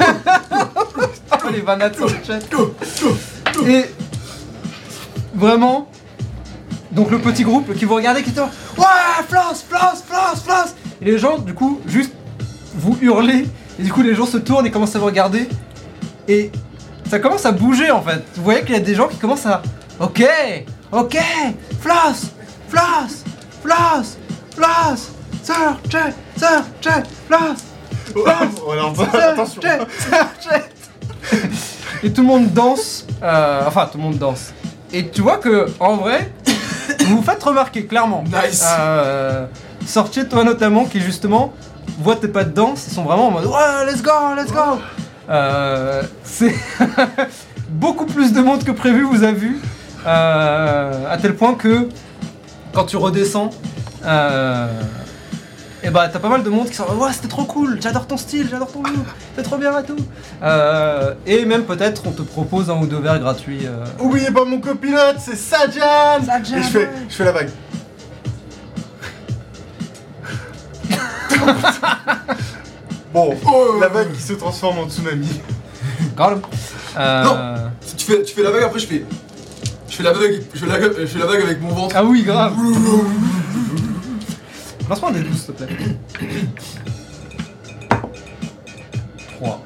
[0.00, 2.38] Oh, les vanades sur le chat.
[2.50, 3.16] Go, go,
[3.54, 3.66] go.
[3.66, 3.84] Et
[5.34, 5.88] vraiment,
[6.92, 8.46] donc le petit groupe qui vous regardait qui était ouais,
[9.28, 10.74] floss, floss, floss, floss.
[11.02, 12.12] Et les gens, du coup, juste
[12.74, 13.46] vous hurlez.
[13.78, 15.48] Et du coup, les gens se tournent et commencent à vous regarder.
[16.26, 16.50] Et
[17.08, 18.22] ça commence à bouger en fait.
[18.34, 19.62] Vous voyez qu'il y a des gens qui commencent à,
[20.00, 20.24] Ok,
[20.92, 21.16] ok,
[21.80, 22.26] floss,
[22.68, 23.24] floss,
[23.62, 24.16] floss,
[24.54, 25.08] floss,
[25.42, 27.64] search, search, floss,
[28.16, 29.60] Oh, alors, attention.
[29.62, 29.88] search,
[30.40, 31.42] search.
[32.02, 34.52] Et tout le monde danse, euh, enfin tout le monde danse.
[34.92, 36.32] Et tu vois que en vrai,
[37.00, 38.24] vous vous faites remarquer clairement.
[38.24, 38.64] Nice.
[38.78, 39.46] Euh,
[39.86, 41.52] Sortier, toi notamment, qui justement
[42.00, 44.80] voit tes pas de danse, ils sont vraiment en mode ouais, let's go, let's go.
[45.30, 46.54] Euh, c'est
[47.68, 49.60] beaucoup plus de monde que prévu, vous avez vu,
[50.06, 51.88] euh, à tel point que
[52.72, 53.50] quand tu redescends,
[54.04, 54.68] euh,
[55.82, 58.16] et bah t'as pas mal de monde qui sont ouais c'était trop cool, j'adore ton
[58.16, 59.04] style, j'adore ton look,
[59.36, 59.96] c'est trop bien et tout.
[60.42, 63.66] Euh, et même peut-être on te propose un ou deux verres gratuits.
[63.66, 63.84] euh.
[64.00, 67.50] Oubliez pas mon copilote, c'est Sajan Sajan, Et je fais, je fais la vague.
[73.12, 73.78] bon, Oh.
[73.80, 75.28] la vague qui se transforme en tsunami.
[76.16, 76.40] Calme.
[76.98, 79.04] Euh, Si tu fais, tu fais la vague, après je fais.
[79.88, 81.94] Je fais la vague, je fais la, je fais la vague avec mon ventre.
[81.98, 82.54] Ah oui, grave.
[84.88, 85.76] Lance-moi un des 12, s'il te plaît.
[89.36, 89.64] 3.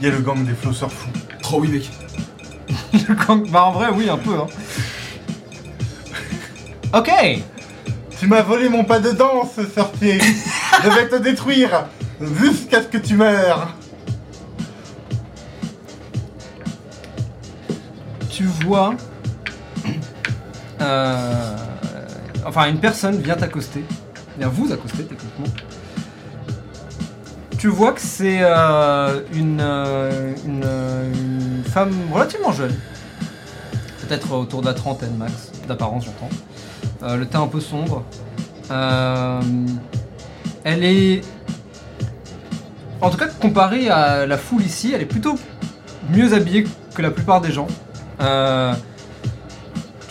[0.00, 1.08] Il y a le gang des flosseurs fous.
[1.52, 1.90] Oh oui, mec.
[3.50, 4.34] bah en vrai, oui, un peu.
[4.34, 4.46] Hein.
[6.92, 7.10] Ok.
[8.18, 10.18] Tu m'as volé mon pas de danse, sorcier
[10.84, 11.86] Je vais te détruire
[12.20, 13.74] jusqu'à ce que tu meurs
[18.30, 18.94] Tu vois...
[20.80, 21.56] euh,
[22.44, 23.84] enfin, une personne vient t'accoster.
[24.38, 25.46] Vient vous accoster, techniquement.
[27.58, 32.74] Tu vois que c'est euh, une, euh, une, femme relativement jeune.
[34.06, 37.16] Peut-être autour de la trentaine max, d'apparence j'entends.
[37.16, 38.04] Le teint un peu sombre.
[40.64, 41.20] Elle est...
[43.00, 45.38] En tout cas, comparée à la foule ici, elle est plutôt
[46.10, 47.68] mieux habillée que la plupart des gens.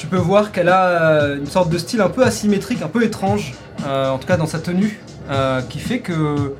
[0.10, 3.54] Peux voir qu'elle a euh, une sorte de style un peu asymétrique, un peu étrange,
[3.86, 5.00] euh, en tout cas dans sa tenue,
[5.30, 6.56] euh, qui fait que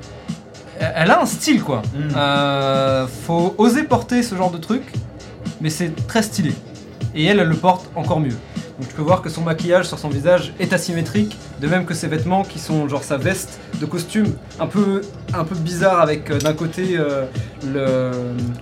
[0.80, 1.82] elle a un style quoi.
[1.94, 2.16] Mm.
[2.16, 4.84] Euh, faut oser porter ce genre de truc,
[5.62, 6.54] mais c'est très stylé.
[7.16, 8.36] Et elle, elle le porte encore mieux.
[8.80, 11.94] Donc tu peux voir que son maquillage sur son visage est asymétrique, de même que
[11.94, 14.28] ses vêtements qui sont genre sa veste de costume,
[14.58, 15.02] un peu,
[15.34, 17.26] un peu bizarre avec euh, d'un côté euh,
[17.68, 18.12] le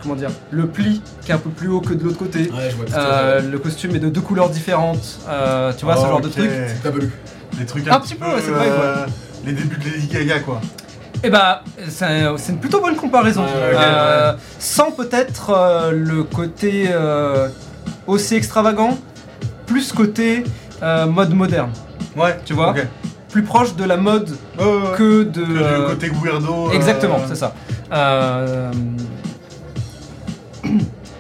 [0.02, 2.50] comment dire le pli qui est un peu plus haut que de l'autre côté.
[2.52, 6.02] Ouais, je vois Euh, le costume est de deux couleurs différentes, euh, tu vois ce
[6.08, 6.34] genre de Ok.
[6.34, 6.50] truc.
[6.82, 7.12] T'as pas lu.
[7.60, 9.06] Des trucs Un un, petit peu, ouais, c'est vrai, euh,
[9.46, 10.62] Les débuts de Lady Gaga, quoi.
[11.24, 13.44] Et bah, c'est c'est une plutôt bonne comparaison.
[13.44, 17.48] Ouais, ouais, Euh, Sans peut-être euh, le côté euh,
[18.08, 18.98] aussi extravagant,
[19.78, 20.44] plus côté
[20.82, 21.70] euh, mode moderne.
[22.16, 22.88] Ouais, Tu vois ok.
[23.30, 24.98] Plus proche de la mode Ouais, ouais, ouais.
[24.98, 25.42] que de.
[25.44, 26.70] Que euh, côté weirdo.
[26.70, 27.54] euh, Exactement, c'est ça.
[27.92, 28.72] Euh,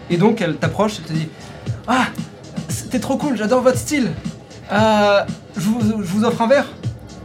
[0.09, 1.27] Et donc elle t'approche et te dit
[1.88, 2.05] Ah,
[2.69, 4.09] c'était trop cool, j'adore votre style.
[4.71, 5.21] Euh,
[5.55, 6.65] je, vous, je vous offre un verre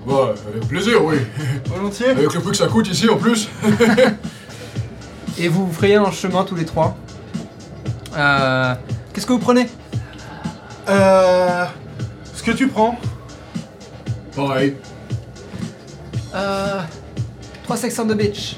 [0.07, 1.17] Ouais, avec plaisir, oui.
[1.67, 3.49] Volontiers Avec le prix que ça coûte ici en plus.
[5.39, 6.97] et vous vous frayez un chemin tous les trois.
[8.17, 8.75] Euh,
[9.15, 9.69] Qu'est-ce que vous prenez?
[10.89, 11.65] Euh.
[12.35, 12.99] Ce que tu prends
[14.35, 14.77] Pareil.
[16.35, 16.81] Euh,
[17.65, 18.57] 3 sections de beach.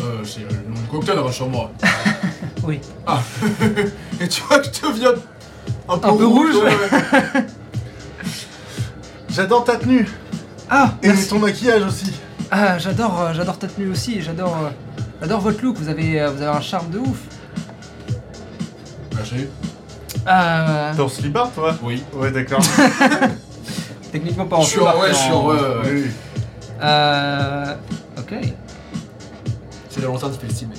[0.00, 1.70] Euh, c'est le nom du cocktail, rassure-moi.
[2.64, 2.80] Oui.
[3.06, 3.22] Ah.
[4.20, 5.12] Et tu vois que je deviens
[5.88, 7.46] un peu, Un peu rouge, ouais, ouais.
[9.30, 10.06] J'adore ta tenue.
[10.68, 11.28] Ah, Et merci.
[11.28, 12.12] ton maquillage aussi.
[12.50, 14.20] Ah, j'adore, euh, j'adore ta tenue aussi.
[14.20, 14.68] J'adore, euh,
[15.22, 15.76] j'adore votre look.
[15.78, 17.18] Vous avez, euh, vous avez un charme de ouf.
[19.18, 19.48] Merci.
[20.26, 21.76] Euh, T'es en slipper, toi?
[21.82, 22.02] Oui.
[22.14, 22.60] Ouais, d'accord.
[24.12, 25.92] techniquement pas en Je suis en, slip, ouais, je suis en, ouais, ouais, ouais.
[25.92, 26.04] Oui.
[26.80, 27.74] Euh,
[28.18, 28.34] ok.
[29.90, 30.78] C'est la lanterne qui fait le style, mec.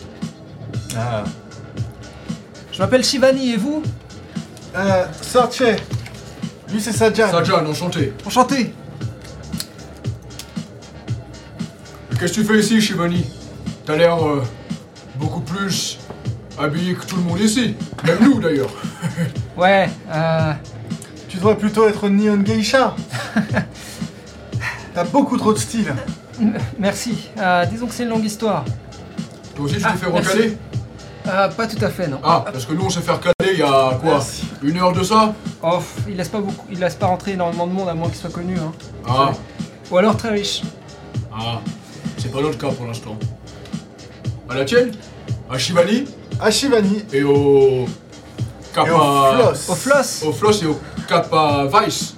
[0.98, 1.24] Ah.
[2.72, 3.84] Je m'appelle Shivani et vous?
[4.76, 5.64] Euh, Sorche.
[6.72, 7.30] Lui, c'est Sajan.
[7.30, 8.14] Sajan, enchanté.
[8.26, 8.74] Enchanté.
[12.20, 13.26] Qu'est-ce que tu fais ici, Shivani?
[13.86, 14.44] T'as l'air euh,
[15.16, 15.98] beaucoup plus
[16.60, 17.76] habillé que tout le monde ici.
[18.06, 18.69] Même nous, d'ailleurs.
[19.57, 19.90] Ouais.
[20.11, 20.53] Euh,
[21.27, 22.95] Tu devrais plutôt être Neon Geisha.
[24.94, 25.94] T'as beaucoup trop de style.
[26.40, 27.30] m- merci.
[27.38, 28.64] Euh, disons que c'est une longue histoire.
[29.56, 30.57] Toi aussi, tu Ah, t'es fait recaler
[31.27, 32.19] Euh, pas tout à fait, non.
[32.23, 34.11] Ah, parce que nous, on s'est fait recaler il y a quoi?
[34.14, 34.48] Merci.
[34.64, 35.34] Une heure de ça?
[35.61, 38.18] Oh, il laisse pas beaucoup, il laisse pas rentrer énormément de monde à moins qu'il
[38.18, 38.56] soit connu.
[38.57, 38.72] Hein.
[39.07, 39.31] Ah,
[39.91, 40.61] Ou alors très riche.
[41.34, 41.60] ah.
[42.18, 43.18] C'est pas notre cas pour l'instant.
[44.49, 44.91] À la tienne?
[45.52, 46.06] À Shivani?
[46.40, 47.03] À Shivani.
[47.11, 47.86] et au.
[48.74, 48.90] Kappa.
[48.90, 49.70] Et au floss.
[49.70, 50.24] Au floss.
[50.28, 52.16] Au floss et au Kappa Vice.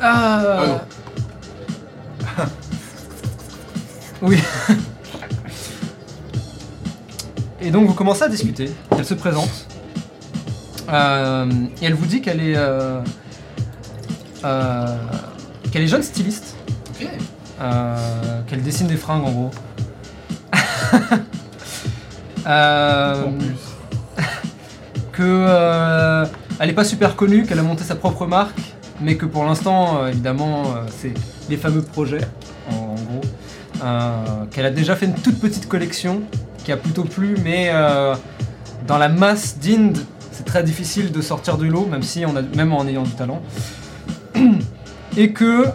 [0.00, 0.80] Ah, Ah non.
[4.22, 4.38] Oui.
[7.60, 8.70] Et donc vous commencez à discuter.
[8.96, 9.66] Elle se présente.
[10.88, 11.50] Euh,
[11.82, 12.56] et elle vous dit qu'elle est.
[12.56, 13.00] euh,
[14.44, 14.96] euh,
[15.70, 16.56] qu'elle est jeune styliste.
[16.90, 17.08] Ok.
[17.60, 19.50] Euh, qu'elle dessine des fringues en gros.
[22.48, 23.26] Euh,
[25.16, 26.26] que euh,
[26.60, 28.60] elle est pas super connue, qu'elle a monté sa propre marque,
[29.00, 31.14] mais que pour l'instant, euh, évidemment, euh, c'est
[31.48, 32.20] les fameux projets,
[32.70, 33.22] en, gros.
[34.50, 36.22] Qu'elle a déjà fait une toute petite collection
[36.64, 37.70] qui a plutôt plu, mais
[38.86, 39.98] dans la masse d'Inde,
[40.32, 43.12] c'est très difficile de sortir du lot, même si on a, même en ayant du
[43.12, 43.42] talent.
[45.18, 45.66] Et que,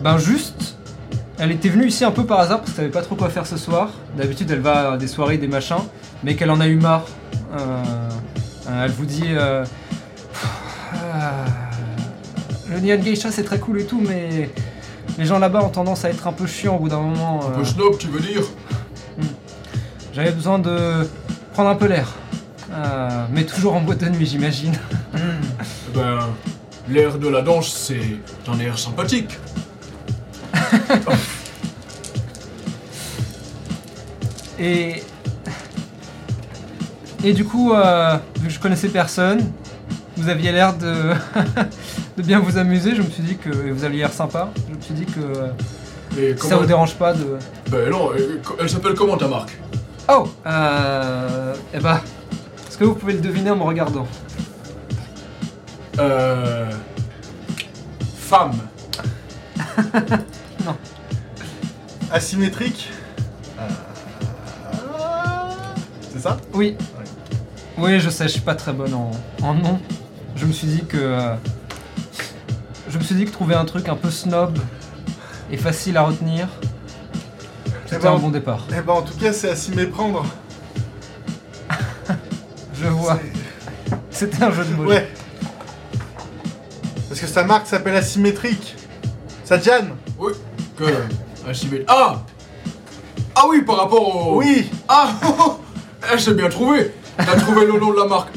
[0.00, 0.73] ben juste,
[1.38, 3.46] elle était venue ici un peu par hasard parce qu'elle savait pas trop quoi faire
[3.46, 3.90] ce soir.
[4.16, 5.76] D'habitude, elle va à des soirées, des machins,
[6.22, 7.04] mais qu'elle en a eu marre.
[7.52, 7.82] Euh,
[8.68, 9.64] euh, elle vous dit euh,
[10.94, 11.44] Ah,
[12.70, 14.50] Le Nyan Geisha, c'est très cool et tout, mais
[15.18, 17.40] les gens là-bas ont tendance à être un peu chiants au bout d'un moment.
[17.44, 18.42] Un euh, peu snob, tu veux dire
[20.12, 21.06] J'avais besoin de
[21.52, 22.14] prendre un peu l'air.
[22.72, 24.74] Euh, mais toujours en boîte de nuit, j'imagine.
[25.16, 26.18] Eh Ben,
[26.88, 29.38] l'air de la danse, c'est un air sympathique.
[34.58, 35.02] Et.
[37.22, 39.40] Et du coup, euh, vu que je connaissais personne,
[40.16, 41.12] vous aviez l'air de,
[42.16, 42.94] de bien vous amuser.
[42.94, 43.48] Je me suis dit que.
[43.48, 44.50] et vous aviez l'air sympa.
[44.68, 45.20] Je me suis dit que.
[46.38, 47.38] si ça vous dérange pas de.
[47.70, 49.58] Ben non, euh, elle s'appelle comment ta marque?
[50.08, 52.02] Oh euh, Eh bah.
[52.68, 54.06] Est-ce que vous pouvez le deviner en me regardant?
[55.98, 56.70] Euh.
[58.18, 58.58] Femme.
[62.10, 62.90] Asymétrique.
[63.58, 63.68] Euh,
[66.12, 66.76] C'est ça Oui.
[67.78, 69.10] Oui, je sais, je suis pas très bonne en,
[69.42, 69.80] en nom.
[70.36, 70.96] Je me suis dit que.
[70.98, 71.34] euh,
[72.88, 74.56] je me suis dit que trouver un truc un peu snob
[75.50, 76.48] et facile à retenir,
[77.86, 78.66] c'était ben, un bon départ.
[78.70, 80.24] Eh ben en tout cas c'est à s'y méprendre.
[82.80, 83.18] Je vois.
[84.10, 84.84] C'était un jeu de mots.
[84.86, 85.08] Ouais.
[87.08, 88.76] Parce que sa marque s'appelle Asymétrique.
[89.44, 89.86] Sadjan
[90.18, 90.32] Oui.
[91.88, 92.22] Ah
[93.34, 94.38] Ah oui, par rapport au.
[94.38, 95.08] Oui Ah
[96.12, 98.28] Eh, j'ai bien trouvé T'as trouvé le nom de la marque.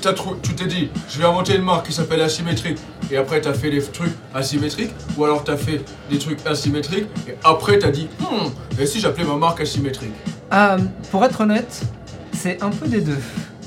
[0.00, 2.78] T'as trou- Tu t'es dit, je vais inventer une marque qui s'appelle Asymétrique.
[3.10, 4.92] Et après, t'as fait des trucs asymétriques.
[5.18, 7.08] Ou alors, t'as fait des trucs asymétriques.
[7.28, 10.12] Et après, t'as dit, hmm, et si j'appelais ma marque Asymétrique?
[10.52, 10.78] Euh,
[11.10, 11.82] pour être honnête,
[12.32, 13.18] c'est un peu des deux.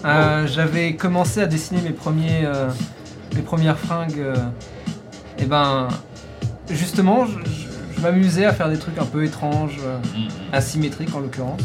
[0.06, 2.70] Euh, J'avais commencé à dessiner mes premiers, euh,
[3.36, 4.20] mes premières fringues.
[4.20, 4.36] euh,
[5.38, 5.88] et ben,
[6.70, 7.63] justement, je
[8.04, 9.98] m'amusais à faire des trucs un peu étranges, euh,
[10.52, 11.62] asymétriques en l'occurrence.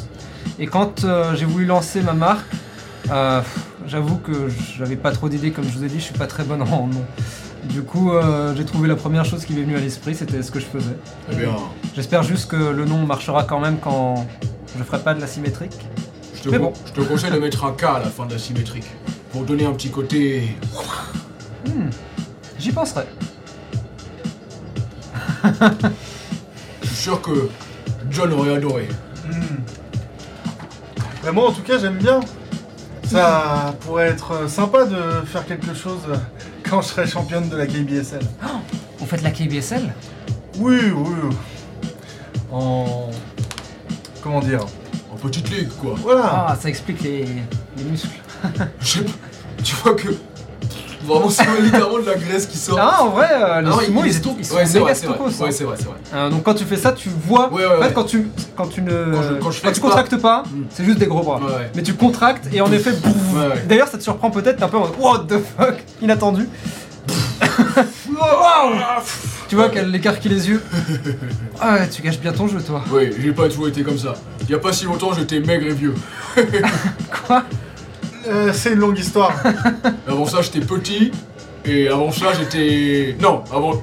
[0.58, 2.46] Et quand euh, j'ai voulu lancer ma marque,
[3.10, 3.40] euh,
[3.86, 4.48] j'avoue que
[4.78, 6.86] j'avais pas trop d'idées, comme je vous ai dit, je suis pas très bonne en
[6.86, 7.04] nom.
[7.64, 10.50] Du coup, euh, j'ai trouvé la première chose qui m'est venue à l'esprit, c'était ce
[10.50, 10.96] que je faisais.
[11.30, 11.54] Eh bien,
[11.94, 14.26] J'espère juste que le nom marchera quand même quand
[14.78, 15.72] je ferai pas de l'asymétrique.
[16.34, 16.72] je te, Mais con- bon.
[16.86, 18.86] je te conseille de mettre un K à la fin de l'asymétrique.
[19.32, 20.56] Pour donner un petit côté.
[21.66, 21.90] Hmm,
[22.58, 23.04] J'y penserai.
[26.98, 27.48] Je suis sûr que
[28.10, 28.88] John aurait adoré.
[29.24, 29.62] Hmm.
[31.22, 32.18] Bah, moi en tout cas j'aime bien.
[33.04, 36.00] Ça pourrait être sympa de faire quelque chose
[36.68, 38.22] quand je serai championne de la KBSL.
[38.98, 39.94] Vous faites la KBSL
[40.58, 41.36] Oui, oui.
[42.50, 43.10] En...
[44.20, 44.66] Comment dire?
[45.12, 45.94] En petite ligue, quoi.
[45.98, 46.48] Voilà.
[46.48, 47.26] Ah, ça explique les,
[47.76, 48.08] les muscles.
[48.80, 49.12] Je sais pas.
[49.62, 50.08] Tu vois que.
[51.08, 52.78] Vraiment, c'est littéralement de la graisse qui sort.
[52.80, 54.94] Ah, en vrai, euh, les Non, sumo, ils, est ils sont Ouais, c'est vrai, méga
[54.94, 55.14] c'est vrai.
[55.16, 55.44] stokos, hein.
[55.44, 55.96] Ouais, c'est vrai, c'est vrai.
[56.14, 57.52] Euh, donc quand tu fais ça, tu vois.
[57.52, 57.92] Ouais, ouais, en fait, ouais.
[57.94, 58.90] quand tu, quand tu ne.
[59.14, 60.64] Quand je- quand je tu contractes pas, Mm.
[60.70, 61.38] c'est juste des gros bras.
[61.38, 61.70] Ouais, ouais.
[61.74, 62.90] Mais tu contractes et en effet.
[62.90, 63.64] Ouais, ouais.
[63.68, 66.48] D'ailleurs, ça te surprend peut-être, t'es un peu en mode What the fuck Inattendu.
[68.08, 68.74] Waouh
[69.48, 70.62] Tu vois qu'elle écarquille les yeux.
[71.60, 72.84] Ah ouais, tu gâches bien ton jeu, toi.
[72.92, 74.14] Oui, j'ai pas toujours été comme ça.
[74.42, 75.94] Il y a pas si longtemps, j'étais maigre et vieux.
[77.26, 77.42] Quoi?
[78.28, 79.32] Euh, c'est une longue histoire.
[80.06, 81.10] Avant ça, j'étais petit.
[81.64, 83.16] Et avant ça, j'étais.
[83.20, 83.82] Non, avant.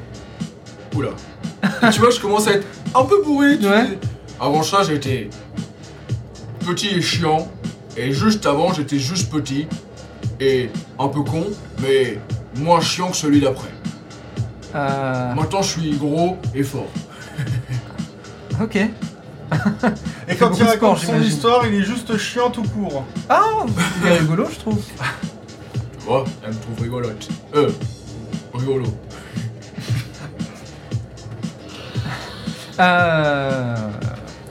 [0.96, 1.10] Oula.
[1.84, 2.66] Et tu vois, je commence à être
[2.96, 3.58] un peu bourré.
[3.60, 3.86] tu Ouais.
[3.88, 3.98] sais.
[4.40, 5.30] Avant ça, j'étais
[6.66, 7.52] petit et chiant.
[7.98, 9.68] Et juste avant, j'étais juste petit.
[10.40, 10.70] Et
[11.00, 11.46] un peu con,
[11.82, 12.20] mais
[12.58, 13.70] moins chiant que celui d'après.
[14.74, 15.34] Euh.
[15.36, 16.88] Maintenant, je suis gros et fort.
[18.62, 18.78] Ok.
[20.28, 23.06] Et quand il de sport, raconte son histoire, il est juste chiant tout court.
[23.30, 23.42] Ah
[24.04, 24.80] Il est rigolo, je trouve.
[26.00, 27.28] Tu vois, elle me trouve rigolote.
[27.56, 27.70] Euh,
[28.54, 28.86] rigolo.
[32.80, 33.76] Euh.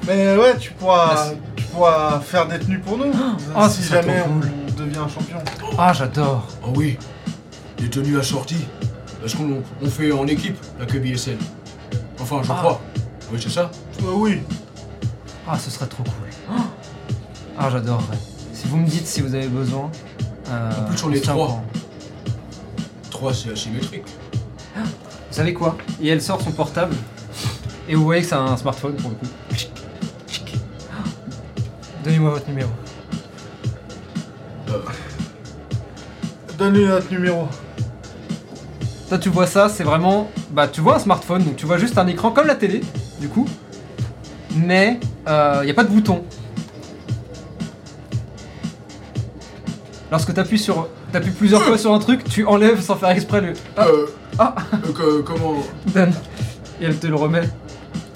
[0.06, 1.36] Mais ouais, tu pourras, Merci.
[1.56, 3.12] tu pourras faire des tenues pour nous.
[3.56, 4.40] Oh, si ça, jamais on
[4.80, 5.36] devient champion.
[5.78, 6.46] Ah, j'adore.
[6.62, 6.98] Oh oui,
[7.78, 8.66] des tenues assorties.
[9.20, 11.38] Parce qu'on on fait en équipe la KBSL.
[12.20, 12.56] Enfin, je Ah.
[12.58, 12.80] crois.
[13.32, 13.70] Oui, c'est ça.
[14.02, 14.40] Euh, oui.
[15.46, 16.56] Ah, ce serait trop cool.
[17.58, 18.18] Ah, j'adorerais.
[18.52, 19.90] Si vous me dites si vous avez besoin.
[20.48, 21.62] euh, En plus, on est trois.
[23.10, 24.04] 3, c'est asymétrique.
[24.76, 24.82] Vous
[25.30, 25.76] savez quoi?
[26.00, 26.94] Et elle sort son portable.
[27.88, 29.26] Et vous voyez que c'est un smartphone pour le coup.
[32.04, 32.70] Donnez-moi votre numéro.
[36.58, 37.48] Donne-lui notre numéro.
[39.08, 40.30] Toi, tu vois ça, c'est vraiment.
[40.50, 42.80] Bah, tu vois un smartphone, donc tu vois juste un écran comme la télé,
[43.20, 43.46] du coup.
[44.56, 46.24] Mais il n'y a pas de bouton.
[50.10, 50.88] Lorsque tu appuies sur.
[51.12, 53.52] T'appuies plusieurs fois sur un truc, tu enlèves sans faire exprès le.
[53.76, 54.06] Ah, Euh.
[54.38, 54.54] Ah.
[54.72, 55.54] euh, que- comment.
[55.86, 56.12] Dan.
[56.80, 57.48] Et elle te le remet.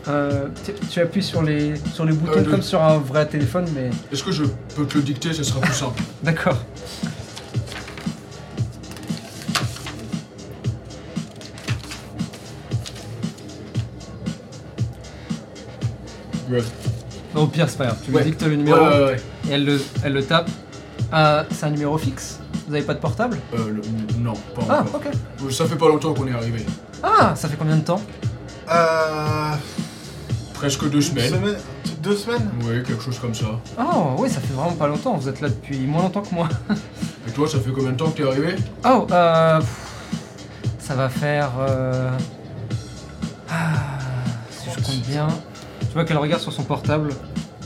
[0.09, 3.26] Euh, tu, tu appuies sur les, sur les boutons Euh, le- comme sur un vrai
[3.26, 3.90] téléphone, mais.
[4.12, 4.44] Est-ce que je
[4.76, 5.32] peux te le dicter?
[5.32, 6.01] Ce sera plus simple.
[6.22, 6.56] D'accord.
[16.51, 16.62] Ouais.
[17.34, 17.98] Au pire, c'est pas grave.
[18.05, 18.22] Tu Ouais.
[18.22, 19.16] lui dictes le numéro Ouais, ouais, ouais.
[19.48, 20.48] et elle le, elle le tape.
[21.12, 23.38] Euh, c'est un numéro fixe Vous avez pas de portable?
[23.55, 25.00] Euh, le- non, pas Ah, encore.
[25.40, 25.50] ok.
[25.52, 26.64] Ça fait pas longtemps qu'on est arrivé.
[27.02, 28.00] Ah, ça fait combien de temps?
[28.70, 29.52] Euh.
[30.55, 31.30] Presque deux une semaines.
[31.30, 31.56] semaine-
[32.02, 32.48] Deux semaines?
[32.62, 33.46] Oui, quelque chose comme ça.
[33.78, 35.16] Oh, oui, ça fait vraiment pas longtemps.
[35.16, 36.48] Vous êtes là depuis moins longtemps que moi.
[37.26, 38.55] Et toi, ça fait combien de temps que t'es arrivé?
[38.84, 39.59] Oh, euh.
[39.59, 39.68] pff,
[40.78, 41.50] Ça va faire.
[41.60, 42.10] Euh...
[43.50, 43.55] ah,
[44.50, 45.28] si je compte bien.
[45.99, 47.09] Vois qu'elle regarde sur son portable.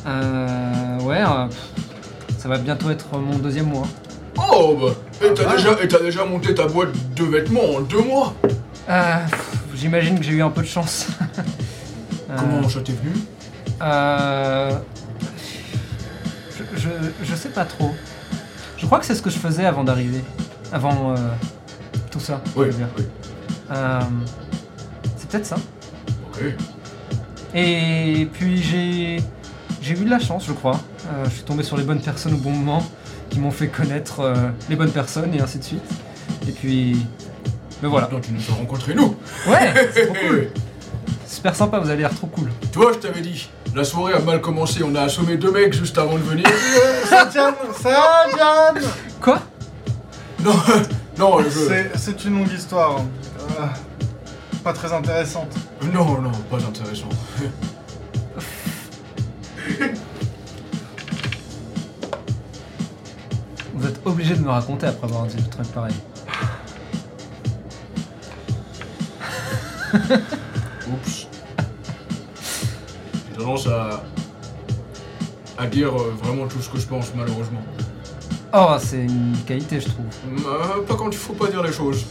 [0.06, 0.98] Euh.
[1.00, 3.86] Ouais, euh, pff, ça va bientôt être mon deuxième mois.
[4.38, 7.80] Oh, bah Et t'as Ah, déjà, et t'as déjà monté ta boîte de vêtements en
[7.82, 8.32] deux mois
[8.88, 9.16] Euh.
[9.26, 11.08] pff, J'imagine que j'ai eu un peu de chance.
[12.30, 13.12] Euh, Comment ça t'est venu?
[13.82, 14.78] Euh.
[16.56, 16.88] Je, je,
[17.24, 17.94] je sais pas trop.
[18.78, 20.24] Je crois que c'est ce que je faisais avant d'arriver.
[20.72, 21.16] Avant euh,
[22.10, 22.40] tout ça.
[22.46, 22.86] je Oui, veux dire.
[22.96, 23.04] oui.
[23.72, 24.00] Euh,
[25.18, 25.56] c'est peut-être ça.
[26.32, 26.44] Ok.
[27.54, 29.22] Et puis j'ai
[29.82, 30.80] j'ai eu de la chance, je crois.
[31.12, 32.84] Euh, je suis tombé sur les bonnes personnes au bon moment,
[33.30, 34.34] qui m'ont fait connaître euh,
[34.70, 35.82] les bonnes personnes et ainsi de suite.
[36.48, 36.96] Et puis,
[37.82, 38.06] mais voilà.
[38.06, 39.16] Maintenant, tu nous as rencontrés, nous
[39.48, 40.48] Ouais, c'est trop cool.
[41.26, 42.48] Super sympa, vous avez l'air trop cool.
[42.72, 44.82] Toi, je t'avais dit, la soirée a mal commencé.
[44.84, 46.46] On a assommé deux mecs juste avant de venir.
[47.08, 48.86] Sadian Sadian
[49.20, 49.40] Quoi?
[50.44, 50.52] Non,
[51.18, 51.48] non, je...
[51.50, 52.98] C'est- C'est une longue histoire.
[53.58, 53.64] Euh,
[54.62, 55.54] pas très intéressante.
[55.92, 57.08] Non, non, pas intéressant.
[63.74, 65.94] Vous êtes obligé de me raconter après avoir dit un truc pareil.
[70.92, 71.26] Oups.
[73.28, 74.04] J'ai tendance à...
[75.58, 77.62] à dire euh, vraiment tout ce que je pense, malheureusement.
[78.54, 80.06] Oh, c'est une qualité, je trouve.
[80.46, 82.04] Euh, pas quand il faut pas dire les choses.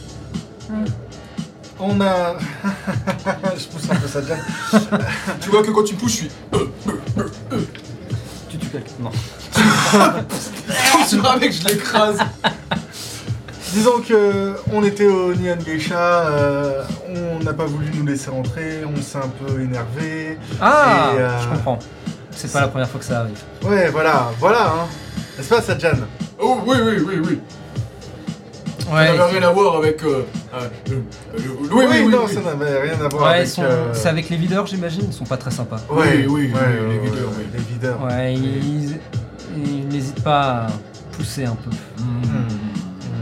[1.84, 2.36] On a.
[3.56, 4.36] je pousse un peu Sadian.
[5.40, 6.30] Tu vois que quand tu pousses, je suis...
[8.48, 9.10] Tu tues quelqu'un Non.
[11.08, 12.18] Sur un mec, je l'écrase.
[13.72, 18.82] Disons que on était au Nyan Geisha, euh, on n'a pas voulu nous laisser rentrer,
[18.84, 20.38] on s'est un peu énervé.
[20.60, 21.78] Ah, Et, euh, je comprends.
[22.30, 23.40] C'est pas la première fois que ça arrive.
[23.62, 24.86] Ouais, voilà, voilà, hein.
[25.36, 25.96] N'est-ce pas, Sadjan?
[26.38, 27.40] Oh, oui, oui, oui, oui.
[28.92, 30.02] Ça Ouais, n'avait rien à voir avec...
[30.02, 30.24] Euh,
[30.54, 31.40] euh, euh, euh,
[31.72, 32.34] oui, oui, oui, non, oui.
[32.34, 33.48] ça n'avait rien à voir ouais avec.
[33.48, 33.62] sont...
[33.64, 35.04] euh, c'est avec les videurs, j'imagine.
[35.06, 35.80] Ils sont pas très sympas.
[35.90, 37.44] Ouais, Oui, oui, ouais, oui, ouais, les ouais, videurs, ouais, oui.
[37.54, 38.02] Les videurs.
[38.04, 38.98] Ouais, ils,
[39.56, 40.66] ils n'hésitent pas à
[41.16, 41.70] pousser un peu.
[42.02, 42.48] Mmh.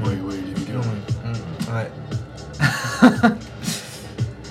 [0.06, 0.80] Oui, oui, les vidéos.
[1.72, 1.90] Ouais.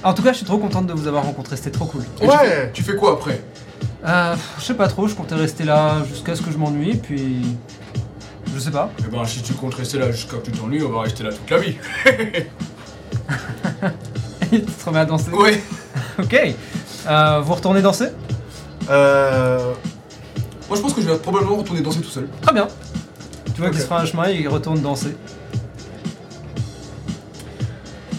[0.02, 2.04] En tout cas, je suis trop contente de vous avoir rencontré, c'était trop cool.
[2.22, 2.38] Et tu Ouais.
[2.38, 3.41] fais- Tu fais quoi après?
[4.08, 7.58] Euh, je sais pas trop, je comptais rester là jusqu'à ce que je m'ennuie, puis.
[8.60, 8.91] Je sais pas.
[8.99, 11.30] Eh ben, si tu comptes rester là jusqu'à que tu t'ennuies, on va rester là
[11.31, 11.77] toute la vie.
[14.52, 15.64] tu te remets à danser Ouais.
[16.22, 16.36] Ok.
[17.07, 18.07] Euh, vous retournez danser?
[18.90, 19.72] Euh.
[20.68, 22.27] Moi, je pense que je vais probablement retourner danser tout seul.
[22.41, 22.68] Très bien.
[23.56, 23.76] Tu vois Ok.
[23.76, 25.15] qu'il se fera un chemin et il retourne danser.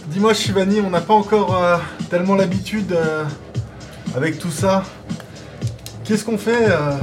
[0.06, 1.76] Dis-moi, Shivani, on n'a pas encore euh,
[2.08, 3.24] tellement l'habitude euh,
[4.16, 4.84] avec tout ça.
[6.04, 6.96] Qu'est-ce qu'on fait euh,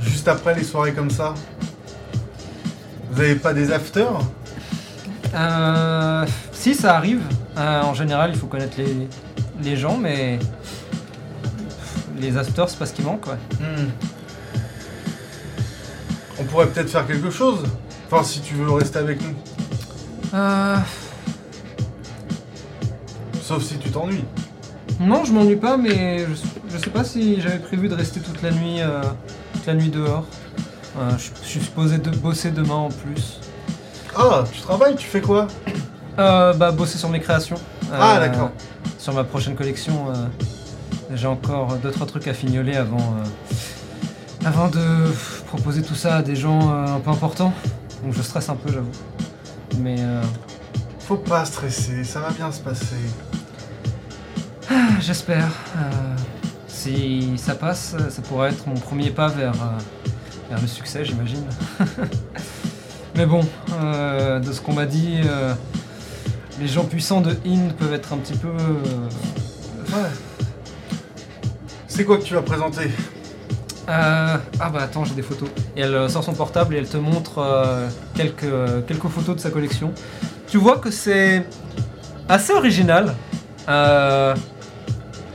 [0.00, 1.34] juste après les soirées comme ça?
[3.18, 4.20] Vous avez pas des afters
[5.34, 7.20] Euh, si, ça arrive.
[7.56, 9.08] Euh, en général, il faut connaître les,
[9.60, 10.38] les gens, mais.
[12.20, 13.58] Les afters, c'est pas ce qui manque, ouais.
[13.58, 13.88] Hmm.
[16.38, 17.64] On pourrait peut-être faire quelque chose.
[18.08, 19.34] Enfin, si tu veux rester avec nous.
[20.34, 20.76] Euh.
[23.42, 24.26] Sauf si tu t'ennuies.
[25.00, 28.40] Non, je m'ennuie pas, mais je, je sais pas si j'avais prévu de rester toute
[28.42, 29.02] la nuit, euh,
[29.54, 30.24] toute la nuit dehors.
[31.18, 33.40] Je, je suis supposé de bosser demain en plus.
[34.16, 35.46] Ah, tu travailles, tu fais quoi
[36.18, 37.56] Euh, bah, bosser sur mes créations.
[37.92, 38.50] Ah, Euh, d'accord.
[38.98, 40.06] Sur ma prochaine collection.
[40.10, 40.26] euh,
[41.14, 44.84] J'ai encore deux trois trucs à fignoler avant, euh, avant de
[45.46, 47.52] proposer tout ça à des gens euh, un peu importants.
[48.02, 48.90] Donc je stresse un peu, j'avoue.
[49.78, 50.22] Mais euh,
[51.00, 52.96] Faut pas stresser, ça va bien se passer.
[55.00, 55.48] j'espère.
[55.76, 56.16] euh,
[56.66, 59.54] si ça passe, ça pourrait être mon premier pas vers,
[60.50, 61.44] vers le succès, j'imagine.
[63.16, 63.40] Mais bon,
[63.80, 65.52] euh, de ce qu'on m'a dit, euh,
[66.60, 68.48] les gens puissants de IN peuvent être un petit peu.
[68.48, 70.08] euh, Ouais.
[71.86, 72.90] C'est quoi que tu vas présenter
[73.88, 75.48] Euh, ah bah attends, j'ai des photos.
[75.76, 77.42] Et elle sort son portable et elle te montre
[78.14, 79.92] quelques, quelques photos de sa collection.
[80.46, 81.44] Tu vois que c'est
[82.28, 83.14] assez original.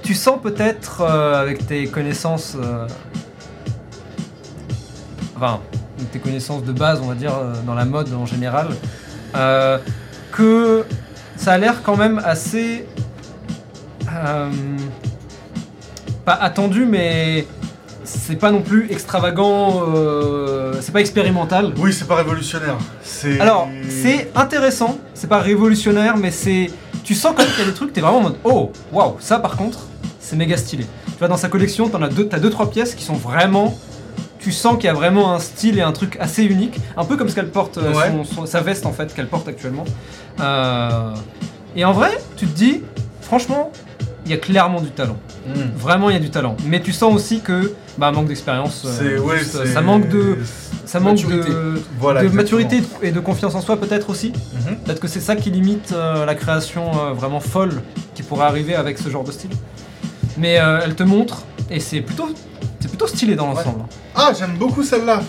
[0.04, 2.56] Tu sens peut-être avec tes connaissances,
[5.44, 5.60] enfin
[6.12, 8.70] tes connaissances de base, on va dire euh, dans la mode en général,
[9.36, 9.78] euh,
[10.32, 10.86] que
[11.36, 12.86] ça a l'air quand même assez
[14.12, 14.50] euh,
[16.26, 17.46] pas attendu, mais
[18.04, 21.74] c'est pas non plus extravagant, euh, c'est pas expérimental.
[21.78, 22.78] Oui, c'est pas révolutionnaire.
[23.02, 23.40] C'est.
[23.40, 26.70] Alors, c'est intéressant, c'est pas révolutionnaire, mais c'est.
[27.04, 29.18] Tu sens quand même qu'il y a des trucs, t'es vraiment en mode Oh, waouh,
[29.20, 29.80] ça par contre,
[30.20, 30.86] c'est méga stylé.
[31.08, 33.78] Tu vois, dans sa collection, t'en as deux, t'as deux, trois pièces qui sont vraiment.
[34.44, 37.16] Tu sens qu'il y a vraiment un style et un truc assez unique, un peu
[37.16, 38.10] comme ce qu'elle porte, euh, Ouais.
[38.12, 39.86] son- son- sa veste en fait, qu'elle porte actuellement.
[40.42, 41.14] Euh,
[41.76, 42.82] et en vrai, tu te dis,
[43.22, 43.72] franchement,
[44.26, 45.18] il y a clairement du talent.
[45.48, 45.52] Hmm.
[45.78, 46.56] Vraiment, il y a du talent.
[46.66, 48.84] Mais tu sens aussi que, bah, manque d'expérience.
[48.86, 49.20] euh.
[49.20, 50.38] Ouais, ça manque de,
[50.86, 51.50] ça manque Maturité.
[51.50, 52.24] de, Voilà.
[52.24, 54.34] de maturité et de- confiance en soi peut-être aussi.
[54.54, 54.76] Mhm.
[54.86, 57.82] Peut-être que c'est ça qui limite euh, la création euh, vraiment folle
[58.16, 59.52] qui pourrait arriver avec ce genre de style.
[60.38, 62.30] Mais elle te montre et c'est plutôt,
[62.94, 63.86] plutôt stylé dans l'ensemble.
[64.14, 65.22] Ah, j'aime beaucoup celle-là.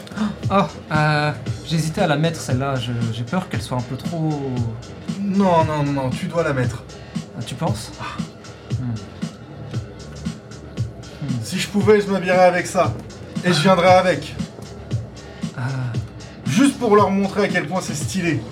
[0.51, 1.33] Ah, euh,
[1.65, 2.75] j'hésitais à la mettre celle-là.
[2.77, 4.53] Je- J'ai peur qu'elle soit un peu trop.
[5.19, 6.83] Non, non, non, tu dois la mettre.
[7.39, 7.91] Ah, Tu penses?
[11.43, 12.93] Si je pouvais, je m'habillerais avec ça.
[13.45, 14.35] Et je viendrais avec.
[15.57, 15.63] Ah,
[16.47, 18.43] Juste pour leur montrer à quel point c'est stylé.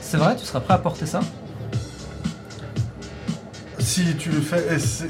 [0.00, 1.20] C'est vrai, tu seras prêt à porter ça?
[3.88, 4.74] Si tu le fais.
[4.74, 5.08] et c'est-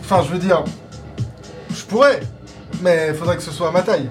[0.00, 0.64] Enfin, je veux dire.
[1.70, 2.20] Je pourrais.
[2.80, 4.08] Mais faudrait que ce soit à ma taille.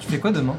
[0.00, 0.56] Tu fais quoi demain?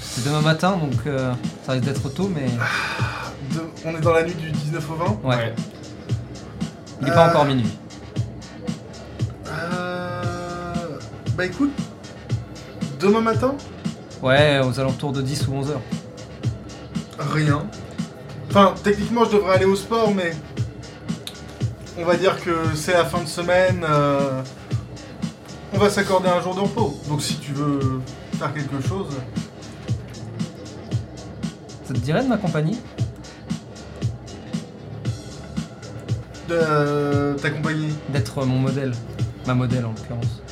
[0.00, 1.32] C'est demain matin, donc euh,
[1.64, 2.46] ça risque d'être tôt, mais
[3.54, 5.18] De- On est dans la nuit du 19 au 20.
[5.24, 5.54] ouais.
[7.00, 7.70] Il n'est pas Euh, encore minuit.
[9.48, 10.98] Euh...
[11.36, 11.70] Bah écoute.
[13.00, 13.54] Demain matin?
[14.22, 15.80] Ouais, aux alentours de 10 ou 11 heures.
[17.32, 17.66] Rien.
[18.50, 20.32] Enfin, techniquement, je devrais aller au sport, mais.
[21.98, 23.84] On va dire que c'est la fin de semaine.
[23.88, 24.42] euh,
[25.72, 26.94] On va s'accorder un jour de repos.
[27.08, 28.00] Donc si tu veux
[28.38, 29.08] faire quelque chose.
[31.86, 32.76] Ça te dirait de m'accompagner?
[36.48, 37.88] De t'accompagner.
[38.10, 38.92] D'être mon modèle.
[39.46, 40.42] Ma modèle en l'occurrence.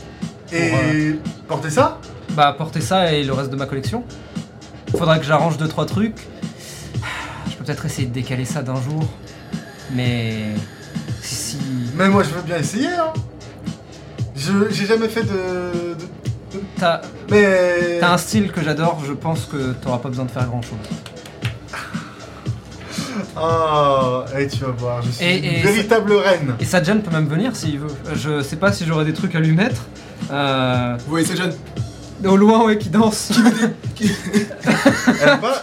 [0.53, 1.19] Et
[1.49, 1.99] porter ça?
[2.31, 4.05] Bah, porter ça et le reste de ma collection.
[4.97, 6.27] Faudra que j'arrange 2-3 trucs.
[7.65, 9.05] Peut-être essayer de décaler ça d'un jour.
[9.95, 10.49] Mais.
[11.23, 11.59] Si.
[11.97, 13.13] Mais moi, je veux bien essayer, hein.
[14.37, 15.95] Je j'ai jamais fait de.
[15.95, 17.01] de- T'as
[17.31, 17.99] Mais.
[18.01, 20.79] t'as un style que j'adore, je pense que t'auras pas besoin de faire grand chose.
[23.37, 26.55] Ah, et tu vas voir, je suis Et- une et véritable reine.
[26.61, 27.89] Et Sajan peut même venir s'il veut.
[28.15, 29.83] Je sais pas si j'aurai des trucs à lui mettre.
[30.31, 31.53] Euh, Vous voyez cette jeune
[32.29, 33.31] au loin, ouais, qui danse.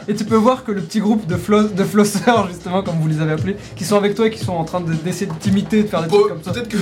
[0.08, 3.08] Et tu peux voir que le petit groupe de, flo de flosseurs, justement, comme vous
[3.08, 5.34] les avez appelés, qui sont avec toi et qui sont en train de- d'essayer de
[5.34, 6.52] t'imiter, de faire des trucs comme ça.
[6.52, 6.78] Peut-être que.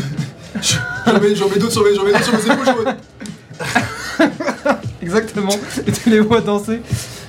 [1.06, 2.94] J'en mets, j'en mets d'autres sur mes, j'en mets d'autres sur mes épaules, je vois.
[5.02, 5.52] Exactement.
[5.88, 6.82] Et tu les vois danser.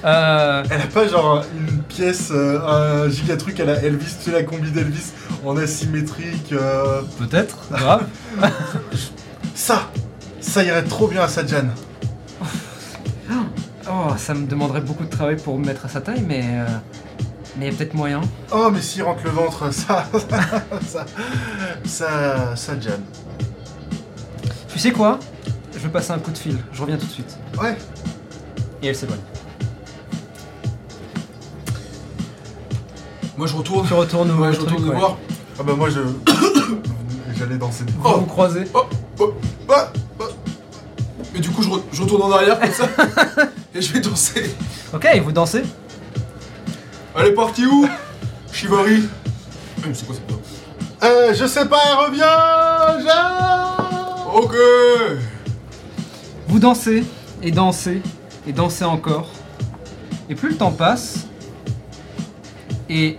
[0.05, 2.59] Euh, Elle a pas genre une pièce, euh,
[3.07, 5.13] un giga truc à la Elvis, tu sais la combi d'Elvis
[5.45, 6.53] en asymétrique.
[6.53, 8.07] euh, Peut-être, grave.
[9.55, 9.91] Ça,
[10.41, 11.67] ça irait trop bien à Sajan.
[13.91, 16.43] Oh, ça me demanderait beaucoup de travail pour me mettre à sa taille, mais.
[16.45, 16.67] euh,
[17.57, 18.21] mais il y a peut-être moyen.
[18.53, 20.07] Oh, mais s'il rentre le ventre, ça,
[20.87, 21.07] ça,
[21.85, 22.91] ça, Sajan.
[24.69, 25.19] Tu sais quoi?
[25.75, 26.59] Je vais passer un coup de fil.
[26.73, 27.39] Je reviens tout de suite.
[27.61, 27.77] Ouais.
[28.83, 29.19] Et elle s'éloigne.
[33.37, 33.87] Moi je retourne.
[33.87, 34.97] Tu retournes au Ouais, je truc, retourne ouais.
[34.97, 35.17] voir.
[35.59, 36.01] Ah bah moi je,
[37.39, 37.85] j'allais danser.
[37.99, 38.65] Vous vous croisez.
[38.75, 38.85] Oh,
[39.19, 39.33] oh,
[39.67, 40.27] bah, bah.
[41.41, 42.87] Mais du coup, je, re- je retourne en arrière comme ça.
[43.75, 44.55] et je vais danser.
[44.93, 45.63] Ok, vous dansez
[47.17, 47.89] Allez, parti où
[48.53, 49.09] Chivari.
[49.83, 50.39] Hum, C'est quoi cette voix?
[51.03, 53.07] Euh, je sais pas, elle revient.
[53.07, 54.55] Jean Ok
[56.47, 57.05] Vous dansez
[57.43, 58.03] et dansez
[58.47, 59.31] et danser encore.
[60.29, 61.27] Et plus le temps passe,
[62.91, 63.17] et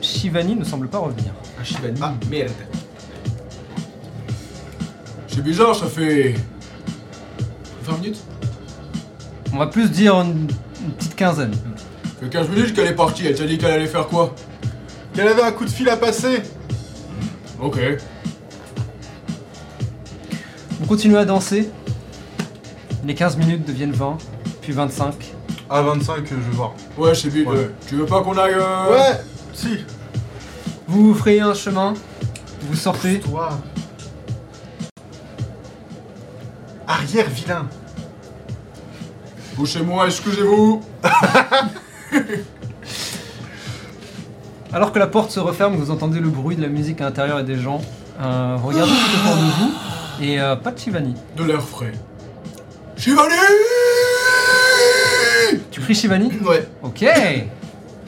[0.00, 1.32] Shivani ne semble pas revenir.
[1.60, 2.14] Un Shivani, Ah.
[2.30, 2.52] merde.
[5.26, 6.36] C'est bizarre, ça fait.
[7.88, 8.20] 20 minutes
[9.52, 10.48] On va plus dire une,
[10.84, 11.52] une petite quinzaine.
[11.54, 14.34] Ça fait 15 minutes qu'elle est partie, elle t'a dit qu'elle allait faire quoi
[15.14, 16.42] Qu'elle avait un coup de fil à passer.
[17.60, 17.78] Ok.
[20.80, 21.70] Vous continuez à danser.
[23.04, 24.18] Les 15 minutes deviennent 20,
[24.60, 25.14] puis 25.
[25.70, 26.74] À 25, je vais voir.
[26.96, 27.44] Ouais, c'est bien.
[27.44, 27.56] Ouais.
[27.56, 28.54] euh, Tu veux pas qu'on aille.
[28.54, 29.20] euh, Ouais,
[29.54, 29.78] si.
[30.86, 31.94] Vous vous frayez un chemin,
[32.62, 33.20] vous sortez.
[33.20, 33.50] Toi.
[36.86, 37.66] Arrière, vilain.
[39.58, 40.80] Poussez-moi, excusez-vous.
[44.72, 47.40] Alors que la porte se referme, vous entendez le bruit de la musique à l'intérieur
[47.40, 47.80] et des gens.
[48.20, 49.72] Euh, regardez tout autour de vous.
[50.22, 51.16] Et euh, pas de Shivani.
[51.36, 51.90] De l'air frais.
[52.96, 53.34] Shivani
[55.72, 56.30] Tu cries Shivani?
[56.46, 56.68] Ouais.
[56.84, 57.02] Ok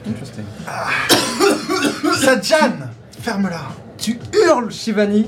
[0.07, 0.45] Interesting.
[2.21, 2.77] Sadjan
[3.21, 3.73] Ferme-la.
[3.97, 5.27] Tu hurles Shivani.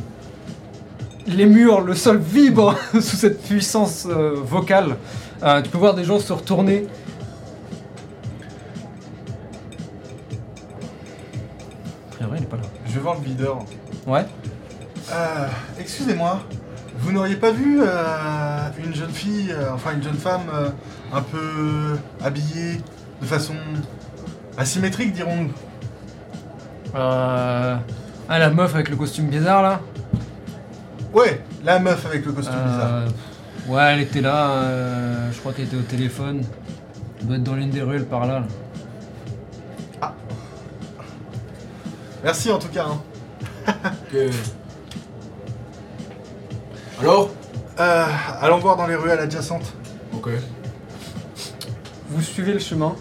[1.28, 4.96] Les murs, le sol vibre sous cette puissance euh, vocale.
[5.44, 6.88] Euh, tu peux voir des gens se retourner.
[12.12, 12.64] A priori, il est pas là.
[12.88, 13.60] Je vais voir le leader.
[14.08, 14.26] Ouais.
[15.12, 15.48] Euh,
[15.80, 16.40] excusez-moi.
[17.00, 20.70] Vous n'auriez pas vu euh, une jeune fille, euh, enfin une jeune femme, euh,
[21.12, 22.82] un peu habillée
[23.22, 23.56] de façon
[24.58, 25.52] asymétrique, dirons-nous?
[26.96, 27.76] Euh...
[28.30, 29.82] Ah, la meuf avec le costume bizarre là?
[31.14, 33.02] Ouais, la meuf avec le costume bizarre.
[33.68, 34.52] Ouais, elle était là.
[34.52, 36.44] euh, je crois qu'elle était au téléphone.
[37.20, 38.42] Elle doit être dans l'une des ruelles par là.
[40.02, 40.14] là.
[42.24, 42.88] Merci en tout cas.
[42.88, 43.02] hein.
[44.14, 44.20] Ok.
[47.00, 47.30] Alors
[47.80, 48.06] Euh,
[48.42, 49.74] allons voir dans les ruelles adjacentes.
[50.14, 50.30] Ok.
[52.10, 52.96] Vous suivez le chemin.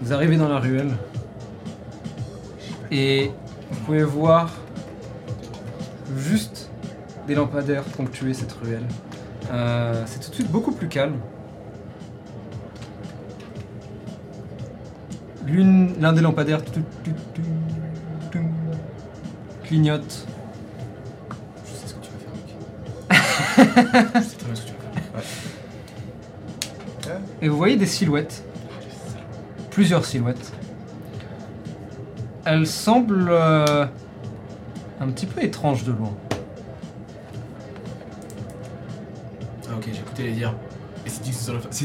[0.00, 0.90] Vous arrivez dans la ruelle.
[2.90, 3.30] Et
[3.70, 4.50] vous pouvez voir
[6.16, 6.65] juste
[7.26, 8.86] des lampadaires ponctuer cette ruelle.
[9.52, 11.16] Euh, c'est tout de suite beaucoup plus calme.
[15.46, 17.42] L'une, l'un des lampadaires tout, tout, tout,
[18.32, 18.40] tout,
[19.62, 20.26] clignote.
[21.64, 22.56] Je sais ce que tu vas faire, Rick.
[24.14, 24.80] je sais très bien ce que tu vas
[25.20, 25.30] faire.
[27.42, 28.44] Et vous voyez des silhouettes.
[29.70, 30.52] Plusieurs silhouettes.
[32.44, 33.86] Elles semblent euh,
[35.00, 36.12] un petit peu étranges de loin.
[40.18, 40.54] Les dire.
[41.04, 41.26] Et c'est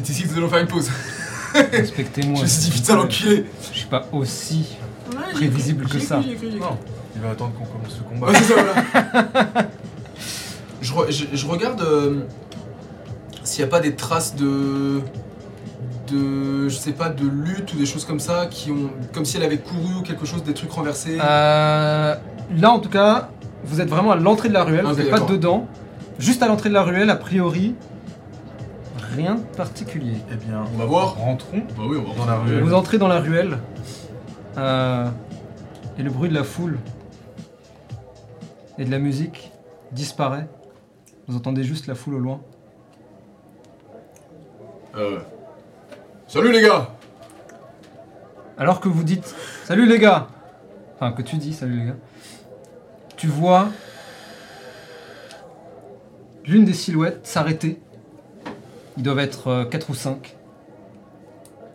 [0.10, 0.90] ici que nous allons faire- une pause.
[1.72, 2.38] Respectez-moi.
[2.38, 3.46] Je me suis dit, putain, l'enculé.
[3.72, 4.66] Je suis pas aussi
[5.34, 6.18] prévisible que ça.
[6.18, 6.78] Non,
[7.16, 8.28] il va attendre qu'on commence le combat.
[8.28, 9.54] Ouais, c'est ça, voilà.
[10.82, 12.22] je, re- je- je regarde euh,
[13.44, 15.02] s'il n'y a pas des traces de.
[16.12, 16.70] de.
[16.70, 18.90] je sais pas, de lutte ou des choses comme ça qui ont.
[19.14, 21.18] comme si elle avait couru ou quelque chose, des trucs renversés.
[21.22, 22.16] Euh,
[22.58, 23.30] là, en tout cas,
[23.66, 24.86] vous êtes vraiment à l'entrée de la ruelle.
[24.86, 25.68] Vous n'êtes pas dedans.
[26.18, 27.74] Juste à l'entrée de la ruelle, a priori,
[29.12, 30.16] rien de particulier.
[30.32, 31.16] Eh bien, On va voir.
[31.18, 32.64] rentrons Bah oui, on va dans la ruelle.
[32.64, 33.58] Vous entrez dans la ruelle.
[34.58, 35.08] euh,
[35.98, 36.78] et le bruit de la foule
[38.78, 39.52] et de la musique
[39.92, 40.48] disparaît.
[41.28, 42.42] Vous entendez juste la foule au loin.
[44.96, 45.20] Euh.
[46.28, 46.90] Salut les gars
[48.58, 49.36] Alors que vous dites
[49.66, 50.28] Salut les gars
[50.96, 51.96] Enfin, que tu dis Salut les gars.
[53.18, 53.68] Tu vois
[56.46, 57.80] l'une des silhouettes s'arrêter.
[58.98, 60.36] Ils doivent être 4 ou 5.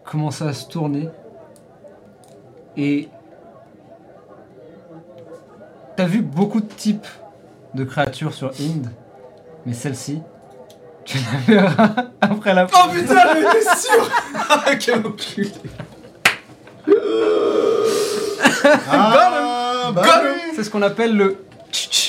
[0.04, 1.08] Commencer à se tourner.
[2.76, 3.08] Et.
[5.96, 7.06] T'as vu beaucoup de types
[7.74, 8.90] de créatures sur Inde.
[9.64, 10.20] Mais celle-ci,
[11.04, 11.18] tu
[11.48, 11.88] la verras
[12.20, 14.10] après la Oh putain, j'étais sûr
[14.50, 15.50] Ah, quel enculé
[18.90, 20.52] Ah, bah oui.
[20.54, 21.42] C'est ce qu'on appelle le.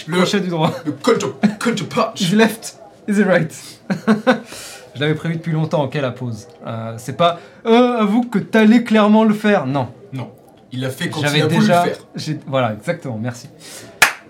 [0.07, 0.71] Le- crochet du droit.
[0.85, 1.21] Le coach
[1.59, 2.77] coach punch Is left,
[3.07, 3.53] is right
[4.97, 6.47] Je l'avais prévu depuis longtemps, ok la pause.
[6.65, 9.67] Euh, c'est pas euh, avoue que t'allais clairement le faire.
[9.67, 10.31] Non, Non,
[10.71, 11.85] il l'a fait quand il j'avais a voulu déjà.
[11.85, 11.99] le faire.
[12.15, 13.47] j'ai- Voilà, exactement, merci.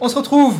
[0.02, 0.56] On se retrouve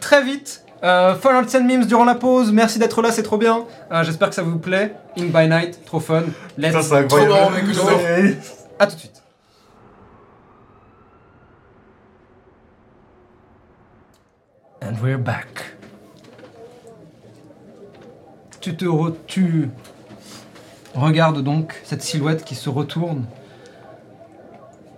[0.00, 0.64] très vite.
[0.82, 2.52] Euh, Fun Arts and Memes durant la pause.
[2.52, 3.64] Merci d'être là, c'est trop bien.
[3.92, 4.94] Euh, J'espère que ça vous plaît.
[5.18, 6.22] Ink by Night, trop fun.
[6.56, 6.72] Let's.
[6.72, 7.30] Ça, c'est incroyable.
[7.30, 8.00] Trop marrant, mec, que j'adore.
[8.00, 8.38] Ouais.
[8.78, 9.22] À tout de suite.
[14.82, 15.62] And we're back.
[18.60, 18.84] Tu te
[19.26, 19.70] tu
[20.94, 23.24] regardes donc cette silhouette qui se retourne.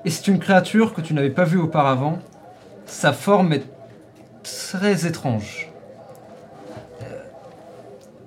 [0.05, 2.19] Et c'est une créature que tu n'avais pas vue auparavant.
[2.87, 3.65] Sa forme est
[4.43, 5.71] très étrange.
[7.03, 7.23] Euh,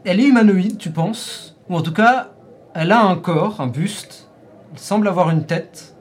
[0.06, 2.30] Elle est humanoïde, tu penses Ou en tout cas,
[2.74, 4.30] elle a un corps, un buste.
[4.72, 5.96] Elle semble avoir une tête.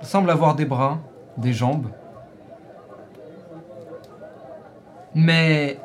[0.00, 1.00] Elle semble avoir des bras,
[1.36, 1.88] des jambes.
[5.14, 5.80] Mais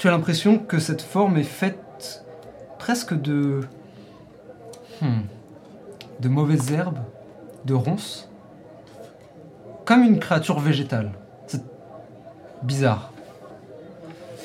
[0.00, 2.24] tu as l'impression que cette forme est faite
[2.78, 3.60] presque de.
[5.02, 5.24] Hmm,
[6.20, 7.00] de mauvaises herbes,
[7.66, 8.30] de ronces.
[9.84, 11.12] Comme une créature végétale.
[11.46, 11.62] C'est
[12.62, 13.12] bizarre.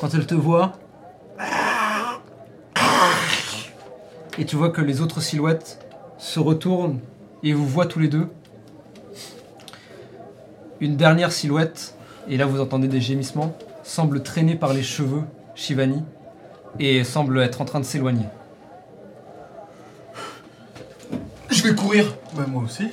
[0.01, 0.73] Quand elle te voit.
[4.37, 5.79] Et tu vois que les autres silhouettes
[6.17, 6.99] se retournent
[7.43, 8.27] et vous voient tous les deux.
[10.81, 11.95] Une dernière silhouette,
[12.27, 15.23] et là vous entendez des gémissements, semble traîner par les cheveux
[15.55, 16.03] Shivani
[16.79, 18.25] et semble être en train de s'éloigner.
[21.49, 22.15] Je vais courir.
[22.33, 22.89] Bah, moi aussi.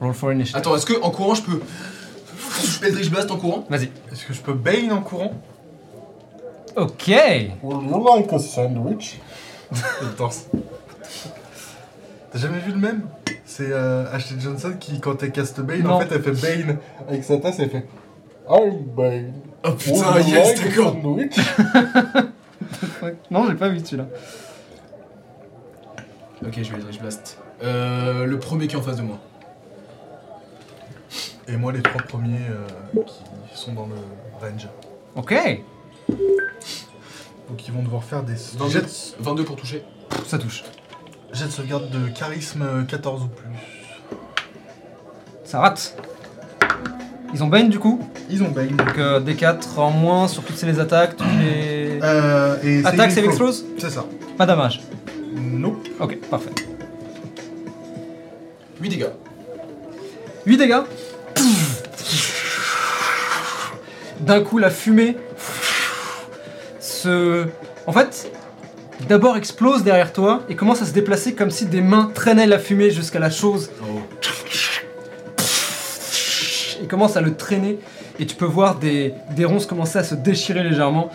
[0.00, 0.56] Roll for initiative.
[0.58, 1.60] Attends, est-ce que en courant je peux.
[2.84, 3.64] Eldritch Blast en courant?
[3.70, 3.90] Vas-y.
[4.12, 5.32] Est-ce que je peux Bane en courant?
[6.76, 7.10] Ok.
[7.62, 9.20] Would you like a sandwich?
[12.30, 13.02] T'as jamais vu le même?
[13.44, 15.92] C'est euh, Ashley Johnson qui, quand elle caste Bane, Non.
[15.94, 16.78] en fait, elle fait Bane
[17.08, 17.86] avec sa tasse, elle fait.
[18.54, 19.32] Oh Would
[19.78, 20.94] putain, you yes, like d'accord.
[23.30, 24.06] Non, j'ai pas vu celui-là.
[26.44, 27.38] Ok, je vais Eldritch Blast.
[27.62, 29.18] Euh, le premier qui est en face de moi.
[31.48, 32.66] Et moi, les trois premiers euh,
[33.50, 33.94] qui sont dans le
[34.38, 34.68] range.
[35.16, 35.32] Ok.
[37.48, 39.82] Donc, ils vont devoir faire des 22, jets, 22 pour toucher.
[40.26, 40.62] Ça touche.
[41.32, 43.48] jets de sauvegarde de charisme euh, 14 ou plus.
[45.44, 45.96] Ça rate.
[47.34, 48.00] Ils ont Bane du coup.
[48.30, 48.76] Ils ont Bane.
[48.76, 51.98] Donc euh, D4 en moins sur toutes les attaques, toutes les.
[52.02, 54.04] Euh, et Attaque, saving save, explose C'est ça.
[54.36, 54.82] Pas damage.
[55.34, 55.86] Nope.
[56.00, 56.50] Ok, parfait.
[58.80, 59.06] 8 dégâts.
[60.46, 60.80] 8 dégâts.
[64.20, 65.16] D'un coup, la fumée
[66.80, 67.46] se.
[67.86, 68.30] En fait,
[69.08, 72.58] d'abord explose derrière toi et commence à se déplacer comme si des mains traînaient la
[72.58, 74.00] fumée jusqu'à la chose Oh.
[76.92, 77.78] Et commence à le traîner.
[78.18, 81.08] Et tu peux voir des, des ronces commencer à se déchirer légèrement.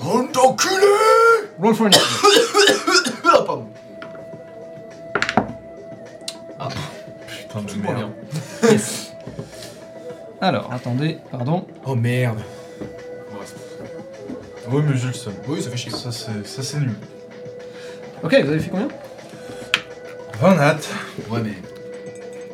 [0.00, 0.76] Bande d'enculés
[1.60, 2.10] Roll for initiative.
[3.26, 3.66] Ah, pardon.
[7.26, 8.12] Putain de merde.
[8.62, 9.12] Yes.
[10.40, 11.66] Alors, attendez, pardon.
[11.84, 12.38] Oh merde.
[14.70, 15.32] Oui, mais j'ai le seum.
[15.48, 15.90] Oui, ça fait chier.
[15.90, 16.94] Ça, c'est ça, c'est nul.
[18.22, 18.88] Ok, vous avez fait combien?
[20.40, 20.76] 20 nat.
[21.28, 21.73] Ouais, mais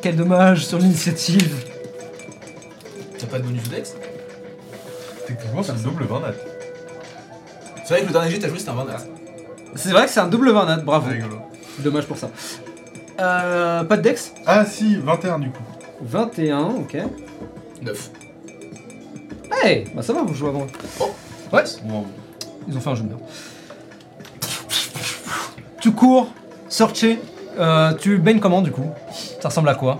[0.01, 1.53] Quel dommage sur l'initiative.
[3.19, 3.93] t'as pas de bonus de dex
[5.27, 6.27] Techniquement, c'est le double 20 nat.
[7.85, 8.97] C'est vrai que le dernier jet t'as joué c'était un 20 nat.
[9.75, 11.07] C'est vrai que c'est un double 20 nat, bravo.
[11.09, 11.37] C'est rigolo.
[11.79, 12.29] Dommage pour ça.
[13.19, 15.63] Euh, pas de dex Ah, si, 21 du coup.
[16.01, 16.97] 21, ok.
[17.83, 18.09] 9.
[19.63, 20.65] Hey, bah ça va, vous jouez avant.
[20.99, 21.11] Oh.
[21.53, 22.05] Ouais, Bon.
[22.67, 23.21] ils ont fait un jeu de merde.
[25.79, 26.31] Tu cours,
[26.69, 27.19] sortez.
[27.59, 28.89] Euh, tu baignes comment du coup?
[29.41, 29.99] Ça ressemble à quoi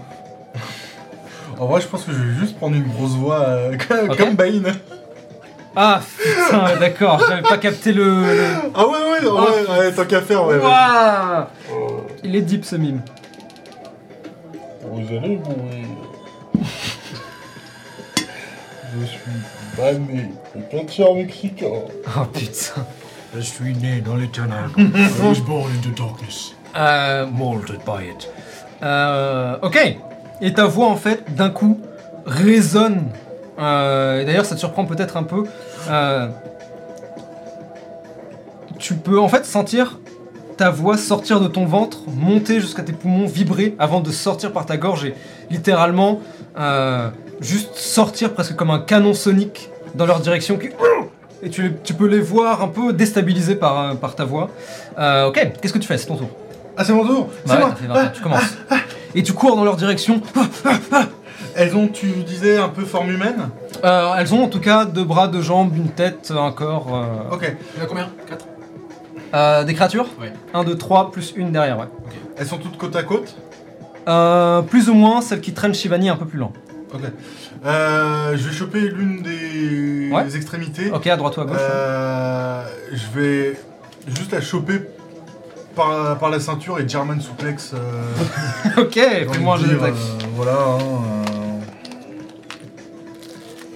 [1.60, 4.18] En vrai, je pense que je vais juste prendre une grosse voix euh, comme Ok.
[4.18, 4.74] comme Bane.
[5.76, 8.04] Ah putain, d'accord, j'avais pas capté le.
[8.04, 8.46] le-
[8.76, 10.56] Ah ouais, ouais, ouais, ouais, tant qu'à faire, ouais.
[10.58, 10.62] ouais.
[10.66, 11.50] Ouah
[12.24, 13.02] Il est deep ce mime.
[14.84, 15.88] vous allez mourir.
[19.00, 19.20] Je suis
[19.78, 21.68] banné et catcheur mexicain.
[22.18, 22.86] Oh putain.
[23.34, 24.78] Je suis né dans les ténèbres.
[24.78, 26.54] I was born in the darkness.
[26.76, 28.28] Euh, molded by it.
[28.84, 29.98] Euh, ok.
[30.42, 31.80] Et ta voix, en fait, d'un coup,
[32.26, 33.04] résonne.
[33.60, 35.44] Euh, D'ailleurs, ça te surprend peut-être un peu.
[35.90, 36.28] Euh,
[38.80, 40.00] tu peux, en fait, sentir
[40.58, 44.66] ta voix sortir de ton ventre, monter jusqu'à tes poumons, vibrer avant de sortir par
[44.66, 45.16] ta gorge et
[45.50, 46.20] littéralement
[46.60, 47.10] euh,
[47.40, 50.60] juste sortir presque comme un canon sonique dans leur direction.
[51.44, 54.50] Et tu, peux les voir un peu déstabilisés par, ta voix.
[54.98, 55.98] Ok, qu'est-ce que tu fais?
[55.98, 56.30] C'est ton tour.
[56.78, 58.58] Ah, c'est mon tour Bah C'est ouais, moi fait 20, tu commences.
[59.16, 60.22] Et tu cours dans leur direction.
[61.56, 63.50] Elles ont, tu disais, un peu forme humaine
[63.84, 66.88] Euh, elles ont en tout cas deux bras, deux jambes, une tête, un corps.
[66.96, 67.54] euh, Ok.
[67.76, 68.10] Il y en a combien?
[68.28, 68.46] 4
[69.34, 70.08] euh, des créatures?
[70.20, 70.32] Ouais.
[70.54, 71.88] 1, 2, 3, plus une derrière, ouais.
[72.38, 73.36] Elles sont toutes côte à côte?
[74.08, 76.52] Euh, plus ou moins celle qui traîne Shivani un peu plus lent.
[76.94, 77.02] Ok.
[77.66, 80.36] Euh, je vais choper l'une des Ouais.
[80.36, 80.92] extrémités.
[80.92, 81.58] Ok, à droite ou à gauche.
[81.60, 83.60] Euh, je vais
[84.08, 84.82] juste la choper
[85.76, 87.74] par, par la ceinture et German suplex.
[87.74, 89.94] Euh, ok, fais-moi un jeu d'attaque.
[89.94, 90.52] euh, voilà.
[90.54, 91.60] hein, euh,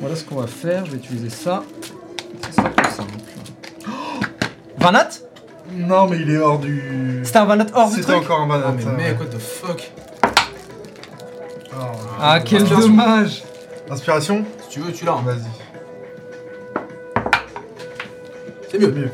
[0.01, 1.63] Voilà ce qu'on va faire, je vais utiliser ça.
[2.41, 3.13] Ça sera plus simple.
[4.77, 5.09] 20 nat
[5.73, 7.21] Non, mais il est hors du.
[7.23, 8.23] C'était un 20 nat hors du C'était truc?
[8.25, 8.65] encore un banat.
[8.67, 9.91] Ah, mais mec, what the fuck?
[11.77, 11.83] Oh,
[12.21, 12.87] Ah, quel Inspiration.
[12.89, 13.43] dommage
[13.89, 14.45] Inspiration?
[14.63, 15.15] Si tu veux, tu l'as.
[15.25, 15.41] Vas-y.
[18.71, 18.91] C'est mieux.
[18.91, 19.11] Mieux.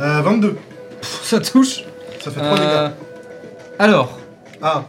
[0.00, 0.56] Euh, 22.
[1.00, 1.84] Pff, Ça touche.
[2.20, 2.94] Ça fait 3 Euh, dégâts.
[3.78, 4.18] alors,
[4.62, 4.84] Ah,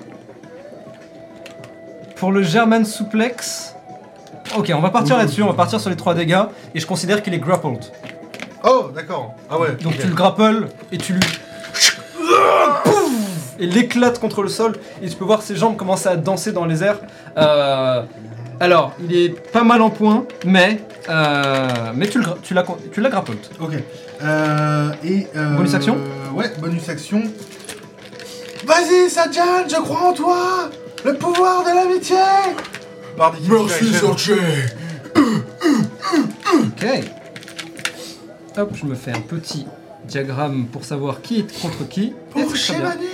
[2.17, 3.75] pour le German Suplex.
[4.57, 6.43] Ok, on va partir là-dessus, on va partir sur les 3 dégâts,
[6.75, 7.79] et je considère qu'il est grappled.
[8.65, 9.33] oh, d'accord.
[9.49, 9.71] Ah ouais.
[9.81, 9.99] Donc ok.
[10.01, 11.21] tu le grapples et tu lui.
[12.83, 16.51] Pouf Et l'éclate contre le sol, et tu peux voir ses jambes commencer à danser
[16.51, 16.99] dans les airs.
[17.37, 18.03] Euh,
[18.59, 20.81] alors, il est pas mal en points, mais.
[21.09, 22.37] euh, mais tu le gra-
[22.91, 23.37] tu grappled.
[23.59, 23.71] Ok.
[24.23, 25.27] Euh, et.
[25.35, 25.97] euh, Bonus action
[26.33, 27.23] Ouais, bonus action.
[28.65, 30.69] Vas-y, Sajan, je crois en toi
[31.03, 32.17] Le pouvoir de l'amitié
[33.17, 33.93] Merci.
[33.93, 34.31] Sorche
[35.15, 36.85] Ok.
[38.57, 39.65] Hop, je me fais un petit
[40.05, 42.13] diagramme pour savoir qui est contre qui.
[42.35, 42.91] Et Pour c'est très bien.
[42.91, 43.07] Shivani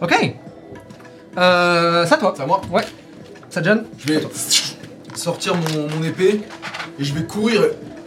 [0.00, 0.34] Ok.
[1.38, 2.32] Euh, c'est à toi.
[2.36, 2.60] C'est à moi.
[2.70, 2.82] Ouais.
[3.50, 4.20] Sajan Je vais
[5.14, 6.40] sortir mon, mon épée
[6.98, 7.62] et je vais courir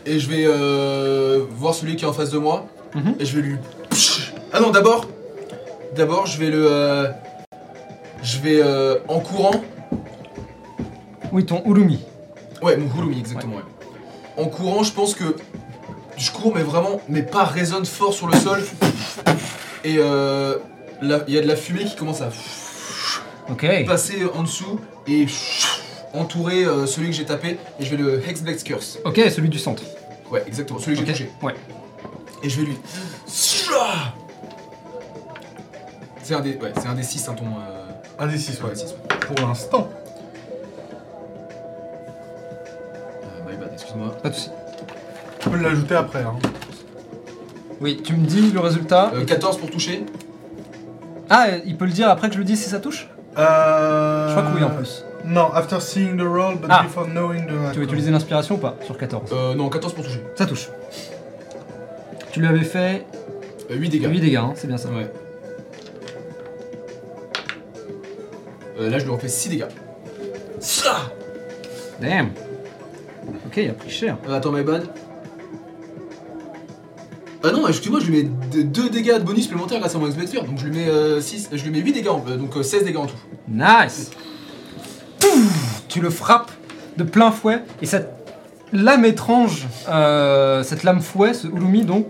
[0.05, 3.15] et je vais euh, voir celui qui est en face de moi Mhm.
[3.19, 3.55] et je vais lui.
[4.53, 5.07] Ah non, d'abord,
[5.95, 7.07] d'abord je vais le, euh,
[8.21, 9.63] je vais euh, en courant.
[11.31, 11.99] Oui, ton Ulumi.
[12.61, 13.55] Ouais, mon Hulumi exactement.
[13.55, 13.63] ouais.
[14.37, 15.35] En courant, je pense que
[16.17, 18.63] je cours mais vraiment, mais pas résonne fort sur le sol
[19.83, 20.57] et euh,
[21.01, 22.29] là, il y a de la fumée qui commence à
[23.49, 23.65] Ok.
[23.85, 25.25] passer en dessous et
[26.13, 28.99] entourer euh, celui que j'ai tapé et je vais le Hexblade's Curse.
[29.03, 29.83] Ok, celui du centre.
[30.31, 31.31] Ouais, exactement, celui que j'ai touché.
[31.41, 31.55] Ouais.
[32.43, 32.77] Et je vais lui.
[36.23, 36.55] C'est un des.
[36.57, 37.45] Ouais, c'est un des 6 hein, ton.
[37.45, 37.83] Euh...
[38.19, 38.69] Un des 6, ouais.
[38.69, 39.17] ouais, six, ouais.
[39.35, 39.89] Pour l'instant.
[43.23, 44.15] Euh, my bad, excuse-moi.
[44.21, 44.51] Pas de soucis.
[45.39, 46.21] Tu peux l'ajouter après.
[46.21, 46.35] Hein.
[47.81, 49.11] Oui, tu me dis le résultat.
[49.15, 50.05] Euh, 14 pour toucher.
[51.29, 54.27] Ah, il peut le dire après que je le dise si ça touche Euh...
[54.29, 55.03] Je crois que oui en plus.
[55.25, 56.83] Non, after seeing the roll, but Ah.
[56.83, 57.71] before knowing the.
[57.73, 59.31] Tu veux utiliser l'inspiration ou pas Sur 14.
[59.33, 60.21] Euh, non, 14 pour toucher.
[60.35, 60.69] Ça touche.
[62.31, 63.05] Tu lui avais fait
[63.71, 64.07] Euh, 8 dégâts.
[64.09, 64.89] 8 dégâts, hein, c'est bien ça.
[64.89, 65.11] Ouais.
[68.79, 69.65] Euh, là, je lui refais 6 dégâts.
[70.59, 71.11] Ça
[72.01, 72.29] Damn.
[73.45, 74.17] Ok, il a pris cher.
[74.27, 74.87] Euh, attends, my bad.
[77.45, 78.29] Ah non, excuse-moi, je lui mets
[78.63, 80.45] 2 dégâts de bonus supplémentaires grâce à mon Curse.
[80.45, 82.63] Donc je lui mets, euh, 6, je lui mets 8 dégâts, en- euh, donc euh,
[82.63, 83.17] 16 dégâts en tout.
[83.49, 84.11] Nice
[85.19, 86.51] Pouf Tu le frappes
[86.97, 88.09] de plein fouet et cette
[88.71, 92.07] lame étrange, euh, cette lame fouet, ce Ulumi donc,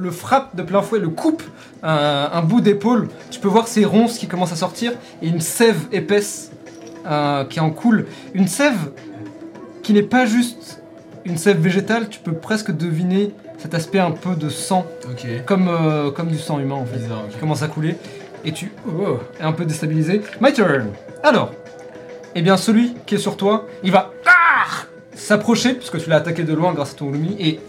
[0.00, 1.42] le frappe de plein fouet, le coupe
[1.82, 3.08] un bout d'épaule.
[3.30, 6.50] Tu peux voir ses ronces qui commencent à sortir et une sève épaisse
[7.06, 8.06] euh, qui en coule.
[8.34, 8.92] Une sève
[9.82, 10.82] qui n'est pas juste
[11.24, 14.86] une sève végétale, tu peux presque deviner cet aspect un peu de sang,
[15.46, 17.96] comme, euh, comme du sang humain en fait Bizarre, qui commence à couler
[18.44, 20.22] et tu oh, es un peu déstabilisé.
[20.40, 20.88] My turn.
[21.22, 21.52] Alors,
[22.34, 26.42] eh bien celui qui est sur toi, il va ah, s'approcher puisque tu l'as attaqué
[26.42, 27.60] de loin grâce à ton Lumi et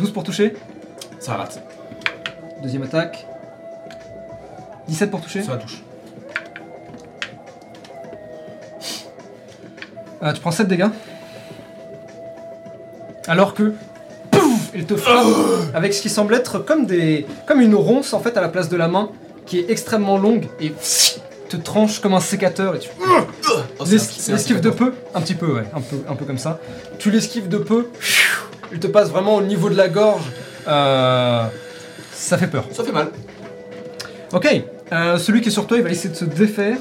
[0.00, 0.54] 12 pour toucher.
[1.18, 1.62] Ça rate.
[2.62, 3.26] Deuxième attaque.
[4.88, 5.42] 17 pour toucher.
[5.42, 5.82] Ça touche.
[10.22, 10.88] Euh, tu prends 7 dégâts.
[13.26, 13.74] Alors que
[14.30, 15.26] pouf, il te frappe
[15.74, 18.68] avec ce qui semble être comme des comme une ronce en fait à la place
[18.68, 19.10] de la main
[19.46, 20.72] qui est extrêmement longue et
[21.48, 24.70] te tranche comme un sécateur et tu Oh, c'est un- l'esqui- c'est un l'esquives de
[24.70, 26.58] peu, un petit peu ouais, un peu un peu comme ça.
[26.98, 27.88] Tu l'esquives de peu,
[28.72, 30.24] il te passe vraiment au niveau de la gorge.
[30.68, 31.46] Euh,
[32.12, 32.64] ça fait peur.
[32.72, 33.08] Ça fait mal.
[34.32, 34.46] Ok,
[34.92, 36.78] euh, celui qui est sur toi, il va essayer de se défaire.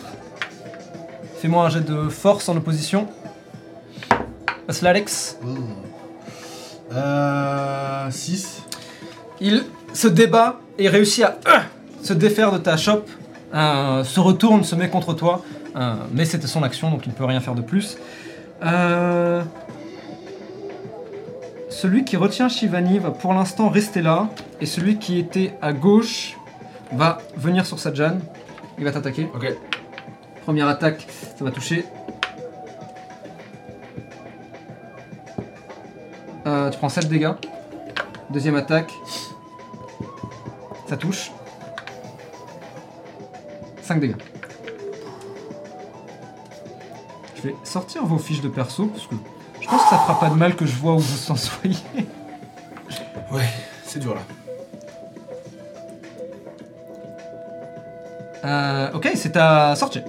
[1.37, 3.07] Fais-moi un jet de force en opposition.
[4.67, 5.37] Passe l'Alex.
[6.93, 8.09] Euh.
[8.11, 8.63] 6.
[9.41, 9.63] Il
[9.93, 11.59] se débat et réussit à euh,
[12.03, 13.09] se défaire de ta chope.
[13.53, 15.43] Euh, se retourne, se met contre toi.
[15.75, 17.97] Euh, mais c'était son action, donc il ne peut rien faire de plus.
[21.69, 24.29] Celui qui retient Shivani va pour l'instant rester là.
[24.59, 26.37] Et celui qui était à gauche
[26.91, 28.17] va venir sur Sajan.
[28.77, 29.29] Il va t'attaquer.
[29.33, 29.45] Ok.
[30.43, 31.05] Première attaque,
[31.37, 31.85] ça va toucher.
[36.47, 37.33] Euh, tu prends 7 dégâts.
[38.31, 38.91] Deuxième attaque.
[40.87, 41.31] Ça touche.
[43.83, 44.15] 5 dégâts.
[47.35, 49.15] Je vais sortir vos fiches de perso parce que
[49.69, 51.77] pense que ça fera pas de mal que je vois où vous en soyez.
[53.31, 53.49] Ouais,
[53.85, 54.21] c'est dur là.
[58.45, 60.03] Euh, ok, c'est à sortir.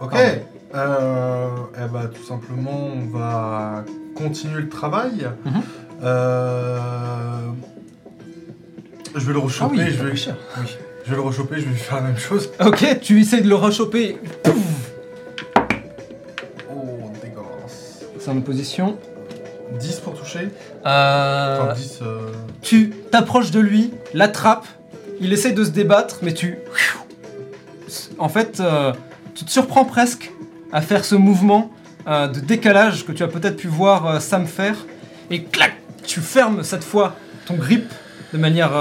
[0.00, 0.12] Ok.
[0.12, 0.26] Pardon.
[0.74, 3.84] Euh, eh ben, tout simplement, on va
[4.14, 5.28] continuer le travail.
[5.44, 5.62] Mhm.
[6.02, 6.78] Euh,
[9.14, 9.76] je vais le rechoper.
[9.80, 11.56] Ah oui, je, vais, je vais le rechoper.
[11.60, 12.50] Je vais faire la même chose.
[12.64, 14.18] Ok, tu essayes de le rechoper.
[14.44, 14.87] Pouf
[18.28, 18.98] C'est en opposition.
[19.80, 20.50] 10 pour toucher.
[20.84, 21.98] Euh, Enfin, 10.
[22.02, 22.30] euh,
[22.60, 24.66] tu t'approches de lui, l'attrapes,
[25.20, 26.58] il essaie de se débattre, mais tu.
[28.18, 28.92] En fait, euh,
[29.34, 30.30] tu te surprends presque
[30.72, 31.70] à faire ce mouvement
[32.06, 34.76] de décalage que tu as peut-être pu voir Sam faire,
[35.30, 35.74] et clac
[36.06, 37.14] Tu fermes cette fois
[37.46, 37.84] ton grip
[38.32, 38.72] de manière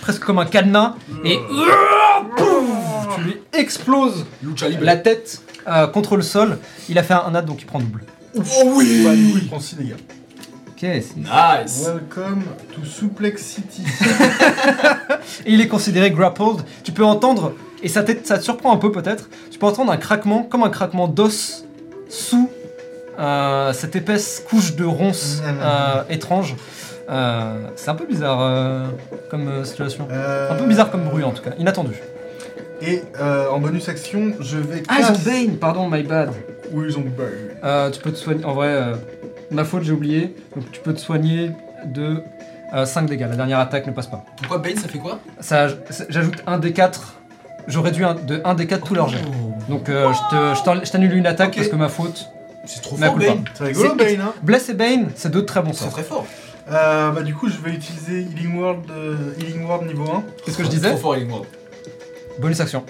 [0.00, 0.94] presque comme un cadenas,
[1.24, 1.38] et.
[2.36, 4.24] Pouf Tu lui exploses
[4.80, 5.42] la tête
[5.92, 6.58] contre le sol.
[6.88, 8.04] Il a fait un nat donc il prend double.
[8.36, 8.40] Oh
[8.76, 9.94] oui bah, du coup, il prend 6 dégâts.
[10.68, 12.42] Ok, c'est- Nice Welcome
[12.74, 13.82] to Suplex City.
[15.46, 16.62] Et il est considéré grappled.
[16.82, 17.52] Tu peux entendre,
[17.82, 20.70] et ça, ça te surprend un peu peut-être, tu peux entendre un craquement, comme un
[20.70, 21.64] craquement d'os
[22.08, 22.50] sous
[23.18, 26.56] euh, cette épaisse couche de ronces euh, étrange.
[27.08, 28.86] Euh, c'est un peu bizarre euh,
[29.30, 30.08] comme euh, situation.
[30.10, 31.94] Euh, Un peu bizarre comme bruit en tout cas, inattendu.
[32.82, 34.82] Et euh, en bonus action, je vais.
[34.88, 36.30] Ah, ils ont cast- Bane, pardon, my bad.
[36.74, 37.04] Oui, ils ont.
[37.64, 38.94] Euh, tu peux te soigner, en vrai, euh,
[39.50, 40.34] ma faute, j'ai oublié.
[40.54, 41.52] Donc tu peux te soigner
[41.86, 42.22] de
[42.84, 43.26] 5 dégâts.
[43.30, 44.24] La dernière attaque ne passe pas.
[44.38, 45.20] Pourquoi Bane ça fait quoi?
[45.40, 45.68] Ça,
[46.08, 47.14] j'ajoute un des 4
[47.66, 49.18] Je réduis un- de 1 des 4 tout leur jet.
[49.70, 51.56] Donc euh, je te- t'annule une attaque Ok.
[51.56, 52.26] parce que ma faute.
[52.66, 53.34] C'est trop fort culpa.
[53.34, 55.92] Bane C'est rigolo, C'est- Bane, hein Bless et Bane, c'est deux très bons C'est sorts.
[55.92, 56.26] très fort
[56.70, 60.22] euh, Bah, du coup, je vais utiliser Healing Word, euh, Healing Word niveau 1.
[60.44, 60.88] Qu'est-ce que je disais?
[60.90, 61.46] Trop fort Healing Word.
[62.38, 62.84] Bonus action.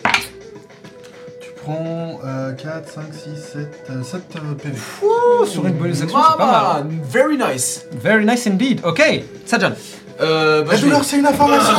[1.65, 4.77] Prends euh, 4, 5, 6, 7, euh, 7 euh, PV.
[5.03, 6.55] Oh, sur une bonus action, c'est pas mal.
[6.55, 6.85] hein.
[6.85, 8.81] Mama Very nice Very nice indeed.
[8.85, 9.03] Ok,
[9.47, 9.73] Sajan.
[10.21, 11.75] Euh, bah La je vais- douleur, c'est une information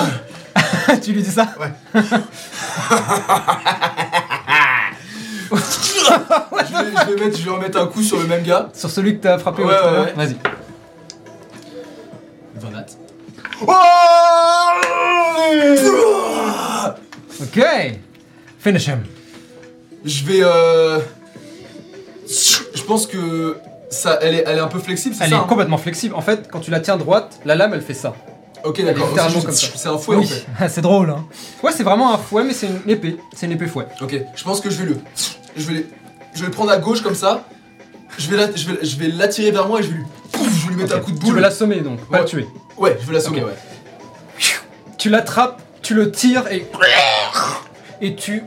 [1.04, 1.48] tu lui dis ça
[1.94, 1.96] je
[5.54, 8.70] vais, je vais mettre, je vais remettre un coup sur le même gars.
[8.74, 10.14] Sur celui que t'as frappé Ouais, tout à ouais, l'heure ouais.
[10.26, 10.38] Vas-y.
[12.56, 12.86] 20 nat.
[17.42, 17.60] Ok.
[18.60, 19.04] Finish him.
[20.06, 21.00] Je vais euh...
[22.28, 23.58] Je pense que
[23.90, 26.16] ça, elle est, elle est un peu flexible, c'est Elle ça est hein complètement flexible.
[26.16, 28.14] En fait, quand tu la tiens droite, la lame elle fait ça.
[28.64, 29.68] Ok d'accord, c'est comme juste- ça.
[29.78, 30.46] c'est un fouet en fait.
[30.70, 31.10] c'est drôle.
[31.12, 31.24] Hein.
[31.62, 33.18] Ouais, c'est vraiment un fouet, mais c'est une épée.
[33.36, 33.86] C'est une épée fouet.
[34.02, 34.98] Ok, je pense que je vais le...
[35.56, 35.86] Je vais, le-
[36.34, 37.44] je vais le prendre à gauche comme ça.
[38.18, 40.04] Je vais la- je vais, je vais l'attirer vers moi et je vais lui...
[40.32, 41.36] Pouf, je vais lui mettre un coup de Tu boule.
[41.36, 42.20] veux l'assommer donc, pas Ouais.
[42.24, 42.48] le tuer.
[42.78, 43.56] Ouais, je vais l'assommer, ouais.
[44.98, 46.66] Tu l'attrapes, tu le tires et.
[48.02, 48.44] Et tu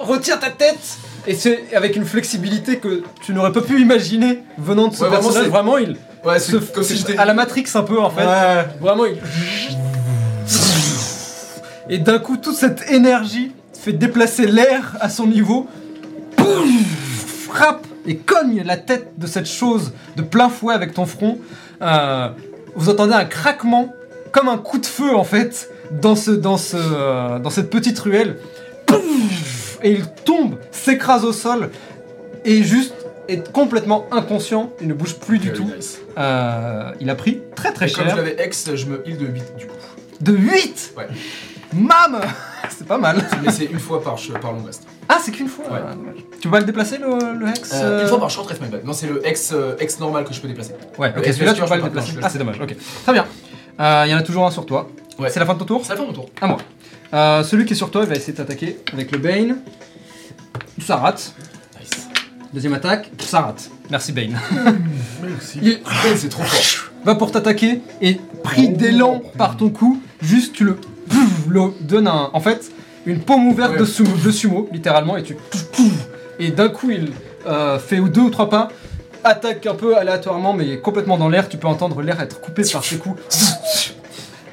[0.00, 0.78] retires ta tête.
[1.26, 5.10] Et c'est avec une flexibilité que tu n'aurais pas pu imaginer venant de ce Ouais,
[5.10, 5.46] personnage.
[5.48, 5.96] Vraiment, il.
[6.24, 7.16] Ouais, se- comme si j'étais...
[7.16, 8.24] à la Matrix un peu en fait.
[8.24, 8.64] Ouais.
[8.80, 9.16] Vraiment, il.
[11.88, 15.66] Et d'un coup, toute cette énergie fait déplacer l'air à son niveau.
[16.36, 16.68] Boum
[17.48, 21.38] Frappe et cogne la tête de cette chose de plein fouet avec ton front.
[21.82, 22.28] Euh,
[22.76, 23.92] vous entendez un craquement,
[24.32, 27.98] comme un coup de feu en fait, dans, ce, dans, ce, euh, dans cette petite
[27.98, 28.36] ruelle.
[28.86, 29.00] Pouf
[29.82, 31.70] Et il tombe, s'écrase au sol
[32.44, 32.94] et juste
[33.28, 34.72] est complètement inconscient.
[34.80, 35.70] Il ne bouge plus du Very tout.
[35.76, 35.98] nice.
[36.18, 38.16] Euh, il a pris très très Et comme je cher.
[38.16, 39.74] l'avais ex, je me heal de 8 du coup.
[40.20, 41.06] De 8 Ouais.
[41.72, 42.20] Mam
[42.68, 43.16] C'est pas mal.
[43.44, 44.86] Mais c'est une fois par, par long rest.
[45.08, 45.64] Ah, c'est qu'une fois.
[45.66, 45.80] Ouais.
[45.80, 46.24] dommage.
[46.40, 48.60] Tu peux pas le déplacer le, le hex Euh, euh Une fois par short rest,
[48.60, 48.84] my bad.
[48.84, 50.72] Non, c'est le ex, euh, ex normal que je peux déplacer.
[50.98, 52.26] Ouais, ok, celui-là tu peux pas le Master, je peux pas, déplacer.
[52.26, 52.76] Ah, c'est dommage, ok.
[53.04, 53.26] Très bien.
[53.80, 54.88] Euh, Il y en a toujours un sur toi.
[55.18, 55.28] Ouais.
[55.30, 55.80] C'est la fin de ton tour?
[55.84, 56.28] C'est la fin de mon tour.
[56.40, 56.56] À moi.
[57.12, 59.56] Euh, celui qui est sur toi, il va essayer de t'attaquer avec le Bane.
[60.80, 61.34] Ça rate.
[61.80, 61.90] Nice.
[62.54, 63.70] Deuxième attaque, ça rate.
[63.90, 64.38] Merci Bane.
[65.22, 65.58] Merci.
[65.62, 65.78] Il
[66.16, 66.90] c'est trop fort.
[67.04, 68.76] va pour t'attaquer et pris Oh.
[68.76, 70.78] d'élan par ton coup, juste tu le,
[71.48, 72.70] le donnes un, en fait
[73.06, 73.78] une paume ouverte Ouais.
[73.78, 75.36] de, sumo, de sumo, littéralement, et tu
[76.38, 77.10] et d'un coup il
[77.46, 78.68] euh, fait deux ou trois pas,
[79.24, 81.48] attaque un peu aléatoirement mais complètement dans l'air.
[81.48, 83.20] Tu peux entendre l'air être coupé par ses coups.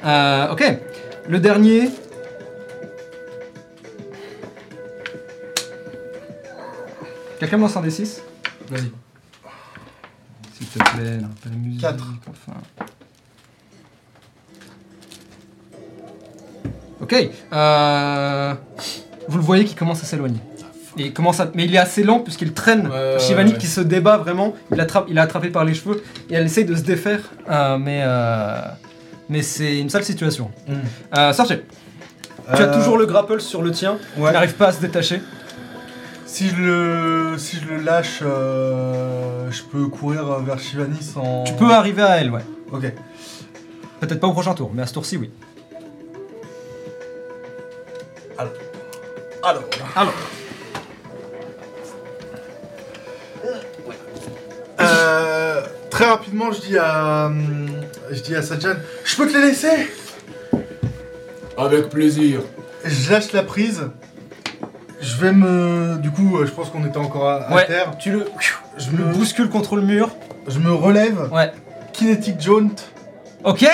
[0.04, 0.62] Euh, ok,
[1.28, 1.90] le dernier.
[7.38, 8.18] Quelqu'un me lance un D6
[8.70, 8.90] Vas-y.
[10.56, 11.80] S'il te plaît, là, pas de musique.
[11.80, 12.04] Quatre.
[12.28, 12.58] Enfin.
[17.00, 17.14] Ok.
[17.52, 18.54] euh,
[19.28, 20.40] Vous le voyez qui commence à s'éloigner.
[20.98, 21.48] Et commence à...
[21.54, 23.58] Mais il est assez lent puisqu'il traîne Ouais, Shivani ouais.
[23.58, 24.54] qui se débat vraiment.
[24.72, 27.20] Il, attrape, il est attrapé par les cheveux et elle essaye de se défaire.
[27.48, 28.60] euh, mais euh,
[29.28, 30.50] mais c'est une sale situation.
[30.66, 30.72] Mm.
[31.16, 31.62] Euh, Sortez.
[32.56, 33.98] Tu as toujours le grapple sur le tien.
[34.16, 34.30] ouais.
[34.30, 35.20] Il n'arrive pas à se détacher.
[36.28, 41.44] Si je le, si je le lâche, euh, je peux courir vers Shivani sans.
[41.44, 42.44] Tu peux arriver à elle, ouais.
[42.70, 42.82] Ok.
[43.98, 45.30] Peut-être pas au prochain tour, mais à ce tour-ci, oui.
[48.36, 48.52] Alors.
[49.96, 50.12] Alors.
[54.80, 57.68] Euh, très rapidement, je dis à, hum,
[58.10, 59.88] je dis à Sajan, je peux te les laisser?
[61.56, 62.42] Avec plaisir.
[62.84, 63.88] Je lâche la prise.
[65.00, 67.66] Je vais me, du coup, euh, je pense qu'on était encore à, à Ouais.
[67.66, 67.96] terre.
[67.98, 68.26] Tu le,
[68.76, 70.10] Je me bouscules contre le mur.
[70.48, 71.28] je me relève.
[71.32, 71.52] Ouais.
[71.92, 72.70] Kinetic Jaunt.
[73.44, 73.64] Ok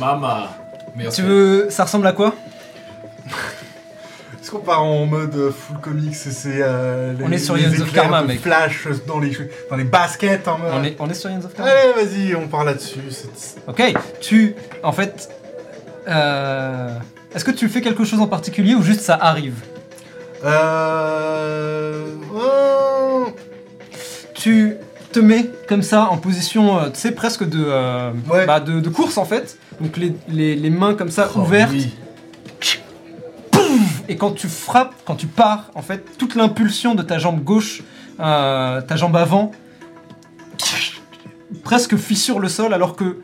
[0.00, 0.50] Mama.
[0.96, 1.20] Merci.
[1.22, 1.66] Tu veux.
[1.70, 2.34] Ça ressemble à quoi?
[4.40, 7.54] Est-ce qu'on part en mode euh, full comics et c'est euh, les, On est sur
[7.54, 8.40] les of éclairs Karma, de mec.
[8.40, 9.36] Flash dans les,
[9.68, 10.72] dans les baskets en mode...
[10.74, 11.70] on est, on est sur Ions of Karma.
[11.70, 13.00] Allez, vas-y, on part là-dessus.
[13.66, 13.82] Ok,
[14.20, 14.54] tu.
[14.82, 15.28] En fait.
[16.08, 16.88] euh,
[17.34, 19.56] Est-ce que tu fais quelque chose en particulier ou juste ça arrive?
[20.44, 22.06] Euh...
[22.34, 23.26] oh,
[24.34, 24.74] Tu
[25.12, 28.46] te mets comme ça en position, euh, tu sais, presque de, euh, Ouais.
[28.46, 29.58] bah, de, de course en fait.
[29.80, 31.72] Donc les, les- les mains comme ça Oh, ouvertes.
[31.72, 31.94] oui.
[34.10, 37.82] Et quand tu frappes, quand tu pars, en fait, toute l'impulsion de ta jambe gauche,
[38.18, 39.52] ta jambe avant,
[41.62, 43.18] presque fissure le sol, alors que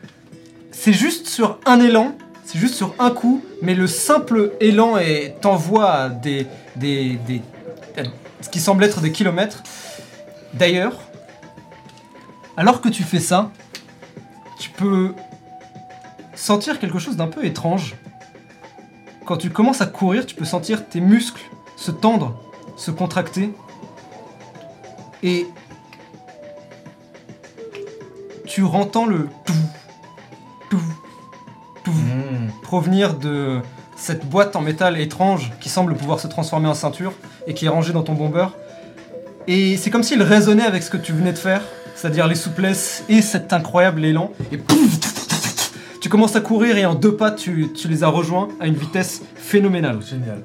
[0.73, 2.15] c'est juste sur un élan,
[2.45, 4.97] c'est juste sur un coup, mais le simple élan
[5.41, 6.47] t'envoie des,
[6.77, 7.43] des, des-
[8.41, 9.63] ce qui semble être des kilomètres.
[10.53, 11.01] D'ailleurs,
[12.57, 13.51] alors que tu fais ça,
[14.59, 15.15] tu peux
[16.35, 17.95] sentir quelque chose d'un peu étrange.
[19.25, 21.43] Quand tu commences à courir, tu peux sentir tes muscles
[21.77, 22.39] se tendre,
[22.77, 23.51] se contracter.
[25.23, 25.47] Et
[28.47, 29.53] tu entends le tout,
[30.71, 30.81] tout,
[31.87, 32.49] Hmm.
[32.63, 33.61] provenir de
[33.97, 37.13] cette boîte en métal étrange qui semble pouvoir se transformer en ceinture
[37.47, 38.47] et qui est rangée dans ton bomber.
[39.47, 41.63] Et c'est comme s'il résonnait avec ce que tu venais de faire,
[41.95, 44.33] c'est-à-dire les souplesses et cet incroyable élan.
[44.51, 44.99] Et pouf,
[46.01, 48.75] tu commences à courir et en deux pas, tu, tu les as rejoints à une
[48.75, 50.01] vitesse phénoménale.
[50.03, 50.43] Génial.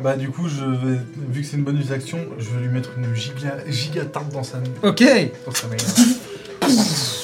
[0.00, 2.90] Bah du coup, je vais, vu que c'est une bonus action, je vais lui mettre
[2.98, 5.02] une giga, giga tarte dans sa, Ok,
[5.46, 5.66] dans sa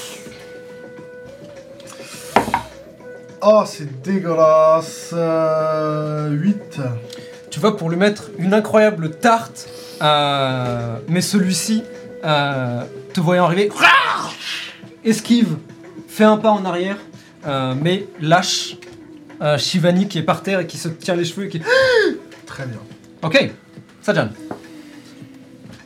[3.48, 5.10] Oh, c'est dégueulasse.
[5.12, 6.80] Euh, 8.
[7.48, 9.68] tu vas pour lui mettre une incroyable tarte,
[10.02, 11.84] euh, mais celui-ci,
[12.24, 12.82] euh,
[13.14, 13.70] te voyant arriver,
[15.04, 15.58] esquive,
[16.08, 16.96] fait un pas en arrière,
[17.46, 18.78] euh, mais lâche
[19.40, 21.62] euh, Shivani qui est par terre et qui se tient les cheveux et qui...
[22.46, 22.80] Très bien.
[23.22, 23.52] Ok,
[24.02, 24.30] Sajan.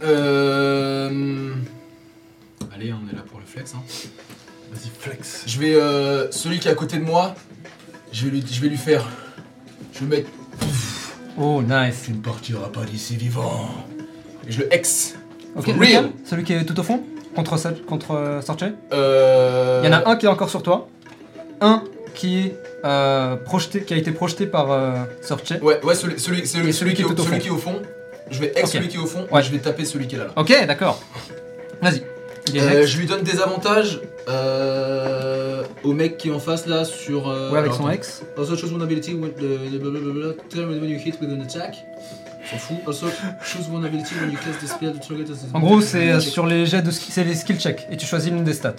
[0.03, 1.53] Euh...
[2.75, 3.75] Allez, on est là pour le flex.
[3.75, 3.83] Hein.
[4.71, 5.43] Vas-y, flex.
[5.47, 5.75] Je vais.
[5.75, 7.35] Euh, celui qui est à côté de moi,
[8.13, 9.07] je vais lui, je vais lui faire.
[9.93, 10.31] Je vais mettre.
[11.39, 12.03] Oh, nice.
[12.05, 13.69] Tu ne partiras pas d'ici vivant.
[14.49, 15.17] Et je le ex.
[15.57, 16.11] Ok, For lequel real.
[16.25, 17.03] Celui qui est tout au fond
[17.35, 17.57] Contre,
[17.87, 19.81] contre euh, Sorche Euh...
[19.85, 20.89] Il y en a un qui est encore sur toi,
[21.61, 21.85] un
[22.15, 24.93] qui est euh, projeté, qui a été projeté par euh,
[25.23, 25.51] Sorche.
[25.63, 27.39] Ouais, ouais, celui, celui, celui, qui, est au, celui fond.
[27.39, 27.83] qui est au fond.
[28.31, 28.69] Je vais ex Ok.
[28.69, 29.27] celui qui est au fond.
[29.31, 29.41] Ouais.
[29.41, 30.25] Et je vais taper celui qui est là.
[30.27, 30.33] là.
[30.37, 31.01] Ok, d'accord.
[31.81, 32.03] Vas-y.
[32.59, 37.29] Euh, je lui donne des avantages euh, au mec qui est en face là sur.
[37.29, 37.95] euh, ouais, avec alors, son attends.
[37.95, 38.23] ex.
[38.39, 41.77] Also choose one ability when the, the blablabla, tell when you hit with an attack.
[42.51, 42.79] S'en fout.
[42.87, 43.07] Also
[43.45, 46.11] choose one ability when you cast the spell to target as a- En gros, c'est
[46.11, 48.55] euh, sur les jets de ski, c'est les skill checks et tu choisis l'une des
[48.55, 48.75] stats.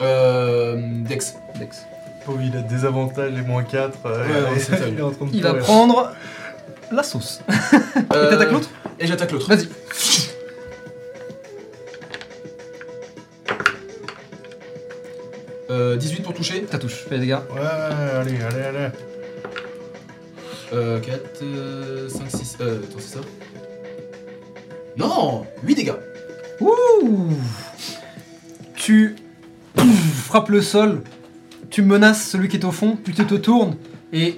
[0.00, 0.76] Euh.
[1.08, 1.34] Dex.
[1.58, 1.86] Dex.
[2.24, 3.98] Pauvre, il a des avantages, les moins 4.
[4.04, 4.96] Ouais, non, c'est terrible.
[4.96, 6.12] il est en train de Il va prendre
[6.90, 7.40] la sauce.
[8.14, 8.68] Euh, T'attaques l'autre
[9.00, 9.48] Et j'attaque l'autre.
[9.48, 9.68] Vas-y.
[15.72, 16.62] Euh, 18 pour toucher.
[16.64, 17.38] Ta touche, fais les dégâts.
[17.54, 18.88] Ouais, allez, allez, allez.
[20.74, 22.58] Euh, 4, euh, 5, 6.
[22.60, 23.20] Euh, attends, c'est ça?
[24.96, 25.94] Non 8 dégâts.
[26.60, 27.30] Ouh
[28.74, 29.16] Tu
[29.74, 31.02] pouf, frappes le sol,
[31.70, 33.76] tu menaces celui qui est au fond, puis tu te tournes
[34.12, 34.36] et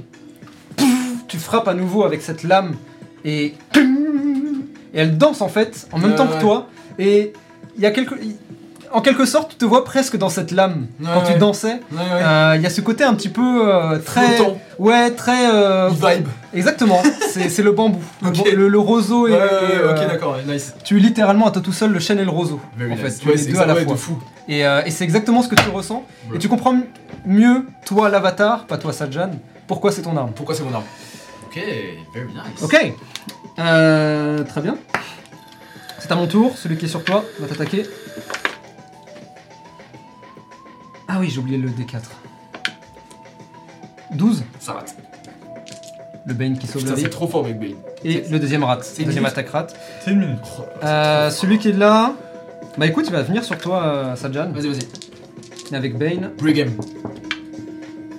[0.76, 2.76] pouf, tu frappes à nouveau avec cette lame
[3.24, 6.68] et et elle danse en fait en même temps que toi
[7.00, 7.32] et
[7.76, 8.14] il y a quelque
[8.94, 11.98] en quelque sorte tu te vois presque dans cette lame Ouais, quand tu dansais ouais.
[12.00, 14.38] Euh, il y a ce côté un petit peu euh, très
[14.78, 16.28] ouais très euh, vibe.
[16.54, 20.74] exactement c'est le bambou le, le- le roseau et, ok, d'accord, nice.
[20.84, 22.60] tu es littéralement à toi tout seul le chêne et le roseau
[22.90, 24.18] en fait tu les deux à la fois fou.
[24.48, 26.04] et, et c'est exactement ce que tu ressens.
[26.34, 26.74] Et tu comprends
[27.26, 29.30] mieux, toi l'avatar, pas toi Sajan,
[29.66, 30.32] pourquoi c'est ton arme.
[30.34, 30.84] Pourquoi c'est mon arme
[31.46, 31.58] Ok,
[32.14, 32.62] very nice.
[32.62, 32.92] Ok.
[33.58, 34.76] Euh, très bien.
[35.98, 37.84] C'est à mon tour, celui qui est sur toi va t'attaquer.
[41.08, 42.00] Ah oui, j'ai oublié le D4.
[44.12, 44.94] 12, Ça rate.
[46.26, 47.02] le Bane qui sauve Putain, la vie.
[47.02, 47.74] c'est trop fort, Big Bane.
[48.04, 49.36] Et le deuxième rate, C'est une deuxième minute.
[49.38, 49.76] attaque rate.
[50.04, 50.38] C'est une minute.
[50.82, 52.14] Euh, celui qui est là,
[52.78, 55.74] bah écoute, il va venir sur toi, euh, Sajan, Vas-y, vas-y.
[55.74, 56.30] avec Bane.
[56.38, 56.70] Brigam.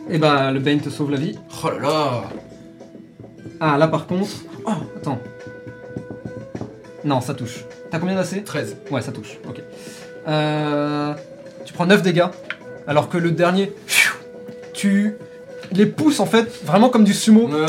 [0.09, 1.37] Et bah le Bane te sauve la vie.
[1.63, 2.23] Oh là là.
[3.59, 4.27] Ah, là par contre.
[4.65, 5.19] Oh, attends.
[7.03, 7.63] Non, ça touche.
[7.89, 8.43] T'as combien d'AC?
[8.43, 8.75] 13.
[8.91, 9.37] Ouais, ça touche.
[9.47, 9.61] Ok.
[10.27, 11.13] Euh,
[11.63, 12.25] tu prends 9 dégâts.
[12.87, 13.71] Alors que le dernier.
[14.73, 15.13] Tu
[15.71, 17.65] les pousses en fait vraiment comme du sumo, Ouais.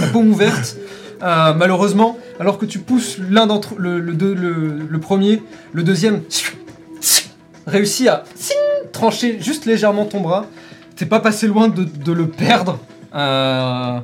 [0.00, 0.76] la paume ouverte.
[1.22, 5.42] Euh, malheureusement, alors que tu pousses l'un d'entre le, le, deux- le, le premier,
[5.72, 6.22] le deuxième
[7.66, 8.24] réussit à
[8.92, 10.46] trancher juste légèrement ton bras.
[10.94, 12.78] T'es pas passé loin de, de le perdre.
[13.14, 13.98] Euh,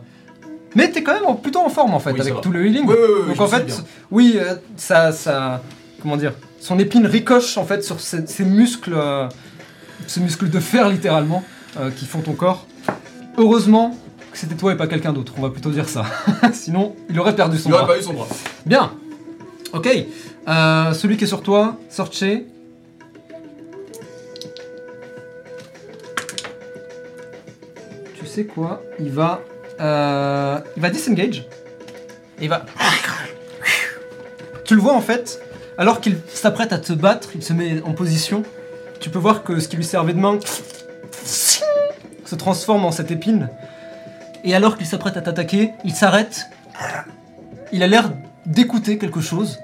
[0.74, 2.86] mais t'es quand même en- plutôt en forme en fait Oui, avec tout le healing.
[2.86, 5.62] Donc en fait, oui, euh, ça, ça,
[6.00, 6.32] comment dire,
[6.62, 9.26] son épine ricoche en fait sur ses, ses muscles, euh,
[10.06, 11.42] ces muscles de fer littéralement
[11.78, 12.66] euh, qui font ton corps.
[13.36, 13.96] Heureusement
[14.30, 15.34] que c'était toi et pas quelqu'un d'autre.
[15.36, 16.04] On va plutôt dire ça.
[16.52, 17.94] Sinon, il aurait perdu son Il aurait bras.
[17.94, 18.28] pas eu son bras.
[18.64, 18.92] Bien.
[19.72, 19.88] Ok.
[20.48, 22.22] Euh, celui qui est sur toi, Sorche.
[28.14, 28.82] Tu sais quoi?
[29.00, 29.40] Il va,
[29.80, 31.44] il va disengage.
[32.40, 32.64] Il va.
[34.64, 35.42] Tu le vois en fait,
[35.78, 38.42] alors qu'il s'apprête à te battre, il se met en position.
[39.00, 40.38] Tu peux voir que ce qui lui servait de main
[41.24, 43.48] se transforme en cette épine.
[44.44, 46.46] Et alors qu'il s'apprête à t'attaquer, il s'arrête.
[47.72, 48.10] Il a l'air
[48.46, 49.58] d'écouter quelque chose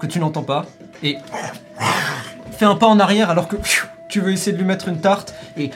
[0.00, 0.66] que tu n'entends pas
[1.02, 1.18] et
[2.52, 3.56] fait un pas en arrière alors que
[4.08, 5.70] tu veux essayer de lui mettre une tarte et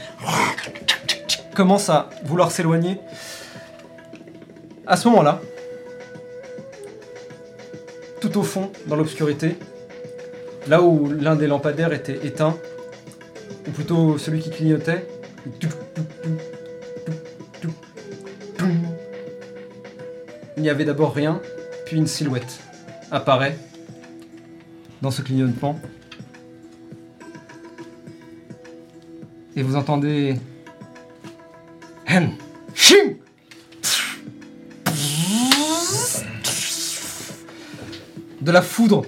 [1.55, 3.01] commence à vouloir s'éloigner.
[4.87, 5.41] À ce moment-là,
[8.21, 9.59] tout au fond, dans l'obscurité,
[10.69, 12.57] là où l'un des lampadaires était éteint,
[13.67, 15.07] ou plutôt celui qui clignotait,
[20.57, 21.41] il n'y avait d'abord rien,
[21.87, 22.61] puis une silhouette
[23.11, 23.57] apparaît
[25.01, 25.81] dans ce clignotement.
[29.57, 30.37] Et vous entendez.
[38.41, 39.05] De la foudre.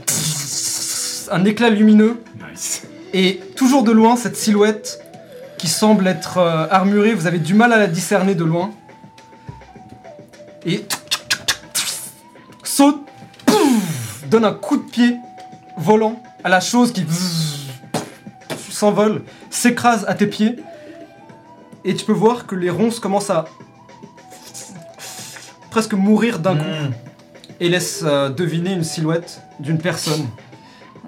[1.31, 2.23] Un éclat lumineux.
[2.51, 2.83] Nice.
[3.13, 5.01] Et toujours de loin, cette silhouette
[5.59, 8.71] qui semble être euh, armurée, vous avez du mal à la discerner de loin.
[10.65, 10.85] Et
[12.63, 13.01] saute,
[13.47, 15.17] pouf, donne un coup de pied
[15.77, 17.05] volant à la chose qui
[18.71, 20.57] s'envole, s'écrase à tes pieds.
[21.85, 23.47] Et tu peux voir que les ronces commencent à
[25.71, 26.93] presque mourir d'un coup Mmh.
[27.61, 30.27] et laisse euh, deviner une silhouette d'une personne.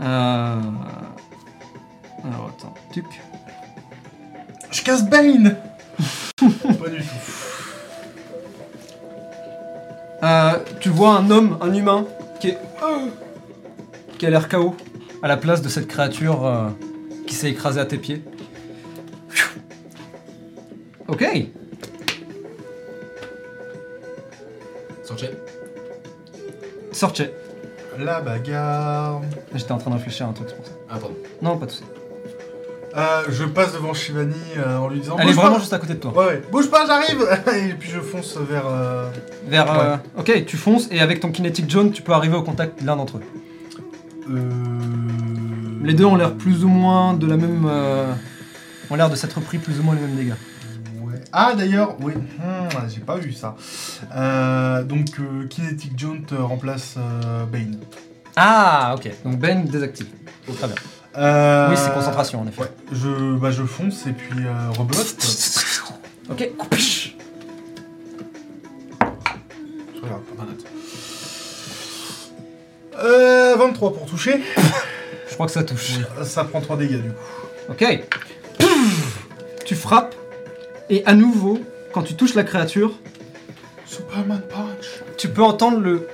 [0.00, 0.60] Euh...
[2.24, 3.04] Alors attends, tuc.
[4.70, 5.56] Je casse Bane
[6.36, 7.04] Pas du tout.
[10.22, 12.06] Euh, tu vois un homme, un humain,
[12.40, 12.58] qui est.
[14.18, 14.76] qui a l'air KO,
[15.22, 16.68] à la place de cette créature euh,
[17.26, 18.22] qui s'est écrasée à tes pieds.
[21.08, 21.24] Ok,
[25.04, 25.30] Sortez.
[26.92, 27.22] Sorche.
[27.98, 29.20] La bagarre.
[29.54, 30.72] J'étais en train de réfléchir à un truc, c'est pour ça.
[30.88, 31.10] Pardon.
[31.40, 31.84] Non, pas de soucis.
[32.94, 35.72] Euh, je passe devant Shivani euh, en lui disant Elle est Bouge vraiment pas juste
[35.72, 36.12] à côté de toi.
[36.12, 36.42] Ouais, ouais.
[36.50, 37.26] Bouge pas, j'arrive
[37.70, 38.64] Et puis je fonce vers.
[38.66, 39.08] euh,
[39.46, 39.72] Vers.
[39.80, 42.86] euh, Ok, tu fonces et avec ton kinetic John, tu peux arriver au contact de
[42.86, 43.22] l'un d'entre eux.
[44.30, 44.50] euh,
[45.84, 47.66] Les deux ont l'air plus ou moins de la même.
[47.66, 48.12] euh,
[48.90, 50.34] ont l'air de s'être pris plus ou moins les mêmes dégâts.
[51.34, 53.56] Ah d'ailleurs, oui, hmm, j'ai pas vu ça.
[54.14, 57.78] Euh, donc euh, Kinetic Jaunt euh, remplace euh, Bane.
[58.36, 59.10] Ah, ok.
[59.24, 60.08] Donc Ben désactive.
[60.46, 60.76] Très bien.
[61.70, 62.62] Oui, c'est concentration en effet.
[62.62, 64.44] Ouais, je, bah, je fonce et puis
[64.76, 65.16] rebelote.
[66.30, 66.50] Ok.
[70.02, 70.54] Regarde, pas mal.
[73.04, 74.42] Euh, 23 pour toucher.
[75.28, 75.92] Je crois que ça touche.
[76.24, 77.70] Ça prend 3 dégâts du coup.
[77.70, 78.04] Ok.
[79.64, 80.14] Tu frappes
[80.92, 81.58] et à nouveau,
[81.92, 82.92] quand tu touches la créature,
[83.86, 85.02] Superman Punch.
[85.16, 86.06] tu peux entendre le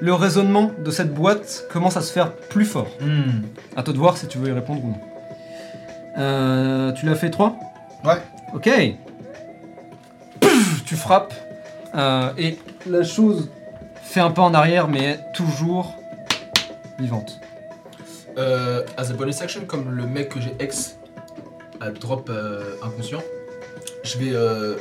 [0.00, 2.88] le raisonnement de cette boîte commence à se faire plus fort.
[3.00, 3.42] Hmm.
[3.76, 5.00] À toi de voir si tu veux y répondre ou non.
[6.18, 7.56] Euh, tu l'as fait 3
[8.04, 8.20] Ouais.
[8.52, 8.68] Ok.
[10.86, 11.34] Tu frappes
[11.94, 13.50] euh, et la chose
[14.02, 15.94] fait un pas en arrière mais est toujours
[16.98, 17.38] vivante.
[18.38, 20.96] Euh, as a bonus action, comme le mec que j'ai ex
[21.82, 23.22] a drop euh, inconscient,
[24.04, 24.76] je vais euh,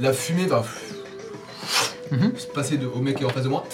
[0.00, 0.64] la fumée va
[2.10, 2.32] Mhm.
[2.36, 3.64] se passer de, au mec qui est en face de moi.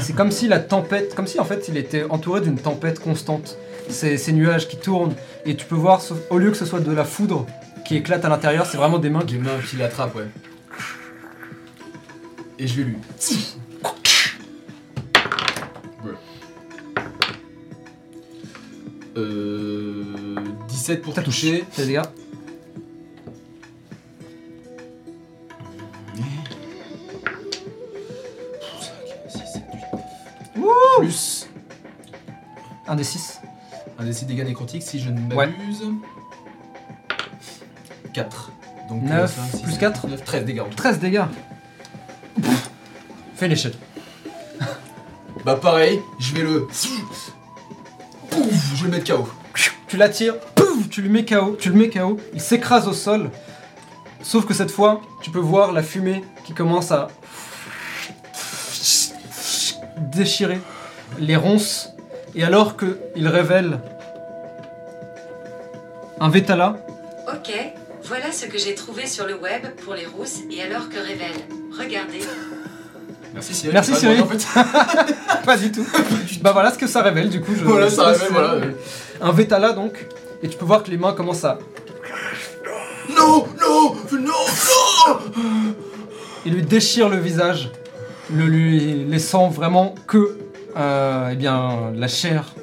[0.00, 3.56] C'est comme si la tempête, comme si en fait il était entouré d'une tempête constante.
[3.88, 6.78] Ces, ces nuages qui tournent et tu peux voir, sauf- au lieu que ce soit
[6.78, 7.44] de la foudre
[7.84, 9.34] qui éclate à l'intérieur, c'est vraiment des mains qui.
[9.34, 10.28] Des mains qui l'attrapent, ouais.
[12.60, 12.96] Et je vais lui.
[19.20, 20.04] Euh,
[20.68, 21.34] 17 pour Ça touche.
[21.40, 21.64] toucher.
[21.76, 22.02] Des dégâts.
[30.98, 31.48] Plus
[32.86, 33.40] Un des 6.
[33.98, 35.84] un des 6 dégâts nécrotiques si je ne m'abuse.
[38.12, 38.52] 4.
[38.88, 40.08] Donc Neuf, 5, 6, plus 7, quatre.
[40.08, 40.74] 9, 13 dégâts en tout.
[40.76, 41.24] 13 dégâts.
[43.36, 43.74] Fais l'échelle.
[45.44, 46.68] Bah pareil, je vais le...
[48.30, 49.28] Pouf, je vais le mettre KO.
[49.88, 53.30] Tu l'attires, pouf, tu lui mets KO, tu le mets KO, il s'écrase au sol.
[54.22, 57.08] Sauf que cette fois, tu peux voir la fumée qui commence à
[59.96, 60.60] déchirer
[61.18, 61.90] les ronces.
[62.34, 63.80] Et alors qu'il révèle
[66.20, 66.76] un Vétala,
[67.32, 67.52] Ok,
[68.04, 71.36] voilà ce que j'ai trouvé sur le web pour les rousses et alors que révèle.
[71.78, 72.20] Regardez.
[73.34, 73.74] Merci Cyril.
[73.74, 74.22] Merci, Pas Cyril.
[74.22, 74.46] En fait.
[75.44, 75.86] pas du tout.
[76.42, 77.52] bah voilà ce que ça révèle du coup.
[77.56, 78.54] Je, Voilà, je ça révèle, voilà.
[79.20, 80.06] Un Vétala donc.
[80.42, 81.58] Et tu peux voir que les mains commencent à.
[83.16, 85.18] Non, non, non, non
[86.46, 87.70] Il lui déchire le visage,
[88.32, 90.38] le lui laissant vraiment que
[90.76, 92.54] euh, eh bien, la chair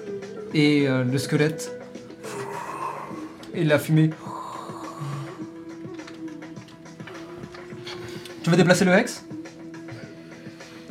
[0.54, 1.74] et euh, le squelette.
[3.54, 4.12] Et la fumée.
[8.44, 9.27] Tu veux déplacer le hex?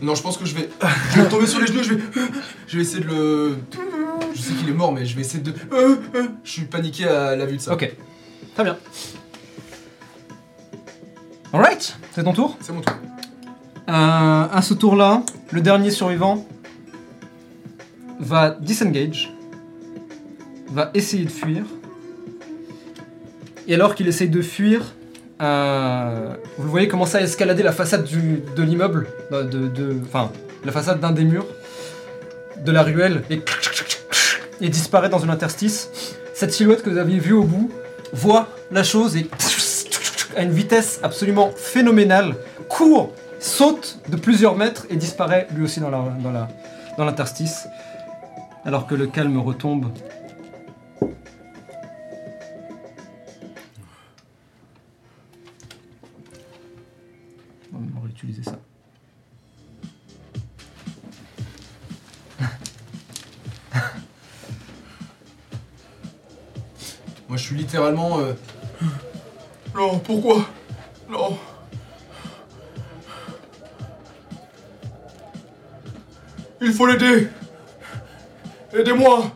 [0.03, 0.69] Non, je pense que je vais...
[1.15, 2.03] Je vais tomber sur les genoux, je vais...
[2.67, 3.57] Je vais essayer de le...
[4.35, 5.55] Je sais qu'il est mort, mais je vais essayer de...
[6.45, 7.73] Je suis paniqué à la vue de ça.
[7.73, 7.91] Ok.
[8.55, 8.77] Très bien.
[11.53, 12.59] Alright, c'est ton tour?
[12.61, 12.95] C'est mon tour.
[13.89, 16.47] Euh, à ce tour-là, le dernier survivant
[18.19, 19.33] va disengage,
[20.71, 21.65] va essayer de fuir.
[23.69, 24.95] Et alors qu'il essaye de fuir,
[25.43, 30.31] euh, vous le voyez commencer à escalader la façade de l'immeuble, euh, enfin
[30.65, 31.47] la façade d'un des murs
[32.65, 35.91] de la ruelle, et, disparaît dans une interstice.
[36.35, 37.71] Cette silhouette que vous aviez vue au bout
[38.13, 39.29] voit la chose et
[40.37, 42.35] à une vitesse absolument phénoménale
[42.69, 45.91] court saute de plusieurs mètres et disparaît lui aussi dans
[46.99, 47.69] l'interstice.
[48.65, 49.87] alors que le calme retombe.
[58.17, 58.59] Réutiliser ça.
[67.29, 68.21] Moi, je suis littéralement.
[68.21, 68.33] euh,
[69.75, 70.47] Non, pourquoi?
[71.11, 71.39] Non.
[76.61, 77.29] Il faut l'aider.
[78.73, 79.31] Aidez-moi.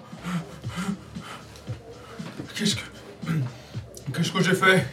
[2.55, 2.81] Qu'est-ce que.
[4.15, 4.87] Qu'est-ce que j'ai fait?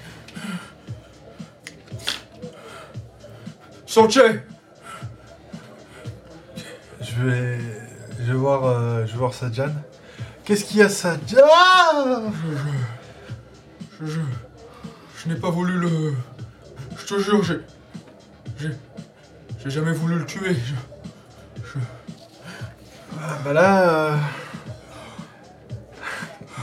[7.01, 7.57] Je vais,
[8.19, 9.71] je vais voir, euh, je vais voir Sadjan.
[10.45, 11.37] Qu'est-ce qu'il y a, Sadjan?
[13.99, 14.19] Je, je,
[15.23, 16.13] je n'ai pas voulu le.
[16.95, 17.59] Je te jure, j'ai.
[18.59, 18.69] J'ai.
[19.63, 20.55] J'ai jamais voulu le tuer.
[20.55, 21.79] Je-
[23.19, 24.15] Ah, Bah là, euh,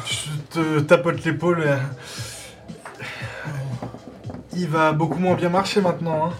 [0.06, 1.62] je te tapote l'épaule.
[1.66, 1.76] euh,
[4.56, 6.26] Il va beaucoup moins bien marcher maintenant.
[6.28, 6.32] Hein.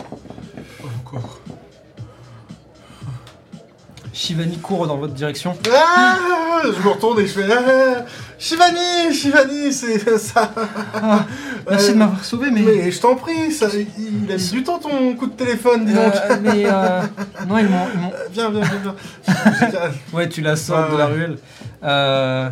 [4.13, 5.57] Shivani court dans votre direction.
[5.73, 6.17] Ah,
[6.65, 8.05] je me retourne et je fais ah,
[8.39, 10.53] Shivani, Shivani, c'est ça.
[10.95, 11.27] Ah,
[11.69, 12.63] merci Euh, de m'avoir sauvé, mais.
[12.63, 13.67] Mais je t'en prie, ça,
[13.99, 16.15] il a mis du temps ton coup de téléphone, dis donc.
[16.15, 17.01] Euh, mais euh,
[17.49, 17.87] non, ils m'ont.
[17.87, 18.95] Euh, Viens, viens, viens,
[19.27, 19.91] viens.
[20.13, 21.39] Ouais, tu la sors de la ruelle.
[21.83, 22.49] Euh,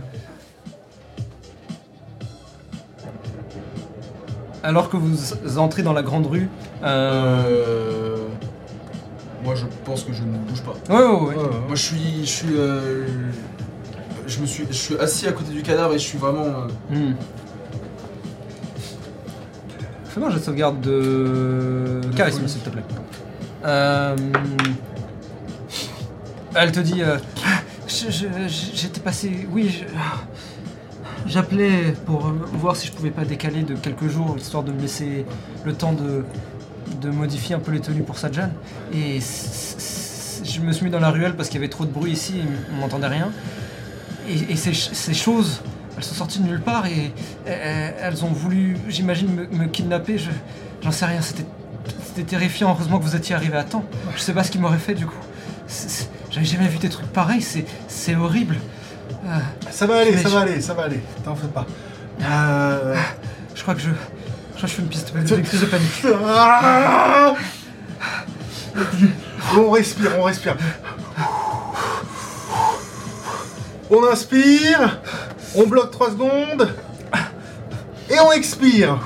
[4.65, 6.49] Alors que vous entrez dans la grande rue.
[6.85, 8.17] Euh...
[9.45, 10.75] Moi, je pense que je ne bouge pas.
[10.93, 11.35] Ouais, ouais, ouais.
[11.37, 11.51] Ouais, ouais.
[11.67, 12.21] Moi, je suis.
[12.23, 12.55] Je suis.
[12.57, 13.07] euh,
[14.27, 14.65] Je me suis.
[14.69, 16.45] Je suis assis à côté du cadavre et je suis vraiment.
[16.45, 17.15] euh, Hmm.
[20.07, 22.83] Fais-moi un jet de sauvegarde de charisme, s'il te plaît.
[23.65, 24.15] Euh,
[26.55, 27.17] Elle te dit euh,
[27.89, 29.49] J'étais passé.
[29.51, 34.73] Oui, je- j'appelais pour voir si je pouvais pas décaler de quelques jours, histoire de
[34.73, 35.25] me laisser
[35.65, 36.25] le temps de,
[37.01, 38.51] de modifier un peu les tenues pour Sajan.
[38.95, 39.21] Et
[40.45, 42.39] je me suis mis dans la ruelle parce qu'il y avait trop de bruit ici
[42.39, 42.43] et
[42.77, 43.31] on n'entendait rien.
[44.29, 45.63] Et, et ces, ch- ces choses,
[45.97, 47.13] elles sont sorties de nulle part et
[47.47, 50.19] elles ont voulu, j'imagine, me, me kidnapper.
[50.19, 50.31] Je,
[50.83, 51.21] j'en sais rien.
[51.23, 51.45] C'était,
[52.27, 52.71] terrifiant.
[52.71, 53.85] Heureusement que vous étiez arrivé à temps.
[54.15, 55.17] Je sais pas ce qu'ils m'auraient fait du coup.
[56.31, 57.43] J'avais jamais vu des trucs pareils.
[57.89, 58.57] C'est, horrible.
[59.27, 59.39] Euh,
[59.71, 61.01] Ça va aller, ça je- va aller, ça va aller.
[61.25, 61.67] T'en fais pas.
[62.23, 62.95] Euh...
[63.55, 63.89] je crois que je,
[64.67, 66.07] je fais une piste, une crise de panique.
[66.25, 67.35] Ah
[69.57, 70.57] on respire, on respire.
[73.91, 75.01] On inspire,
[75.55, 76.75] on bloque 3 secondes
[78.09, 78.99] et on expire.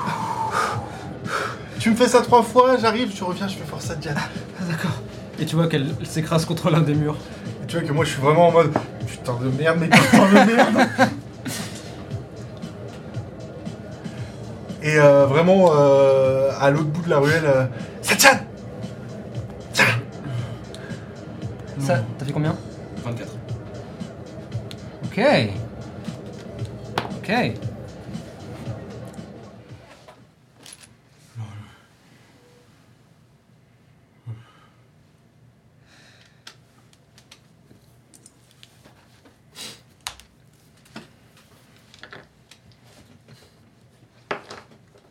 [1.79, 4.17] Tu me fais ça trois fois, j'arrive, je reviens, je fais force à Diane.
[4.17, 5.01] Ah, d'accord.
[5.39, 7.17] Et tu vois qu'elle s'écrase contre l'un des murs.
[7.67, 8.71] Tu vois que moi je suis vraiment en mode
[9.05, 10.87] putain de merde, mais putain de merde.
[14.87, 17.65] Et euh, vraiment, euh, à l'autre bout de la ruelle, euh,
[18.01, 18.37] Satchan
[19.73, 19.85] Tiens
[21.77, 22.55] Ça, t'as fait combien?
[23.03, 23.29] 24.
[25.03, 25.21] Ok.
[27.17, 27.33] Ok.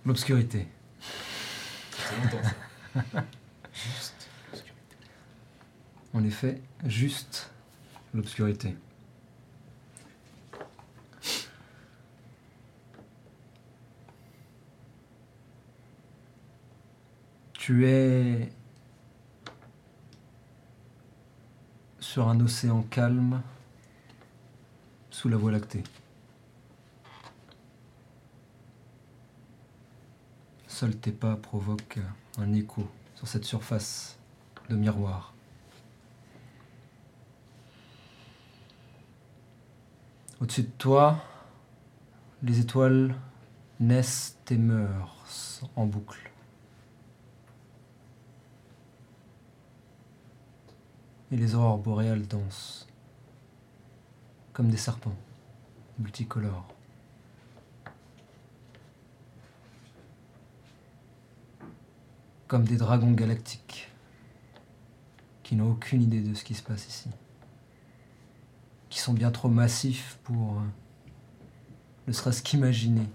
[0.07, 0.69] L'obscurité.
[1.91, 2.49] C'est longtemps
[2.95, 3.25] ça.
[6.15, 7.51] En effet, juste
[8.15, 8.75] l'obscurité.
[17.53, 18.51] Tu es
[21.99, 23.43] sur un océan calme
[25.11, 25.83] sous la Voie lactée.
[30.79, 32.01] Seuls tes pas provoquent
[32.37, 34.19] un écho sur cette surface
[34.69, 35.33] de miroir.
[40.39, 41.17] Au-dessus de toi,
[42.43, 43.15] les étoiles
[43.81, 45.25] naissent et meurent
[45.77, 46.31] en boucle.
[51.33, 52.87] Et les aurores boréales dansent
[54.53, 55.17] comme des serpents
[55.99, 56.76] multicolores.
[62.49, 63.91] Comme des dragons galactiques
[65.43, 67.09] qui n'ont aucune idée de ce qui se passe ici
[68.97, 70.63] qui sont bien trop massifs pour euh,
[72.07, 73.07] ne serait-ce qu'imaginer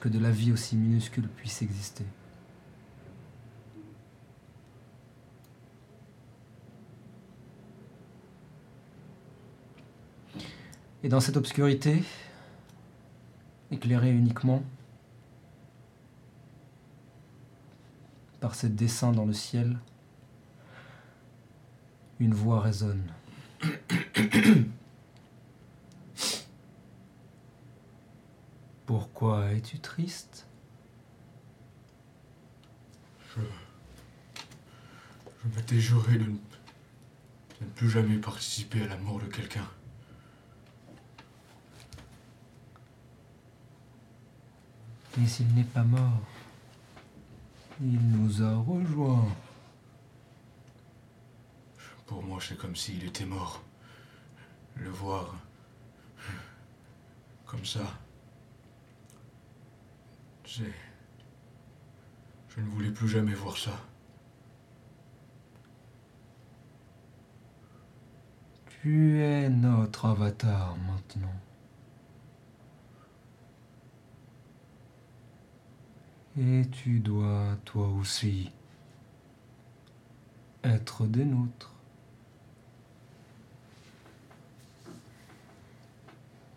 [0.00, 2.04] que de la vie aussi minuscule puisse exister.
[11.02, 12.02] Et dans cette obscurité,
[13.70, 14.62] éclairée uniquement
[18.40, 19.78] par ces dessins dans le ciel,
[22.18, 23.04] une voix résonne.
[28.86, 30.46] Pourquoi es-tu triste?
[33.36, 33.42] Je
[35.56, 36.34] m'étais juré de ne, de
[37.62, 39.68] ne plus jamais participer à la mort de quelqu'un.
[45.16, 46.20] Mais il n'est pas mort.
[47.82, 49.34] Il nous a rejoints.
[52.06, 53.62] Pour moi, c'est comme s'il était mort.
[54.76, 55.34] Le voir.
[57.46, 57.98] Comme ça.
[60.44, 60.74] C'est.
[62.48, 63.72] Je ne voulais plus jamais voir ça.
[68.82, 71.49] Tu es notre avatar maintenant.
[76.42, 78.50] Et tu dois, toi aussi,
[80.64, 81.74] être des nôtres.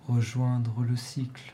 [0.08, 1.54] Rejoindre le cycle.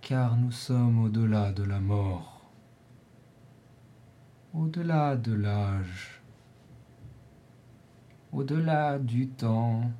[0.00, 2.50] Car nous sommes au-delà de la mort,
[4.54, 6.22] au-delà de l'âge,
[8.32, 9.90] au-delà du temps.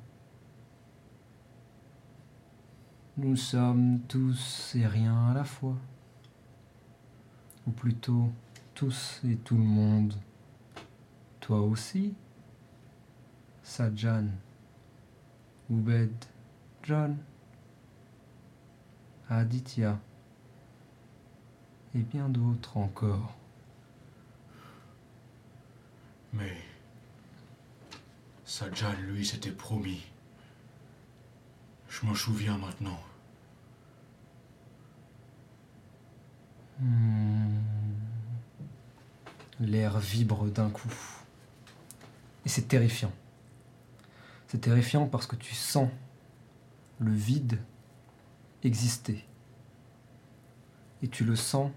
[3.15, 5.77] Nous sommes tous et rien à la fois.
[7.67, 8.31] Ou plutôt
[8.73, 10.15] tous et tout le monde.
[11.39, 12.15] Toi aussi,
[13.61, 14.29] Sajan,
[15.69, 16.25] Oubed,
[16.81, 17.17] John,
[19.29, 19.99] Aditya
[21.93, 23.35] et bien d'autres encore.
[26.33, 26.57] Mais.
[28.43, 30.03] Sajjan, lui, s'était promis.
[31.93, 32.99] Je m'en souviens maintenant.
[36.79, 37.59] Hmm.
[39.59, 40.91] L'air vibre d'un coup.
[42.47, 43.11] Et c'est terrifiant.
[44.47, 45.87] C'est terrifiant parce que tu sens
[46.97, 47.59] le vide
[48.63, 49.23] exister.
[51.03, 51.69] Et tu le sens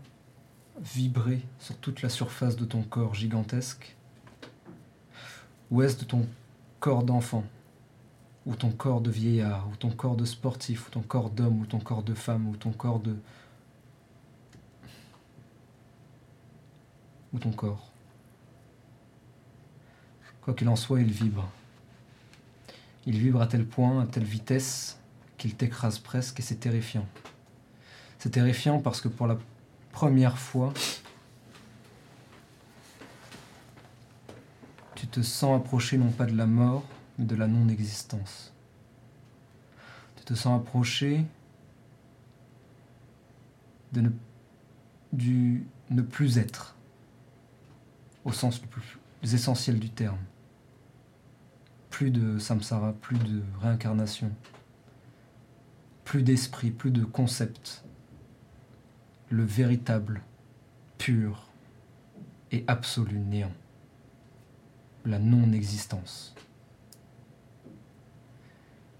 [0.81, 3.95] vibrer sur toute la surface de ton corps gigantesque.
[5.71, 6.27] Ou est-ce de ton
[6.81, 7.45] corps d'enfant
[8.47, 11.67] Ou ton corps de vieillard Ou ton corps de sportif Ou ton corps d'homme Ou
[11.67, 13.17] ton corps de femme Ou ton corps de...
[17.37, 17.91] ou ton corps.
[20.41, 21.49] Quoi qu'il en soit, il vibre.
[23.05, 24.99] Il vibre à tel point, à telle vitesse,
[25.37, 27.07] qu'il t'écrase presque et c'est terrifiant.
[28.19, 29.39] C'est terrifiant parce que pour la
[29.93, 30.73] première fois,
[34.95, 36.85] tu te sens approcher non pas de la mort,
[37.19, 38.53] de la non-existence.
[40.17, 40.63] Tu te sens
[44.01, 44.11] ne,
[45.13, 46.77] du ne plus être
[48.25, 50.19] au sens le plus, les essentiels du terme.
[51.91, 54.31] Plus de samsara, plus de réincarnation,
[56.05, 57.85] plus d'esprit, plus de concept.
[59.31, 60.23] Le véritable,
[60.99, 61.49] pur
[62.53, 63.53] et absolu néant.
[65.05, 66.35] La non-existence.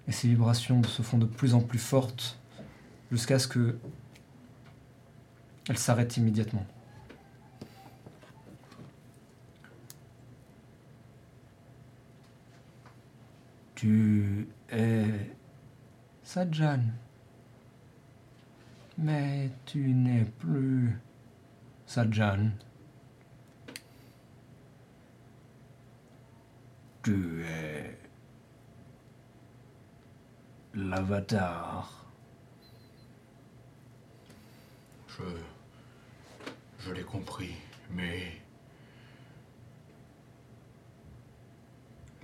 [0.09, 2.39] Et ces vibrations se font de plus en plus fortes
[3.11, 3.79] jusqu'à ce que
[5.69, 6.65] elles s'arrêtent immédiatement.
[13.75, 15.05] Tu es
[16.23, 16.81] Sajan.
[18.99, 20.99] Mais tu n'es plus
[21.85, 22.53] Sajan.
[27.03, 27.99] Tu es
[30.77, 32.05] l'avatar.
[35.09, 35.23] Je.
[36.79, 37.55] Je l'ai compris,
[37.91, 38.41] mais.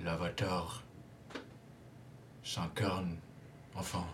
[0.00, 0.82] L'avatar
[2.44, 3.16] s'incarne.
[3.74, 4.06] Enfin.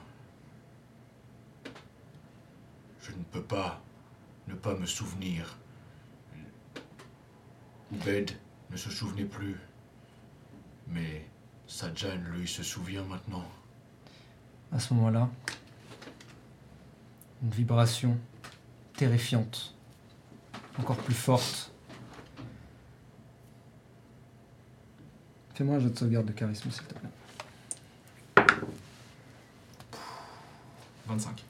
[3.02, 3.80] Je ne peux pas
[4.46, 5.58] ne pas me souvenir.
[7.90, 8.30] Bed
[8.70, 9.56] ne se souvenait plus.
[10.86, 11.26] Mais
[11.66, 13.44] Sajan, lui, se souvient maintenant.
[14.72, 15.28] À ce moment-là,
[17.42, 18.18] une vibration
[18.94, 19.74] terrifiante,
[20.78, 21.72] encore plus forte.
[25.54, 27.10] Fais-moi un jeu de sauvegarde de charisme, s'il te plaît.
[31.06, 31.44] 25.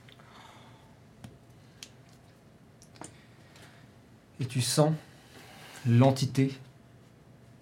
[4.41, 4.95] Et tu sens
[5.87, 6.57] l'entité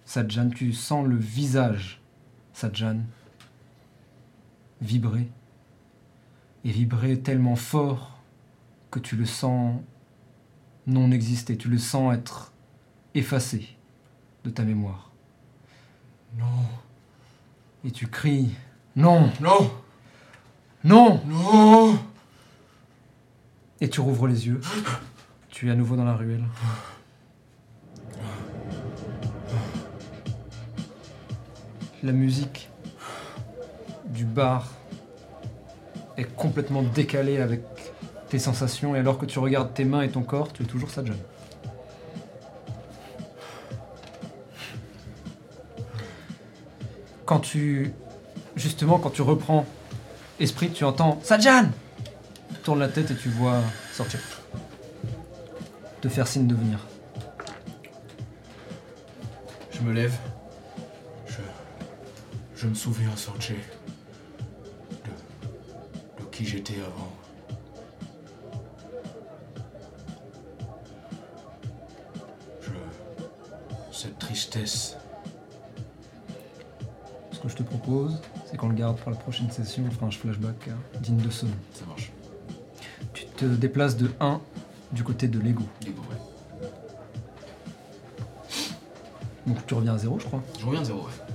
[0.05, 2.01] Sadjan, tu sens le visage
[2.53, 3.01] Sadjan
[4.81, 5.27] vibrer.
[6.63, 8.19] Et vibrer tellement fort
[8.91, 9.79] que tu le sens
[10.87, 12.53] non exister, tu le sens être
[13.13, 13.75] effacé
[14.43, 15.11] de ta mémoire.
[16.37, 16.45] Non,
[17.83, 18.53] Et tu cries
[18.95, 19.71] Non non,
[20.83, 21.99] Non non
[23.81, 24.61] Et tu rouvres les yeux.
[25.49, 26.45] Tu es à nouveau dans la ruelle.
[32.03, 32.69] La musique
[34.05, 34.76] du bar
[36.17, 37.61] est complètement décalée avec
[38.29, 40.89] tes sensations et alors que tu regardes tes mains et ton corps, tu es toujours
[40.89, 41.13] Sajan.
[47.25, 47.93] Quand tu...
[48.55, 49.65] Justement, quand tu reprends
[50.39, 51.69] esprit, tu entends Sajan
[52.49, 53.59] Tu tournes la tête et tu vois
[53.93, 54.19] sortir.
[56.01, 56.79] Te faire signe de venir.
[59.71, 60.15] Je me lève.
[61.27, 61.37] Je.
[62.55, 63.53] Je me souviens, Sorche.
[66.37, 67.11] Qui j'étais avant.
[72.61, 72.69] Je.
[73.91, 74.97] Cette tristesse.
[77.31, 80.05] Ce que je te propose, c'est qu'on le garde pour la prochaine session, on fera
[80.05, 81.55] un flashback euh, digne de ce nom.
[81.73, 82.11] Ça marche.
[83.13, 84.39] Tu te déplaces de 1
[84.91, 85.63] du côté de l'ego.
[85.87, 86.67] Ouais.
[89.47, 90.43] Donc tu reviens à 0, je crois.
[90.59, 91.26] Je reviens de zéro, ouais.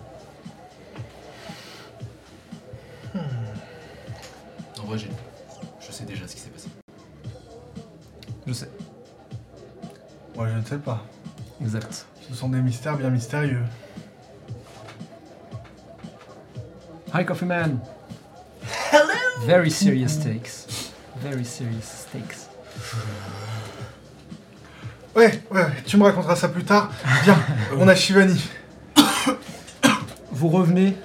[4.96, 5.10] J'ai-
[5.86, 6.68] je sais déjà ce qui s'est passé.
[8.46, 8.68] Je sais.
[10.36, 11.04] Moi, je ne sais pas.
[11.60, 12.06] Exact.
[12.28, 13.62] Ce sont des mystères bien mystérieux.
[17.14, 17.78] Hi Coffee Man
[18.90, 19.12] Hello
[19.46, 20.66] Very serious stakes.
[21.22, 22.48] Very serious stakes.
[25.14, 26.90] Ouais, ouais, ouais, tu me raconteras ça plus tard.
[27.24, 27.38] Viens,
[27.78, 28.42] on a Shivani.
[30.30, 30.96] Vous revenez.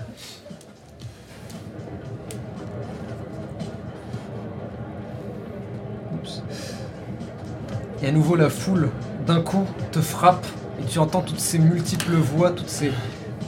[8.07, 8.89] Et à nouveau la foule
[9.25, 10.47] d'un coup te frappe
[10.79, 12.89] et tu entends toutes ces multiples voix, toutes ces,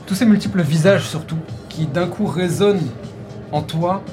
[0.06, 1.38] tous ces multiples visages surtout,
[1.70, 2.90] qui d'un coup résonnent
[3.54, 4.04] en toi.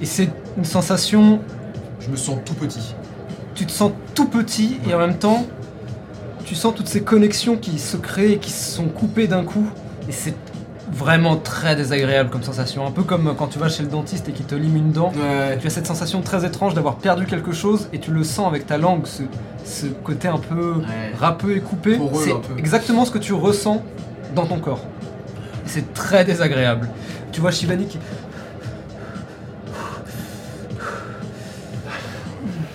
[0.00, 1.40] Et c'est une sensation,
[2.00, 2.94] Je me sens tout petit.
[3.54, 5.46] tu te sens tout petit et en même temps,
[6.46, 9.68] tu sens toutes ces connexions qui se créent et qui se sont coupées d'un coup.
[10.08, 10.34] Et c'est
[10.92, 12.86] vraiment très désagréable comme sensation.
[12.86, 15.12] Un peu comme quand tu vas chez le dentiste et qu'il te lime une dent.
[15.14, 15.58] Ouais.
[15.60, 18.66] Tu as cette sensation très étrange d'avoir perdu quelque chose et tu le sens avec
[18.66, 19.22] ta langue, ce,
[19.64, 21.12] ce côté un peu Ouais.
[21.18, 21.98] râpeux et coupé.
[22.14, 23.82] C'est exactement ce que tu ressens
[24.34, 24.84] dans ton corps.
[25.66, 26.88] C'est très désagréable.
[27.32, 27.98] Tu vois Shivani qui...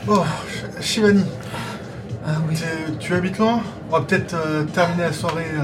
[0.08, 1.24] Oh, Sh- Shivani,
[2.28, 3.62] Ah oui, tu, tu habites loin?
[3.90, 5.46] On va peut-être euh, terminer la soirée.
[5.58, 5.64] euh,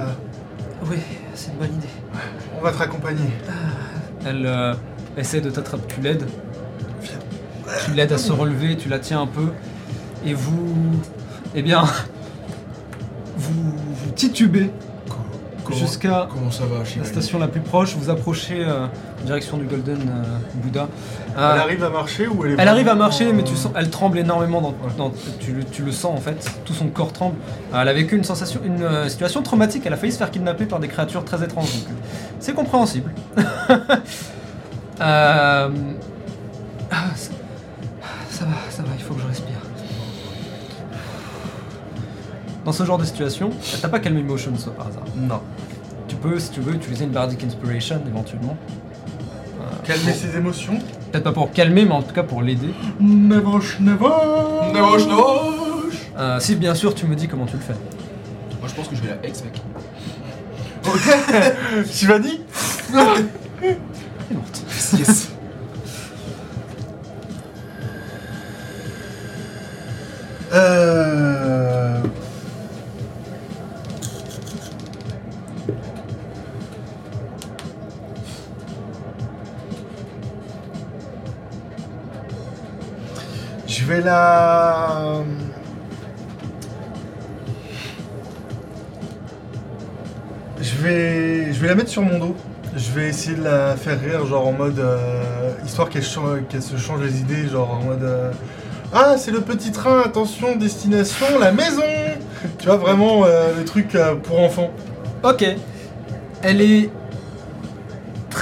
[0.90, 0.98] oui,
[1.36, 1.79] c'est une bonne idée.
[2.60, 3.30] On va te raccompagner.
[4.26, 4.74] Elle euh,
[5.18, 6.26] essaie de t'attraper, tu l'aides.
[7.86, 9.50] Tu l'aides à se relever, tu la tiens un peu.
[10.26, 11.00] Et vous.
[11.56, 11.84] Eh bien.
[13.38, 14.72] Vous, vous titubez
[15.78, 16.28] jusqu'à
[17.00, 17.96] la station la plus proche.
[17.96, 18.86] Vous approchez euh,
[19.22, 20.24] en direction du Golden euh,
[20.56, 20.88] Buddha.
[21.38, 23.58] Euh, Elle arrive à marcher ou elle est elle arrive à marcher, mais tu euh,
[23.58, 24.62] sens, elle tremble énormément.
[24.62, 27.36] Dans, dans- tu, le- tu le sens en fait, tout son corps tremble.
[27.74, 29.84] Euh, Elle a vécu une sensation, une euh, situation traumatique.
[29.86, 31.70] Elle a failli se faire kidnapper par des créatures très étranges.
[31.90, 31.94] euh,
[32.40, 33.12] c'est compréhensible.
[35.02, 35.70] Euh,
[36.92, 37.32] ah, ça,
[38.30, 38.90] ça va, ça va.
[38.98, 39.49] Il faut que je respire.
[42.66, 45.04] Dans ce genre de situation, t'as pas calmé Motion soit par hasard.
[45.16, 45.42] Non.
[46.08, 48.58] Tu peux, si tu veux, utiliser une Bardic Inspiration éventuellement.
[49.84, 50.78] Calmer ses émotions.
[51.12, 52.70] Peut-être pas pour calmer, mais en tout cas pour l'aider.
[53.00, 54.12] Nevoche, nevoche
[54.74, 57.74] Nevoche, nevoche Euh, si bien sûr tu me dis comment tu le fais.
[58.60, 59.62] Moi je pense que je vais la ex, mec.
[60.86, 62.42] Ok Shivani
[62.94, 64.64] Elle est morte.
[64.98, 65.30] Yes.
[70.54, 70.99] Euh...
[84.02, 85.24] La...
[90.62, 92.36] Je vais, je vais la mettre sur mon dos.
[92.76, 94.80] Je vais essayer de la faire rire, genre en mode...
[94.80, 95.24] euh,
[95.66, 98.04] histoire qu'elle se change les idées, genre en mode...
[98.04, 98.32] euh,
[98.92, 101.84] ah, c'est le petit train, attention, destination, la maison
[102.58, 104.72] Tu vois, vraiment euh, le truc euh, pour enfants.
[105.24, 105.46] Ok.
[106.42, 106.90] Elle est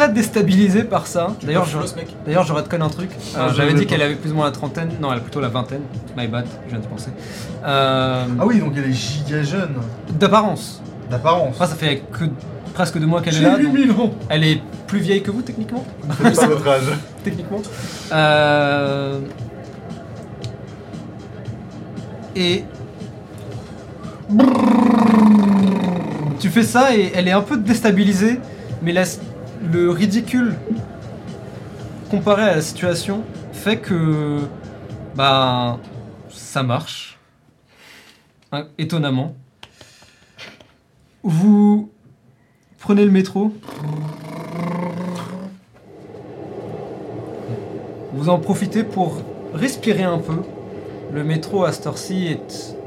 [0.07, 1.35] très déstabilisée par ça.
[1.43, 1.77] D'ailleurs, je,
[2.25, 3.09] d'ailleurs, je redconne un truc.
[3.11, 3.89] Euh, Ah, J'avais dit pas.
[3.91, 4.89] qu'elle avait plus ou moins la trentaine.
[5.01, 5.81] Non, elle a plutôt la vingtaine.
[6.15, 7.09] My bad, je viens de penser.
[7.65, 9.75] Euh, Ah oui, donc elle est giga jeune,
[10.19, 10.81] D'apparence.
[11.09, 11.57] d'apparence.
[11.57, 12.25] Ça fait que
[12.73, 13.57] presque deux mois qu'elle est J'ai là.
[13.57, 15.83] donc 8000 ans Elle est plus vieille que vous, techniquement.
[16.23, 16.83] C'est pas votre âge.
[17.23, 17.61] techniquement.
[18.11, 19.19] Euh...
[22.35, 22.63] Et
[26.39, 28.39] tu fais ça et elle est un peu déstabilisée,
[28.83, 29.03] mais la-
[29.61, 30.55] le ridicule
[32.09, 34.39] comparé à la situation fait que
[35.15, 35.79] bah
[36.29, 37.17] ça marche
[38.53, 39.35] Hein, étonnamment.
[41.21, 41.89] Vous
[42.79, 43.51] prenez le métro.
[48.13, 49.21] Vous en profitez pour
[49.53, 50.43] respirer un peu.
[51.11, 52.77] Le métro à cette est.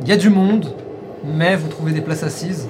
[0.00, 0.74] Il y a du monde,
[1.24, 2.66] mais vous trouvez des places assises.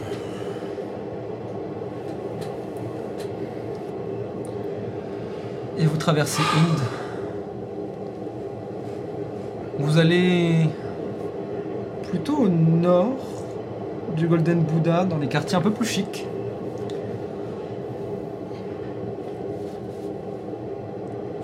[5.80, 6.80] Et vous traversez Inde.
[9.78, 10.68] Vous allez
[12.10, 13.16] plutôt au nord
[14.16, 16.26] du Golden Buddha, dans les quartiers un peu plus chics.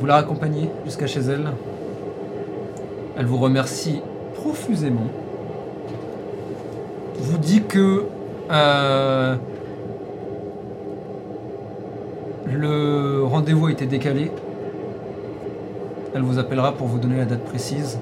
[0.00, 1.52] Vous la raccompagnez jusqu'à chez elle.
[3.16, 4.02] Elle vous remercie
[4.34, 5.06] profusément.
[7.20, 8.06] Vous dit que
[8.50, 9.36] euh,
[12.47, 14.31] le rendez-vous a été décalé.
[16.14, 17.98] Elle vous appellera pour vous donner la date précise.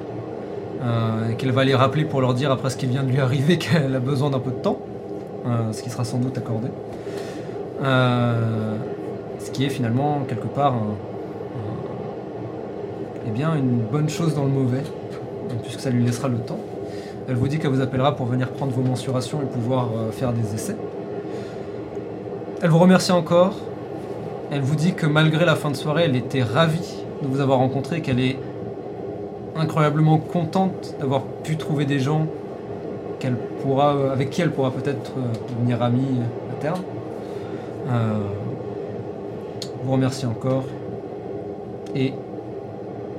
[0.84, 3.20] euh, et qu'elle va les rappeler pour leur dire après ce qui vient de lui
[3.20, 4.78] arriver qu'elle a besoin d'un peu de temps.
[5.46, 6.68] euh, ce qui sera sans doute accordé.
[7.82, 8.76] Euh,
[9.38, 10.74] ce qui est finalement quelque part
[13.26, 14.82] eh bien, une bonne chose dans le mauvais,
[15.62, 16.58] puisque ça lui laissera le temps.
[17.28, 20.54] Elle vous dit qu'elle vous appellera pour venir prendre vos mensurations et pouvoir faire des
[20.54, 20.76] essais.
[22.60, 23.54] Elle vous remercie encore.
[24.54, 27.58] Elle vous dit que malgré la fin de soirée, elle était ravie de vous avoir
[27.58, 28.36] rencontré, qu'elle est
[29.56, 32.26] incroyablement contente d'avoir pu trouver des gens
[33.18, 36.80] qu'elle pourra, euh, avec qui elle pourra peut-être euh, devenir amie à terme.
[37.88, 38.18] Euh,
[39.84, 40.64] vous remercie encore
[41.94, 42.12] et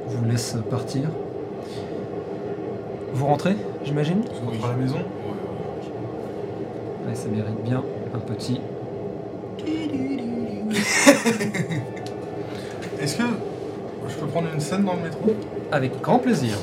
[0.05, 1.09] vous laisse partir.
[3.11, 4.21] Vous rentrez, j'imagine?
[4.47, 4.57] Oui.
[4.59, 4.99] Pour la maison?
[7.07, 7.81] Ouais, ça mérite bien
[8.13, 8.61] un petit.
[13.01, 13.23] Est-ce que
[14.07, 15.35] je peux prendre une scène dans le métro?
[15.71, 16.57] Avec grand plaisir.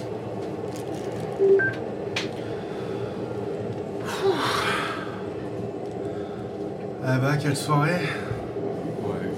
[7.04, 8.02] Ah bah, quelle soirée
[9.02, 9.30] Ouais.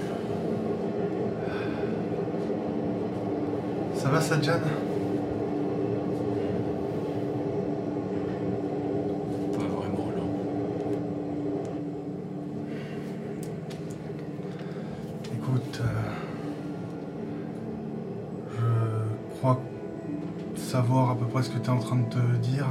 [3.95, 4.59] Ça va, Sadjan?
[21.41, 22.67] Ce que tu es en train de te dire.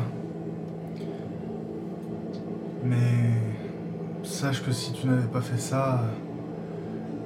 [2.85, 3.33] Mais
[4.23, 6.05] sache que si tu n'avais pas fait ça,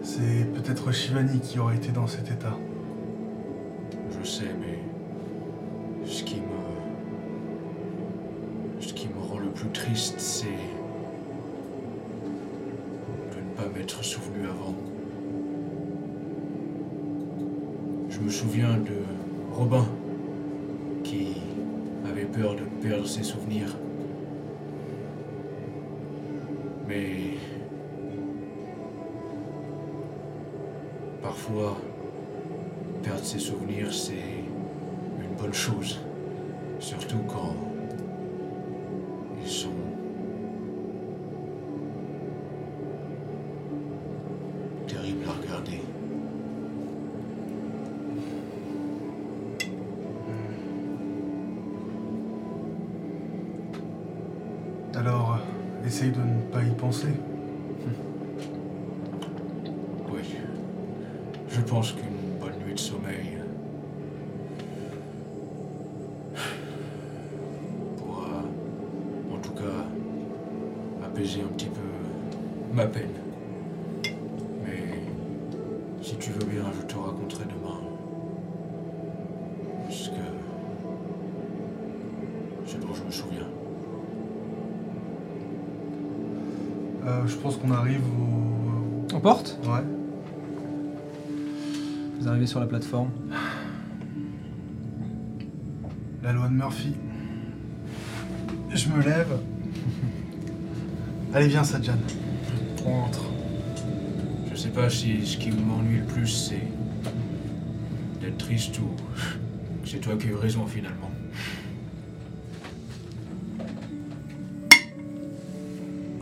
[0.03, 2.57] c'est peut-être Shivani qui aurait été dans cet état.
[33.03, 36.01] Perdre ses souvenirs, c'est une bonne chose.
[36.81, 37.55] Surtout quand
[61.57, 63.39] Je pense qu'une bonne nuit de sommeil
[67.97, 68.43] pourra,
[69.33, 69.87] en tout cas,
[71.03, 73.15] apaiser un petit peu ma peine.
[74.67, 75.01] Mais
[76.03, 77.81] si tu veux bien, je te raconterai demain
[79.89, 80.27] ce que.
[82.67, 83.49] ce dont je me souviens.
[87.07, 89.17] Euh, je pense qu'on arrive au.
[89.17, 89.96] On porte Ouais.
[92.45, 93.11] Sur la plateforme.
[96.23, 96.93] La loi de Murphy.
[98.73, 99.41] Je me lève.
[101.35, 101.97] Allez, viens, Sadjan.
[102.85, 103.25] On rentre.
[104.53, 106.63] Je sais pas si ce qui m'ennuie le plus, c'est
[108.21, 108.91] d'être triste ou
[109.85, 111.11] c'est toi qui as eu raison finalement.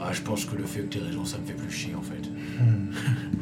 [0.00, 2.02] Ah, je pense que le fait que tu raison, ça me fait plus chier en
[2.02, 2.30] fait.
[3.32, 3.33] Vous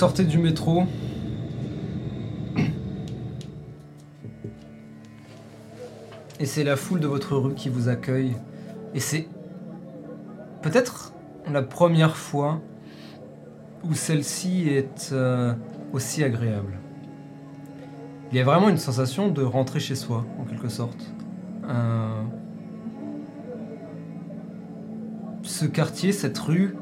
[0.00, 0.84] sortez du métro.
[6.38, 8.34] Et c'est la foule de votre rue qui vous accueille.
[8.94, 9.28] Et c'est
[10.62, 11.12] peut-être
[11.52, 12.62] la première fois
[13.84, 15.52] où celle-ci est euh,
[15.92, 16.78] aussi agréable.
[18.32, 21.12] Il y a vraiment une sensation de rentrer chez soi, en quelque sorte.
[21.68, 22.22] Euh,
[25.42, 26.74] Ce quartier, cette rue,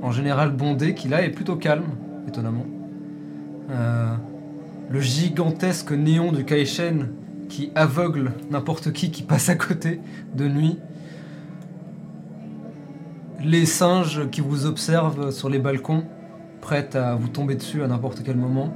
[0.00, 1.90] en général bondée, qui là est plutôt calme,
[2.28, 2.66] étonnamment.
[3.70, 4.14] Euh,
[4.90, 7.10] le gigantesque néon du Kaishen
[7.48, 10.00] qui aveugle n'importe qui qui passe à côté
[10.34, 10.78] de nuit.
[13.42, 16.04] Les singes qui vous observent sur les balcons,
[16.60, 18.72] prêts à vous tomber dessus à n'importe quel moment.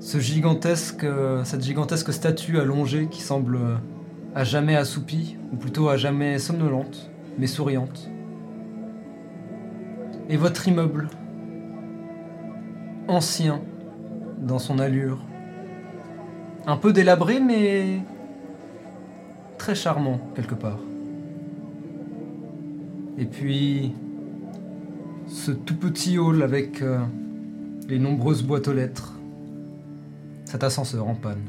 [0.00, 3.76] Ce gigantesque, euh, cette gigantesque statue allongée qui semble euh,
[4.34, 8.10] à jamais assoupie, ou plutôt à jamais somnolente, mais souriante.
[10.28, 11.08] Et votre immeuble,
[13.08, 13.60] ancien
[14.38, 15.22] dans son allure,
[16.66, 18.00] un peu délabré mais
[19.58, 20.78] très charmant quelque part.
[23.18, 23.92] Et puis
[25.26, 26.98] ce tout petit hall avec euh,
[27.88, 29.14] les nombreuses boîtes aux lettres,
[30.44, 31.42] cet ascenseur en panne,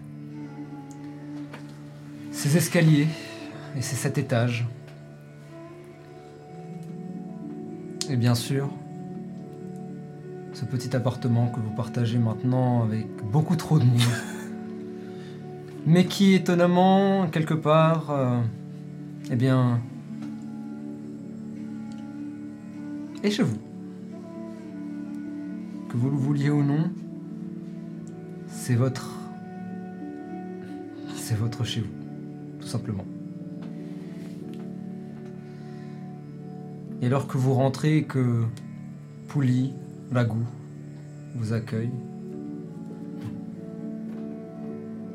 [2.31, 3.07] ces escaliers
[3.77, 4.67] et ces sept étages.
[8.09, 8.69] Et bien sûr,
[10.53, 14.00] ce petit appartement que vous partagez maintenant avec beaucoup trop de monde.
[15.88, 18.42] Mais qui étonnamment, quelque part, euh,
[19.32, 19.80] eh bien,
[23.24, 23.58] est chez vous.
[25.90, 26.92] Que vous le vouliez ou non,
[28.48, 29.11] c'est votre.
[31.16, 33.06] C'est votre chez vous, tout simplement.
[37.01, 38.43] Et alors que vous rentrez que
[39.27, 39.74] Pouli,
[40.11, 40.40] Ragu
[41.35, 41.91] vous accueille,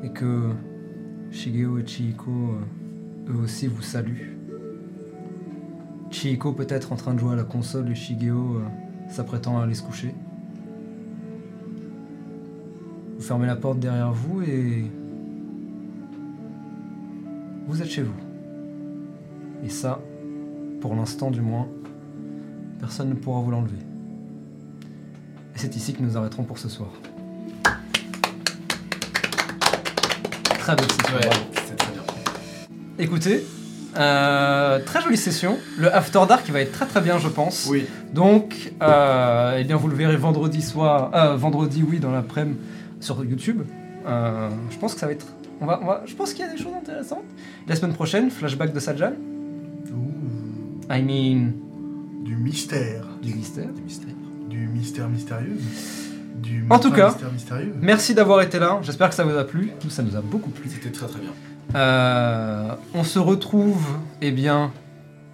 [0.03, 0.49] et que
[1.31, 4.37] Shigeo et Chihiko, euh, eux aussi, vous saluent.
[6.09, 8.61] Chihiko peut-être en train de jouer à la console et Shigeo euh,
[9.09, 10.13] s'apprêtant à aller se coucher.
[13.17, 14.85] Vous fermez la porte derrière vous et
[17.67, 18.13] vous êtes chez vous.
[19.63, 20.01] Et ça,
[20.81, 21.67] pour l'instant du moins,
[22.79, 23.77] personne ne pourra vous l'enlever.
[25.55, 26.89] Et c'est ici que nous arrêterons pour ce soir.
[30.59, 31.15] Très belle session.
[31.15, 31.41] Ouais, bravo.
[31.53, 32.01] c'était très bien.
[32.99, 33.45] Écoutez,
[33.97, 35.57] euh, très jolie session.
[35.77, 37.67] Le After Dark va être très très bien, je pense.
[37.69, 37.85] Oui.
[38.13, 42.57] Donc, euh, eh bien, vous le verrez vendredi soir, euh, vendredi, oui, dans l'après-midi
[42.99, 43.61] sur YouTube.
[44.07, 45.25] Euh, je pense que ça va être.
[45.59, 47.23] On va, on va- je pense qu'il y a des choses intéressantes.
[47.67, 49.13] La semaine prochaine, flashback de Sajan.
[50.93, 51.53] I mean,
[52.25, 53.05] du mystère.
[53.21, 53.67] du mystère.
[53.73, 54.15] Des mystères.
[54.49, 55.57] Du mystère mystérieux.
[56.35, 57.73] Du En tout cas, mystère mystérieux.
[57.81, 58.79] Merci d'avoir été là.
[58.81, 59.71] J'espère que ça vous a plu.
[59.83, 60.69] Nous, ça nous a beaucoup plu.
[60.69, 61.31] C'était très très bien.
[61.75, 63.87] Euh, on se retrouve,
[64.21, 64.73] eh bien,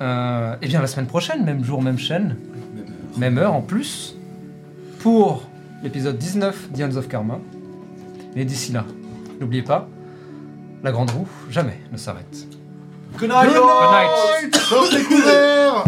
[0.01, 2.35] euh, eh bien, la semaine prochaine, même jour, même chaîne,
[2.75, 2.85] Même,
[3.17, 4.15] même heure en plus,
[4.99, 5.47] pour
[5.81, 7.39] l'épisode 19 d'Ions of Karma.
[8.35, 8.85] Mais d'ici là,
[9.41, 9.89] n'oubliez pas,
[10.83, 12.47] la grande roue jamais ne s'arrête.
[13.19, 14.55] Good night, Good night.
[14.69, 15.85] Sauf les couverts.